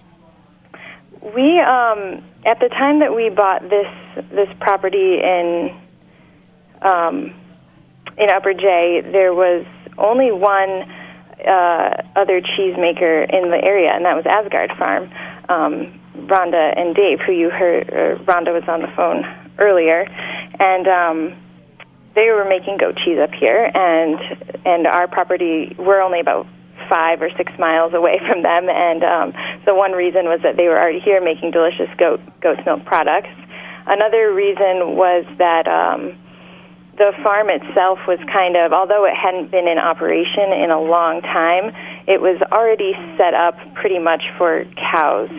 We, 1.21 1.59
um, 1.59 2.23
at 2.45 2.59
the 2.59 2.69
time 2.69 2.99
that 2.99 3.13
we 3.13 3.29
bought 3.29 3.61
this 3.63 3.87
this 4.31 4.49
property 4.59 5.19
in 5.21 5.77
um, 6.81 7.33
in 8.21 8.29
Upper 8.29 8.53
Jay, 8.53 9.01
there 9.01 9.33
was 9.33 9.65
only 9.97 10.31
one 10.31 10.85
uh, 11.41 12.05
other 12.15 12.39
cheesemaker 12.39 13.25
in 13.33 13.49
the 13.49 13.59
area, 13.63 13.89
and 13.91 14.05
that 14.05 14.15
was 14.15 14.25
Asgaard 14.29 14.71
Farm. 14.77 15.09
Um, 15.49 15.99
Rhonda 16.29 16.77
and 16.77 16.95
Dave, 16.95 17.19
who 17.25 17.33
you 17.33 17.49
heard, 17.49 17.89
uh, 17.89 18.23
Rhonda 18.23 18.53
was 18.53 18.63
on 18.67 18.81
the 18.81 18.93
phone 18.95 19.25
earlier, 19.57 20.05
and 20.59 20.87
um, 20.87 21.41
they 22.13 22.29
were 22.29 22.45
making 22.45 22.77
goat 22.77 22.95
cheese 23.03 23.17
up 23.17 23.33
here, 23.33 23.71
and 23.73 24.19
and 24.65 24.85
our 24.85 25.07
property 25.07 25.75
we're 25.79 26.01
only 26.01 26.19
about 26.19 26.45
five 26.89 27.21
or 27.21 27.29
six 27.37 27.51
miles 27.57 27.93
away 27.93 28.19
from 28.27 28.43
them, 28.43 28.69
and 28.69 29.03
um, 29.03 29.33
so 29.65 29.73
one 29.73 29.93
reason 29.93 30.25
was 30.25 30.41
that 30.43 30.57
they 30.57 30.67
were 30.67 30.77
already 30.77 30.99
here 30.99 31.21
making 31.23 31.51
delicious 31.51 31.89
goat 31.97 32.21
goat's 32.39 32.61
milk 32.67 32.85
products. 32.85 33.33
Another 33.87 34.31
reason 34.31 34.95
was 34.95 35.25
that. 35.39 35.67
Um, 35.67 36.17
the 37.01 37.17
farm 37.23 37.49
itself 37.49 37.97
was 38.05 38.19
kind 38.29 38.55
of, 38.55 38.73
although 38.73 39.05
it 39.09 39.17
hadn't 39.17 39.49
been 39.49 39.67
in 39.67 39.79
operation 39.79 40.53
in 40.53 40.69
a 40.69 40.79
long 40.79 41.21
time, 41.21 41.73
it 42.05 42.21
was 42.21 42.37
already 42.53 42.93
set 43.17 43.33
up 43.33 43.57
pretty 43.73 43.97
much 43.97 44.21
for 44.37 44.65
cows. 44.77 45.33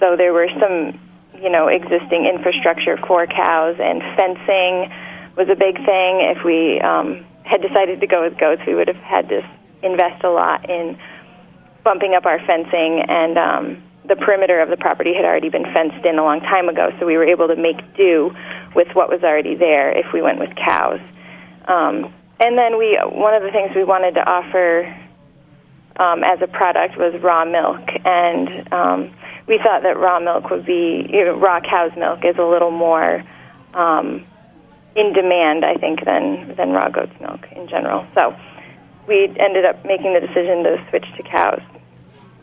So 0.00 0.16
there 0.18 0.32
were 0.32 0.50
some, 0.58 0.98
you 1.38 1.50
know, 1.50 1.68
existing 1.70 2.26
infrastructure 2.26 2.98
for 3.06 3.28
cows, 3.30 3.78
and 3.78 4.02
fencing 4.18 4.90
was 5.38 5.46
a 5.46 5.54
big 5.54 5.78
thing. 5.86 6.34
If 6.34 6.42
we 6.42 6.82
um, 6.82 7.22
had 7.46 7.62
decided 7.62 8.00
to 8.00 8.08
go 8.08 8.26
with 8.26 8.34
goats, 8.34 8.62
we 8.66 8.74
would 8.74 8.88
have 8.88 9.04
had 9.06 9.28
to 9.28 9.38
invest 9.86 10.24
a 10.24 10.30
lot 10.30 10.68
in 10.68 10.98
bumping 11.84 12.14
up 12.14 12.26
our 12.26 12.42
fencing 12.44 13.04
and 13.06 13.38
um, 13.38 13.82
the 14.06 14.16
perimeter 14.16 14.60
of 14.60 14.68
the 14.68 14.76
property 14.76 15.14
had 15.14 15.24
already 15.24 15.48
been 15.48 15.64
fenced 15.72 16.04
in 16.04 16.18
a 16.18 16.24
long 16.24 16.40
time 16.40 16.68
ago, 16.68 16.90
so 16.98 17.06
we 17.06 17.16
were 17.16 17.24
able 17.24 17.48
to 17.48 17.56
make 17.56 17.78
do 17.96 18.34
with 18.74 18.88
what 18.94 19.08
was 19.08 19.22
already 19.22 19.54
there 19.54 19.90
if 19.90 20.12
we 20.12 20.22
went 20.22 20.38
with 20.38 20.50
cows. 20.56 21.00
Um, 21.66 22.12
and 22.40 22.58
then 22.58 22.78
we, 22.78 22.98
one 23.04 23.34
of 23.34 23.42
the 23.42 23.50
things 23.50 23.70
we 23.74 23.84
wanted 23.84 24.14
to 24.14 24.28
offer 24.28 24.84
um, 25.96 26.24
as 26.24 26.40
a 26.42 26.46
product 26.46 26.98
was 26.98 27.14
raw 27.22 27.44
milk, 27.44 27.88
and 28.04 28.72
um, 28.72 29.14
we 29.46 29.58
thought 29.58 29.82
that 29.82 29.96
raw 29.98 30.18
milk 30.18 30.50
would 30.50 30.66
be, 30.66 31.06
you 31.08 31.24
know, 31.24 31.38
raw 31.38 31.60
cow's 31.60 31.96
milk 31.96 32.24
is 32.24 32.36
a 32.38 32.42
little 32.42 32.72
more 32.72 33.22
um, 33.74 34.26
in 34.96 35.12
demand, 35.12 35.64
I 35.64 35.74
think, 35.74 36.04
than 36.04 36.54
than 36.56 36.70
raw 36.70 36.88
goat's 36.88 37.18
milk 37.20 37.40
in 37.54 37.68
general. 37.68 38.06
So 38.18 38.34
we 39.06 39.24
ended 39.38 39.64
up 39.64 39.84
making 39.84 40.14
the 40.14 40.20
decision 40.20 40.64
to 40.64 40.84
switch 40.90 41.06
to 41.16 41.22
cows. 41.22 41.62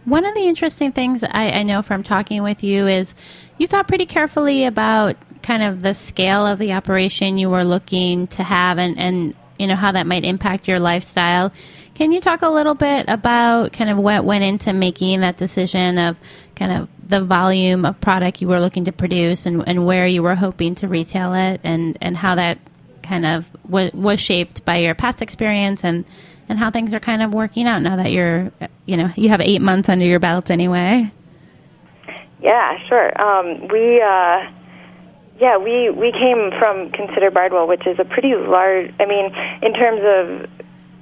One 0.05 0.25
of 0.25 0.33
the 0.33 0.41
interesting 0.41 0.91
things 0.91 1.23
I, 1.23 1.51
I, 1.51 1.63
know 1.63 1.83
from 1.83 2.01
talking 2.01 2.41
with 2.41 2.63
you 2.63 2.87
is 2.87 3.13
you 3.59 3.67
thought 3.67 3.87
pretty 3.87 4.07
carefully 4.07 4.65
about 4.65 5.15
kind 5.43 5.63
of 5.63 5.81
the 5.81 5.93
scale 5.93 6.45
of 6.45 6.59
the 6.59 6.73
operation 6.73 7.37
you 7.37 7.49
were 7.49 7.63
looking 7.63 8.27
to 8.27 8.43
have 8.43 8.77
and, 8.77 8.97
and 8.97 9.35
you 9.57 9.67
know 9.67 9.75
how 9.75 9.91
that 9.91 10.07
might 10.07 10.23
impact 10.23 10.67
your 10.67 10.79
lifestyle. 10.79 11.51
Can 11.93 12.11
you 12.11 12.21
talk 12.21 12.41
a 12.41 12.49
little 12.49 12.73
bit 12.73 13.05
about 13.07 13.73
kind 13.73 13.89
of 13.89 13.97
what 13.97 14.25
went 14.25 14.43
into 14.43 14.73
making 14.73 15.21
that 15.21 15.37
decision 15.37 15.97
of 15.97 16.17
kind 16.55 16.71
of 16.71 16.89
the 17.07 17.21
volume 17.21 17.85
of 17.85 17.99
product 18.01 18.41
you 18.41 18.47
were 18.47 18.59
looking 18.59 18.85
to 18.85 18.91
produce 18.91 19.45
and, 19.45 19.63
and 19.67 19.85
where 19.85 20.07
you 20.07 20.23
were 20.23 20.35
hoping 20.35 20.75
to 20.75 20.87
retail 20.87 21.33
it 21.33 21.61
and, 21.63 21.97
and 22.01 22.17
how 22.17 22.35
that 22.35 22.57
kind 23.03 23.25
of 23.25 23.45
was, 23.67 23.91
was 23.93 24.19
shaped 24.19 24.63
by 24.65 24.77
your 24.77 24.95
past 24.95 25.21
experience 25.21 25.83
and 25.83 26.05
and 26.51 26.59
how 26.59 26.69
things 26.69 26.93
are 26.93 26.99
kind 26.99 27.21
of 27.21 27.33
working 27.33 27.65
out 27.65 27.81
now 27.81 27.95
that 27.95 28.11
you're, 28.11 28.51
you 28.85 28.97
know, 28.97 29.09
you 29.15 29.29
have 29.29 29.39
eight 29.39 29.61
months 29.61 29.87
under 29.87 30.05
your 30.05 30.19
belt 30.19 30.51
anyway. 30.51 31.09
Yeah, 32.41 32.77
sure. 32.89 33.25
Um, 33.25 33.69
we, 33.69 34.01
uh, 34.01 34.51
yeah, 35.41 35.57
we 35.57 35.89
we 35.89 36.11
came 36.11 36.51
from 36.59 36.91
Consider 36.91 37.31
Bardwell, 37.31 37.67
which 37.67 37.87
is 37.87 37.97
a 37.97 38.05
pretty 38.05 38.35
large. 38.35 38.93
I 38.99 39.07
mean, 39.07 39.25
in 39.63 39.73
terms 39.73 40.01
of 40.05 40.47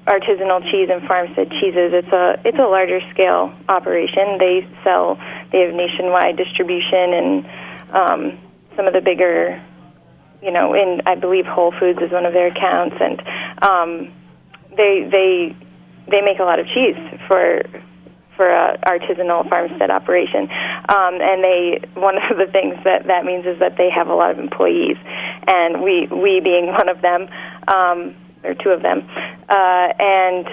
artisanal 0.07 0.63
cheese 0.71 0.87
and 0.89 1.05
farmstead 1.05 1.51
cheeses, 1.59 1.91
it's 1.91 2.07
a 2.07 2.39
it's 2.45 2.57
a 2.57 2.63
larger 2.63 3.01
scale 3.11 3.53
operation. 3.67 4.39
They 4.39 4.65
sell. 4.85 5.19
They 5.51 5.59
have 5.67 5.75
nationwide 5.75 6.37
distribution 6.37 7.13
and 7.13 7.45
um, 7.91 8.39
some 8.77 8.87
of 8.87 8.93
the 8.93 9.01
bigger, 9.01 9.61
you 10.41 10.51
know, 10.51 10.73
in 10.73 11.01
I 11.05 11.15
believe 11.15 11.45
Whole 11.45 11.73
Foods 11.77 11.99
is 12.01 12.09
one 12.09 12.25
of 12.25 12.31
their 12.31 12.47
accounts, 12.47 12.95
and 12.97 13.19
um, 13.61 14.13
they 14.71 15.03
they 15.11 15.53
they 16.09 16.21
make 16.21 16.39
a 16.39 16.47
lot 16.47 16.59
of 16.59 16.65
cheese 16.67 16.95
for 17.27 17.61
for 18.39 18.49
a 18.49 18.77
artisanal 18.87 19.49
farmstead 19.49 19.91
operation, 19.91 20.43
um, 20.87 21.19
and 21.19 21.43
they 21.43 21.81
one 21.95 22.15
of 22.31 22.37
the 22.37 22.47
things 22.49 22.73
that 22.85 23.07
that 23.07 23.25
means 23.25 23.45
is 23.45 23.59
that 23.59 23.75
they 23.75 23.89
have 23.89 24.07
a 24.07 24.15
lot 24.15 24.31
of 24.31 24.39
employees, 24.39 24.95
and 25.45 25.83
we 25.83 26.07
we 26.07 26.39
being 26.39 26.67
one 26.81 26.87
of 26.87 27.01
them, 27.01 27.27
um, 27.67 28.15
or 28.45 28.53
two 28.53 28.69
of 28.69 28.81
them, 28.81 29.05
uh, 29.49 29.93
and 29.99 30.47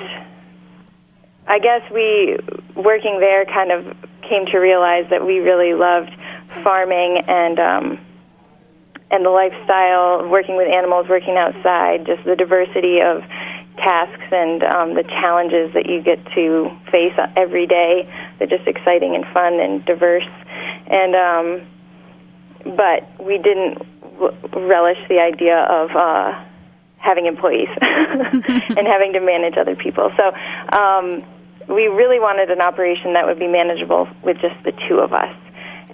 I 1.47 1.61
guess 1.61 1.89
we 1.93 2.39
working 2.74 3.20
there 3.20 3.45
kind 3.45 3.70
of 3.70 3.97
came 4.22 4.47
to 4.47 4.59
realize 4.59 5.09
that 5.11 5.24
we 5.24 5.39
really 5.39 5.74
loved 5.74 6.11
farming 6.64 7.22
and 7.28 7.61
um, 7.61 8.01
and 9.12 9.24
the 9.24 9.30
lifestyle, 9.30 10.28
working 10.28 10.57
with 10.57 10.66
animals, 10.66 11.07
working 11.09 11.37
outside, 11.37 12.05
just 12.05 12.24
the 12.24 12.34
diversity 12.34 13.01
of 13.01 13.22
tasks 13.77 14.24
and 14.33 14.62
um, 14.62 14.95
the 14.95 15.03
challenges 15.03 15.72
that 15.74 15.87
you 15.87 16.03
get 16.03 16.24
to 16.35 16.70
face 16.91 17.14
every 17.37 17.66
day. 17.66 18.09
They're 18.39 18.49
just 18.49 18.66
exciting 18.66 19.14
and 19.14 19.24
fun 19.33 19.61
and 19.61 19.85
diverse. 19.85 20.29
And 20.87 21.14
um, 21.14 21.66
but 22.77 23.09
we 23.24 23.39
didn't 23.39 23.79
relish 24.53 24.99
the 25.09 25.20
idea 25.20 25.59
of 25.59 25.91
uh, 25.91 26.45
having 26.99 27.27
employees 27.27 27.68
and 27.81 28.87
having 28.87 29.12
to 29.12 29.20
manage 29.20 29.57
other 29.57 29.77
people. 29.77 30.11
So 30.16 30.33
um, 30.77 31.22
we 31.68 31.87
really 31.87 32.18
wanted 32.18 32.51
an 32.51 32.61
operation 32.61 33.12
that 33.14 33.27
would 33.27 33.39
be 33.39 33.49
manageable 33.49 34.09
with 34.22 34.39
just 34.41 34.57
the 34.64 34.72
two 34.89 34.99
of 34.99 35.12
us. 35.12 35.35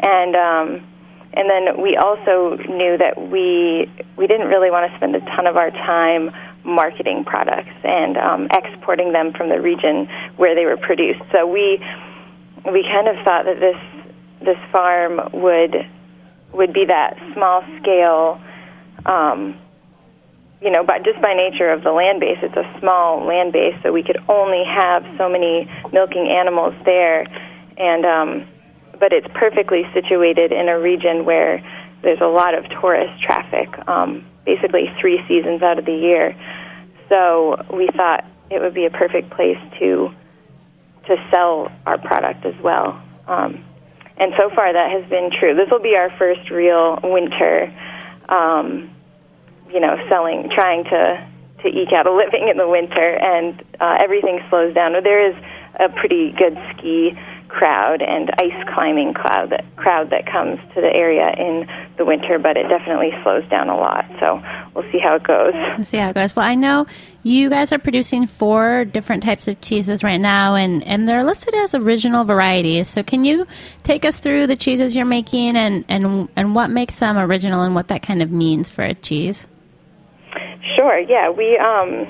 And 0.00 0.36
um, 0.36 0.88
and 1.34 1.48
then 1.48 1.80
we 1.80 1.96
also 1.96 2.56
knew 2.68 2.98
that 2.98 3.16
we 3.30 3.90
we 4.16 4.26
didn't 4.26 4.48
really 4.48 4.70
want 4.70 4.90
to 4.90 4.96
spend 4.96 5.16
a 5.16 5.20
ton 5.20 5.46
of 5.46 5.56
our 5.56 5.70
time 5.70 6.30
marketing 6.64 7.24
products 7.24 7.74
and 7.84 8.16
um, 8.16 8.48
exporting 8.52 9.12
them 9.12 9.32
from 9.32 9.48
the 9.48 9.60
region 9.60 10.06
where 10.36 10.54
they 10.54 10.64
were 10.64 10.76
produced. 10.76 11.22
So 11.32 11.46
we 11.46 11.82
we 12.64 12.82
kind 12.84 13.08
of 13.08 13.16
thought 13.24 13.44
that 13.46 13.58
this 13.60 13.76
this 14.40 14.58
farm 14.70 15.20
would 15.32 15.88
would 16.52 16.72
be 16.72 16.84
that 16.86 17.16
small 17.34 17.64
scale. 17.80 18.40
Um, 19.06 19.56
you 20.60 20.70
know, 20.70 20.84
but 20.84 21.04
just 21.04 21.20
by 21.20 21.34
nature 21.34 21.72
of 21.72 21.82
the 21.82 21.90
land 21.90 22.20
base, 22.20 22.38
it's 22.40 22.56
a 22.56 22.78
small 22.78 23.26
land 23.26 23.52
base, 23.52 23.74
so 23.82 23.92
we 23.92 24.04
could 24.04 24.18
only 24.28 24.62
have 24.64 25.02
so 25.18 25.28
many 25.28 25.68
milking 25.92 26.28
animals 26.28 26.74
there, 26.84 27.26
and 27.76 28.06
um, 28.06 28.46
but 29.00 29.12
it's 29.12 29.26
perfectly 29.34 29.82
situated 29.92 30.52
in 30.52 30.68
a 30.68 30.78
region 30.78 31.24
where 31.24 31.58
there's 32.02 32.20
a 32.20 32.26
lot 32.26 32.54
of 32.54 32.64
tourist 32.80 33.20
traffic, 33.20 33.68
um, 33.88 34.24
basically 34.44 34.92
three 35.00 35.18
seasons 35.26 35.62
out 35.62 35.78
of 35.78 35.84
the 35.84 35.94
year. 35.94 36.36
So 37.12 37.62
we 37.70 37.88
thought 37.94 38.24
it 38.50 38.62
would 38.62 38.72
be 38.72 38.86
a 38.86 38.90
perfect 38.90 39.30
place 39.30 39.60
to 39.80 40.08
to 41.08 41.16
sell 41.30 41.70
our 41.84 41.98
product 41.98 42.46
as 42.46 42.54
well. 42.62 43.02
Um, 43.26 43.64
and 44.16 44.32
so 44.38 44.48
far 44.54 44.72
that 44.72 44.90
has 44.92 45.04
been 45.10 45.30
true. 45.30 45.54
This 45.54 45.68
will 45.70 45.82
be 45.82 45.96
our 45.96 46.16
first 46.16 46.48
real 46.48 46.98
winter, 47.02 47.74
um, 48.28 48.94
you 49.68 49.80
know, 49.80 49.96
selling, 50.08 50.48
trying 50.54 50.84
to 50.84 51.28
to 51.62 51.68
eke 51.68 51.92
out 51.92 52.06
a 52.06 52.12
living 52.12 52.48
in 52.48 52.56
the 52.56 52.68
winter, 52.68 53.18
and 53.20 53.62
uh, 53.78 53.98
everything 54.00 54.40
slows 54.48 54.74
down. 54.74 54.92
There 55.04 55.28
is 55.28 55.36
a 55.78 55.90
pretty 55.90 56.32
good 56.32 56.56
ski 56.72 57.12
crowd 57.52 58.00
and 58.00 58.30
ice 58.38 58.74
climbing 58.74 59.12
crowd 59.12 59.50
that 59.50 59.64
crowd 59.76 60.10
that 60.10 60.24
comes 60.26 60.58
to 60.74 60.80
the 60.80 60.92
area 60.92 61.32
in 61.36 61.68
the 61.98 62.04
winter, 62.04 62.38
but 62.38 62.56
it 62.56 62.66
definitely 62.68 63.10
slows 63.22 63.46
down 63.50 63.68
a 63.68 63.76
lot. 63.76 64.06
So 64.18 64.42
we'll 64.74 64.90
see 64.90 64.98
how 64.98 65.16
it 65.16 65.22
goes. 65.22 65.52
We'll 65.76 65.84
see 65.84 65.98
how 65.98 66.10
it 66.10 66.14
goes. 66.14 66.34
Well, 66.34 66.46
I 66.46 66.54
know 66.54 66.86
you 67.22 67.50
guys 67.50 67.70
are 67.70 67.78
producing 67.78 68.26
four 68.26 68.86
different 68.86 69.22
types 69.22 69.48
of 69.48 69.60
cheeses 69.60 70.02
right 70.02 70.20
now, 70.20 70.54
and 70.54 70.82
and 70.84 71.08
they're 71.08 71.24
listed 71.24 71.54
as 71.54 71.74
original 71.74 72.24
varieties. 72.24 72.88
So 72.88 73.02
can 73.02 73.24
you 73.24 73.46
take 73.82 74.04
us 74.04 74.16
through 74.16 74.46
the 74.46 74.56
cheeses 74.56 74.96
you're 74.96 75.04
making 75.04 75.56
and 75.56 75.84
and 75.88 76.28
and 76.34 76.54
what 76.54 76.70
makes 76.70 76.98
them 76.98 77.18
original 77.18 77.62
and 77.62 77.74
what 77.74 77.88
that 77.88 78.02
kind 78.02 78.22
of 78.22 78.30
means 78.30 78.70
for 78.70 78.82
a 78.82 78.94
cheese? 78.94 79.46
Sure. 80.76 80.98
Yeah, 80.98 81.28
we 81.28 81.58
um 81.58 82.06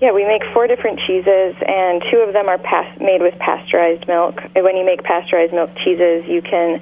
yeah, 0.00 0.12
we 0.12 0.24
make 0.24 0.42
four 0.52 0.66
different 0.66 1.00
cheeses, 1.06 1.56
and 1.64 2.02
two 2.10 2.18
of 2.18 2.34
them 2.34 2.48
are 2.48 2.58
pas- 2.58 3.00
made 3.00 3.22
with 3.22 3.34
pasteurized 3.38 4.06
milk. 4.06 4.36
When 4.54 4.76
you 4.76 4.84
make 4.84 5.02
pasteurized 5.02 5.54
milk 5.54 5.70
cheeses, 5.84 6.28
you 6.28 6.42
can 6.42 6.80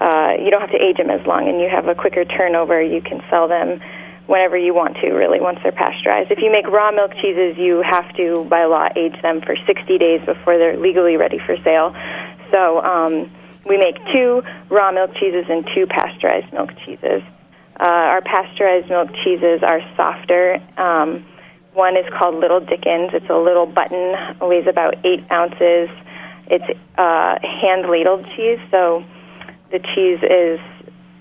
uh, 0.00 0.34
you 0.42 0.50
don't 0.50 0.60
have 0.60 0.72
to 0.72 0.82
age 0.82 0.96
them 0.96 1.10
as 1.10 1.24
long, 1.26 1.48
and 1.48 1.60
you 1.60 1.68
have 1.68 1.86
a 1.86 1.94
quicker 1.94 2.24
turnover. 2.24 2.82
You 2.82 3.00
can 3.00 3.22
sell 3.30 3.46
them 3.46 3.80
whenever 4.26 4.56
you 4.56 4.74
want 4.74 4.96
to, 4.96 5.12
really, 5.12 5.40
once 5.40 5.58
they're 5.62 5.76
pasteurized. 5.76 6.30
If 6.30 6.40
you 6.40 6.50
make 6.50 6.66
raw 6.66 6.90
milk 6.90 7.12
cheeses, 7.20 7.56
you 7.58 7.84
have 7.84 8.08
to, 8.16 8.46
by 8.48 8.64
law, 8.64 8.88
age 8.96 9.14
them 9.22 9.42
for 9.42 9.54
60 9.54 9.98
days 9.98 10.20
before 10.24 10.58
they're 10.58 10.78
legally 10.78 11.16
ready 11.16 11.38
for 11.44 11.56
sale. 11.62 11.94
So 12.50 12.80
um, 12.80 13.30
we 13.68 13.76
make 13.76 13.96
two 14.12 14.42
raw 14.70 14.90
milk 14.90 15.12
cheeses 15.20 15.44
and 15.48 15.68
two 15.74 15.86
pasteurized 15.86 16.52
milk 16.52 16.70
cheeses. 16.84 17.22
Uh, 17.78 18.16
our 18.16 18.22
pasteurized 18.22 18.88
milk 18.88 19.10
cheeses 19.22 19.60
are 19.62 19.80
softer. 19.96 20.56
Um, 20.78 21.26
one 21.74 21.96
is 21.96 22.06
called 22.16 22.36
Little 22.36 22.60
Dickens. 22.60 23.10
It's 23.12 23.28
a 23.28 23.36
little 23.36 23.66
button, 23.66 24.14
weighs 24.40 24.66
about 24.66 24.94
eight 25.04 25.26
ounces. 25.30 25.90
It's 26.46 26.64
uh, 26.96 27.38
hand 27.42 27.90
ladled 27.90 28.24
cheese, 28.36 28.60
so 28.70 29.04
the 29.72 29.80
cheese 29.80 30.22
is 30.22 30.60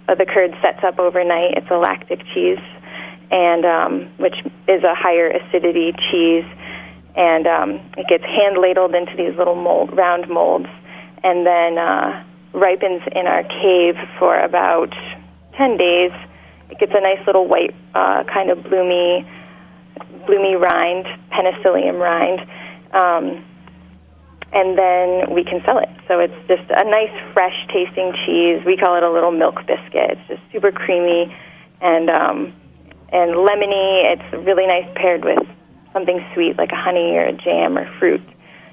uh, 0.08 0.16
the 0.16 0.26
curd 0.26 0.52
sets 0.62 0.84
up 0.84 1.00
overnight. 1.00 1.58
It's 1.58 1.72
a 1.72 1.78
lactic 1.78 2.20
cheese, 2.34 2.62
and 3.32 3.66
um, 3.66 4.12
which 4.18 4.36
is 4.68 4.84
a 4.84 4.94
higher 4.94 5.30
acidity 5.30 5.94
cheese, 6.12 6.46
and 7.16 7.48
um, 7.48 7.70
it 7.98 8.08
gets 8.08 8.24
hand 8.24 8.58
ladled 8.62 8.94
into 8.94 9.16
these 9.18 9.36
little 9.38 9.56
mold, 9.56 9.96
round 9.98 10.30
molds, 10.30 10.70
and 11.24 11.48
then 11.48 11.78
uh, 11.78 12.24
ripens 12.54 13.02
in 13.16 13.26
our 13.26 13.44
cave 13.44 13.96
for 14.20 14.38
about 14.38 14.94
ten 15.58 15.78
days. 15.78 16.12
It 16.70 16.80
gets 16.80 16.92
a 16.94 17.02
nice 17.02 17.26
little 17.26 17.48
white, 17.48 17.74
uh, 17.96 18.24
kind 18.26 18.52
of 18.52 18.64
bloomy 18.64 19.26
bloomy 20.26 20.56
rind, 20.56 21.06
penicillium 21.30 21.98
rind, 21.98 22.42
um, 22.94 23.46
and 24.54 24.78
then 24.78 25.34
we 25.34 25.44
can 25.44 25.62
sell 25.66 25.80
it. 25.80 25.90
So 26.08 26.20
it's 26.20 26.36
just 26.48 26.64
a 26.70 26.86
nice, 26.86 27.14
fresh 27.34 27.56
tasting 27.74 28.14
cheese. 28.26 28.62
We 28.66 28.78
call 28.78 28.96
it 28.96 29.04
a 29.04 29.12
little 29.12 29.32
milk 29.32 29.56
biscuit. 29.66 30.18
It's 30.18 30.28
just 30.28 30.42
super 30.52 30.72
creamy 30.72 31.36
and 31.82 32.10
um, 32.10 32.54
and 33.12 33.34
lemony. 33.34 34.06
It's 34.14 34.46
really 34.46 34.68
nice 34.68 34.88
paired 34.96 35.26
with 35.26 35.46
something 35.92 36.24
sweet 36.34 36.58
like 36.58 36.72
a 36.72 36.78
honey 36.78 37.16
or 37.18 37.26
a 37.26 37.34
jam 37.34 37.78
or 37.78 37.90
fruit. 38.00 38.22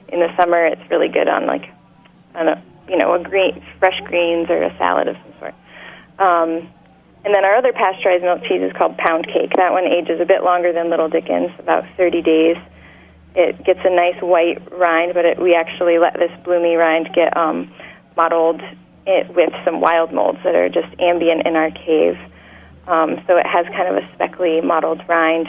In 0.08 0.20
the 0.20 0.28
summer, 0.36 0.66
it's 0.66 0.82
really 0.90 1.08
good 1.08 1.28
on 1.28 1.46
like 1.46 1.70
on 2.34 2.48
a 2.48 2.62
you 2.88 2.96
know 2.98 3.14
a 3.14 3.22
green 3.22 3.64
fresh 3.78 3.98
greens 4.04 4.50
or 4.50 4.62
a 4.62 4.76
salad 4.76 5.08
of 5.08 5.16
some 5.16 5.34
sort. 5.38 5.54
Um, 6.18 6.68
and 7.24 7.34
then 7.34 7.44
our 7.44 7.56
other 7.56 7.72
pasteurized 7.72 8.24
milk 8.24 8.42
cheese 8.48 8.62
is 8.62 8.72
called 8.72 8.96
Pound 8.96 9.26
Cake. 9.26 9.52
That 9.56 9.72
one 9.72 9.84
ages 9.84 10.20
a 10.20 10.24
bit 10.24 10.42
longer 10.42 10.72
than 10.72 10.88
Little 10.88 11.08
Dickens, 11.08 11.50
about 11.58 11.84
30 11.96 12.22
days. 12.22 12.56
It 13.34 13.62
gets 13.64 13.80
a 13.84 13.94
nice 13.94 14.20
white 14.22 14.58
rind, 14.72 15.14
but 15.14 15.24
it, 15.24 15.40
we 15.40 15.54
actually 15.54 15.98
let 15.98 16.14
this 16.14 16.32
bloomy 16.44 16.74
rind 16.76 17.10
get 17.14 17.36
um, 17.36 17.70
mottled 18.16 18.60
it 19.06 19.34
with 19.34 19.50
some 19.64 19.80
wild 19.80 20.12
molds 20.12 20.38
that 20.44 20.54
are 20.54 20.68
just 20.68 20.88
ambient 20.98 21.46
in 21.46 21.56
our 21.56 21.70
cave. 21.70 22.16
Um, 22.88 23.22
so 23.26 23.36
it 23.36 23.46
has 23.46 23.66
kind 23.66 23.88
of 23.88 24.02
a 24.02 24.12
speckly 24.14 24.60
mottled 24.60 25.02
rind, 25.06 25.46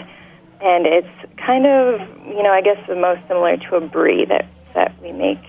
and 0.62 0.86
it's 0.86 1.08
kind 1.38 1.66
of, 1.66 2.00
you 2.28 2.44
know, 2.44 2.52
I 2.52 2.62
guess 2.62 2.78
the 2.88 2.96
most 2.96 3.22
similar 3.28 3.58
to 3.58 3.76
a 3.78 3.82
brie 3.82 4.26
that 4.26 4.46
that 4.76 4.94
we 5.02 5.12
make. 5.12 5.44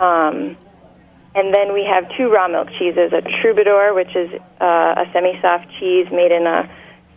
Um, 0.00 0.56
and 1.38 1.54
then 1.54 1.72
we 1.72 1.84
have 1.84 2.04
two 2.16 2.28
raw 2.30 2.48
milk 2.48 2.68
cheeses 2.78 3.12
a 3.12 3.22
troubadour, 3.40 3.94
which 3.94 4.10
is 4.16 4.28
uh, 4.60 4.98
a 4.98 5.04
semi 5.12 5.40
soft 5.40 5.66
cheese 5.78 6.08
made 6.10 6.32
in 6.32 6.48
a 6.48 6.68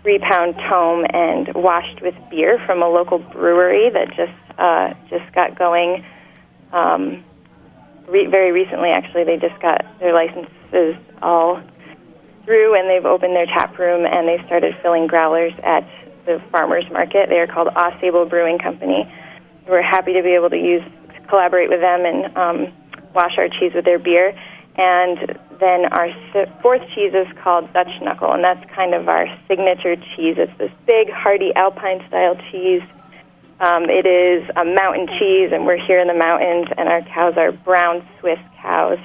three 0.04 0.20
pound 0.20 0.54
tomme 0.70 1.06
and 1.12 1.52
washed 1.56 2.04
with 2.04 2.14
beer 2.30 2.62
from 2.68 2.84
a 2.84 2.88
local 2.88 3.18
brewery 3.18 3.90
that 3.90 4.10
just 4.14 4.60
uh, 4.60 4.94
just 5.10 5.26
got 5.34 5.58
going 5.58 6.06
um, 6.72 7.24
re- 8.08 8.28
very 8.28 8.52
recently. 8.52 8.90
Actually, 8.90 9.24
they 9.24 9.38
just 9.38 9.60
got 9.60 9.84
their 10.00 10.14
licenses 10.14 11.02
all 11.24 11.60
through, 12.46 12.78
and 12.78 12.88
they've 12.88 13.06
opened 13.06 13.36
their 13.36 13.48
tap 13.48 13.78
room 13.80 14.06
and 14.06 14.28
they 14.28 14.38
started 14.46 14.76
filling 14.84 15.08
growlers 15.08 15.54
at 15.64 15.82
the 16.28 16.40
farmers 16.52 16.86
market. 16.92 17.28
They 17.30 17.40
are 17.40 17.48
called 17.48 17.70
Ausable 17.70 18.30
Brewing 18.30 18.60
Company. 18.60 19.12
We're 19.68 19.82
happy 19.82 20.14
to 20.14 20.22
be 20.22 20.36
able 20.36 20.52
to 20.52 20.58
use 20.58 20.84
collaborate 21.28 21.70
with 21.70 21.82
them 21.82 22.06
and 22.06 22.38
um, 22.38 22.74
wash 23.14 23.38
our 23.38 23.50
cheese 23.50 23.74
with 23.74 23.86
their 23.86 24.00
beer. 24.00 24.36
And 24.76 25.38
then 25.60 25.86
our 25.92 26.10
fourth 26.62 26.82
cheese 26.96 27.14
is 27.14 27.28
called 27.44 27.72
Dutch 27.74 27.92
Knuckle, 28.02 28.32
and 28.32 28.44
that's 28.44 28.64
kind 28.74 28.94
of 28.94 29.10
our 29.10 29.28
signature 29.48 29.96
cheese. 29.96 30.36
It's 30.38 30.58
this 30.58 30.72
big, 30.88 31.12
hearty 31.12 31.54
Alpine 31.56 32.02
style 32.08 32.36
cheese. 32.52 32.82
Um, 33.60 33.90
it 33.90 34.08
is 34.08 34.50
a 34.56 34.66
mountain 34.66 35.08
cheese, 35.20 35.52
and 35.54 35.66
we're 35.66 35.78
here 35.78 36.00
in 36.00 36.08
the 36.08 36.16
mountains, 36.16 36.68
and 36.78 36.88
our 36.88 37.02
cows 37.14 37.36
are 37.38 37.52
brown 37.52 38.08
Swiss 38.20 38.40
cows, 38.62 38.98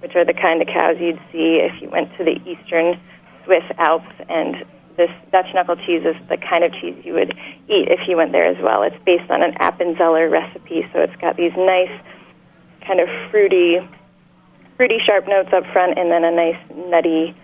which 0.00 0.14
are 0.16 0.24
the 0.24 0.34
kind 0.34 0.60
of 0.60 0.68
cows 0.68 0.96
you'd 1.00 1.20
see 1.30 1.62
if 1.62 1.80
you 1.80 1.88
went 1.88 2.10
to 2.18 2.24
the 2.24 2.36
eastern 2.44 3.00
Swiss 3.44 3.64
Alps. 3.78 4.12
And 4.28 4.66
this 4.96 5.10
Dutch 5.30 5.46
knuckle 5.54 5.76
cheese 5.76 6.04
is 6.04 6.16
the 6.28 6.36
kind 6.36 6.64
of 6.64 6.72
cheese 6.74 6.96
you 7.04 7.14
would 7.14 7.32
eat 7.68 7.88
if 7.88 8.06
you 8.08 8.16
went 8.16 8.32
there 8.32 8.46
as 8.46 8.60
well. 8.60 8.82
It's 8.82 8.98
based 9.06 9.30
on 9.30 9.42
an 9.42 9.54
Appenzeller 9.54 10.30
recipe, 10.30 10.84
so 10.92 11.00
it's 11.00 11.16
got 11.16 11.36
these 11.36 11.52
nice 11.56 11.94
kind 12.86 13.00
of 13.00 13.08
fruity, 13.30 13.78
fruity 14.76 14.98
sharp 15.06 15.26
notes 15.28 15.50
up 15.52 15.64
front, 15.72 15.98
and 15.98 16.10
then 16.10 16.24
a 16.24 16.30
nice 16.30 16.88
nutty 16.88 17.36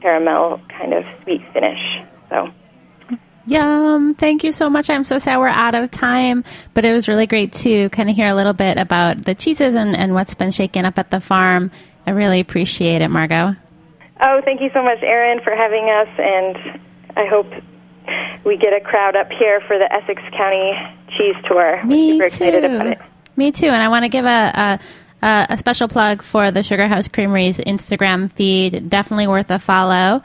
caramel 0.00 0.60
kind 0.68 0.92
of 0.92 1.04
sweet 1.22 1.42
finish. 1.52 1.78
So. 2.30 2.48
Yum. 3.46 4.14
Thank 4.14 4.42
you 4.42 4.52
so 4.52 4.70
much. 4.70 4.88
I'm 4.88 5.04
so 5.04 5.18
sad 5.18 5.38
we're 5.38 5.48
out 5.48 5.74
of 5.74 5.90
time, 5.90 6.44
but 6.72 6.84
it 6.84 6.92
was 6.92 7.08
really 7.08 7.26
great 7.26 7.52
to 7.54 7.90
kind 7.90 8.08
of 8.08 8.16
hear 8.16 8.28
a 8.28 8.34
little 8.34 8.54
bit 8.54 8.78
about 8.78 9.24
the 9.24 9.34
cheeses 9.34 9.74
and, 9.74 9.94
and 9.94 10.14
what's 10.14 10.34
been 10.34 10.50
shaken 10.50 10.86
up 10.86 10.98
at 10.98 11.10
the 11.10 11.20
farm. 11.20 11.70
I 12.06 12.12
really 12.12 12.40
appreciate 12.40 13.02
it, 13.02 13.08
Margot. 13.08 13.54
Oh, 14.20 14.40
thank 14.44 14.60
you 14.60 14.70
so 14.72 14.82
much, 14.82 15.02
Erin, 15.02 15.40
for 15.42 15.54
having 15.54 15.90
us, 15.90 16.08
and 16.18 16.80
I 17.16 17.26
hope 17.26 17.46
we 18.44 18.56
get 18.56 18.72
a 18.72 18.80
crowd 18.80 19.16
up 19.16 19.30
here 19.30 19.60
for 19.66 19.78
the 19.78 19.92
Essex 19.92 20.22
County 20.36 20.72
Cheese 21.16 21.36
Tour. 21.46 21.84
Me 21.84 22.18
We're 22.18 22.28
super 22.30 22.46
excited 22.46 22.68
too. 22.68 22.74
about 22.74 22.86
it. 22.86 22.98
Me 23.36 23.52
too. 23.52 23.66
And 23.66 23.82
I 23.82 23.88
want 23.88 24.04
to 24.04 24.08
give 24.08 24.24
a, 24.24 24.78
a, 25.22 25.46
a, 25.50 25.58
special 25.58 25.88
plug 25.88 26.22
for 26.22 26.50
the 26.50 26.62
Sugar 26.62 26.86
House 26.86 27.08
Creamery's 27.08 27.58
Instagram 27.58 28.30
feed. 28.30 28.88
Definitely 28.88 29.26
worth 29.26 29.50
a 29.50 29.58
follow. 29.58 30.22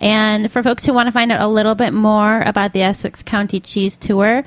And 0.00 0.50
for 0.50 0.62
folks 0.62 0.84
who 0.84 0.92
want 0.92 1.06
to 1.06 1.12
find 1.12 1.30
out 1.32 1.40
a 1.40 1.48
little 1.48 1.74
bit 1.74 1.92
more 1.92 2.40
about 2.40 2.72
the 2.72 2.82
Essex 2.82 3.22
County 3.22 3.60
Cheese 3.60 3.96
Tour, 3.96 4.44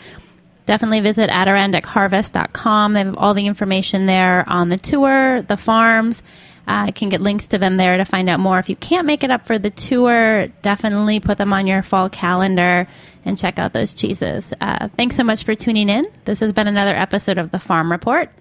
definitely 0.65 1.01
visit 1.01 1.29
AdirondackHarvest.com. 1.29 2.93
They 2.93 3.03
have 3.03 3.15
all 3.15 3.33
the 3.33 3.47
information 3.47 4.05
there 4.05 4.47
on 4.47 4.69
the 4.69 4.77
tour, 4.77 5.41
the 5.41 5.57
farms. 5.57 6.23
Uh, 6.67 6.85
you 6.87 6.93
can 6.93 7.09
get 7.09 7.21
links 7.21 7.47
to 7.47 7.57
them 7.57 7.77
there 7.77 7.97
to 7.97 8.05
find 8.05 8.29
out 8.29 8.39
more. 8.39 8.59
If 8.59 8.69
you 8.69 8.75
can't 8.75 9.05
make 9.05 9.23
it 9.23 9.31
up 9.31 9.45
for 9.45 9.59
the 9.59 9.69
tour, 9.69 10.47
definitely 10.61 11.19
put 11.19 11.37
them 11.37 11.53
on 11.53 11.67
your 11.67 11.83
fall 11.83 12.09
calendar 12.09 12.87
and 13.23 13.37
check 13.37 13.59
out 13.59 13.73
those 13.73 13.93
cheeses. 13.93 14.51
Uh, 14.59 14.89
thanks 14.97 15.15
so 15.15 15.23
much 15.23 15.43
for 15.43 15.55
tuning 15.55 15.89
in. 15.89 16.07
This 16.25 16.39
has 16.39 16.53
been 16.53 16.67
another 16.67 16.95
episode 16.95 17.37
of 17.37 17.51
the 17.51 17.59
Farm 17.59 17.91
Report. 17.91 18.31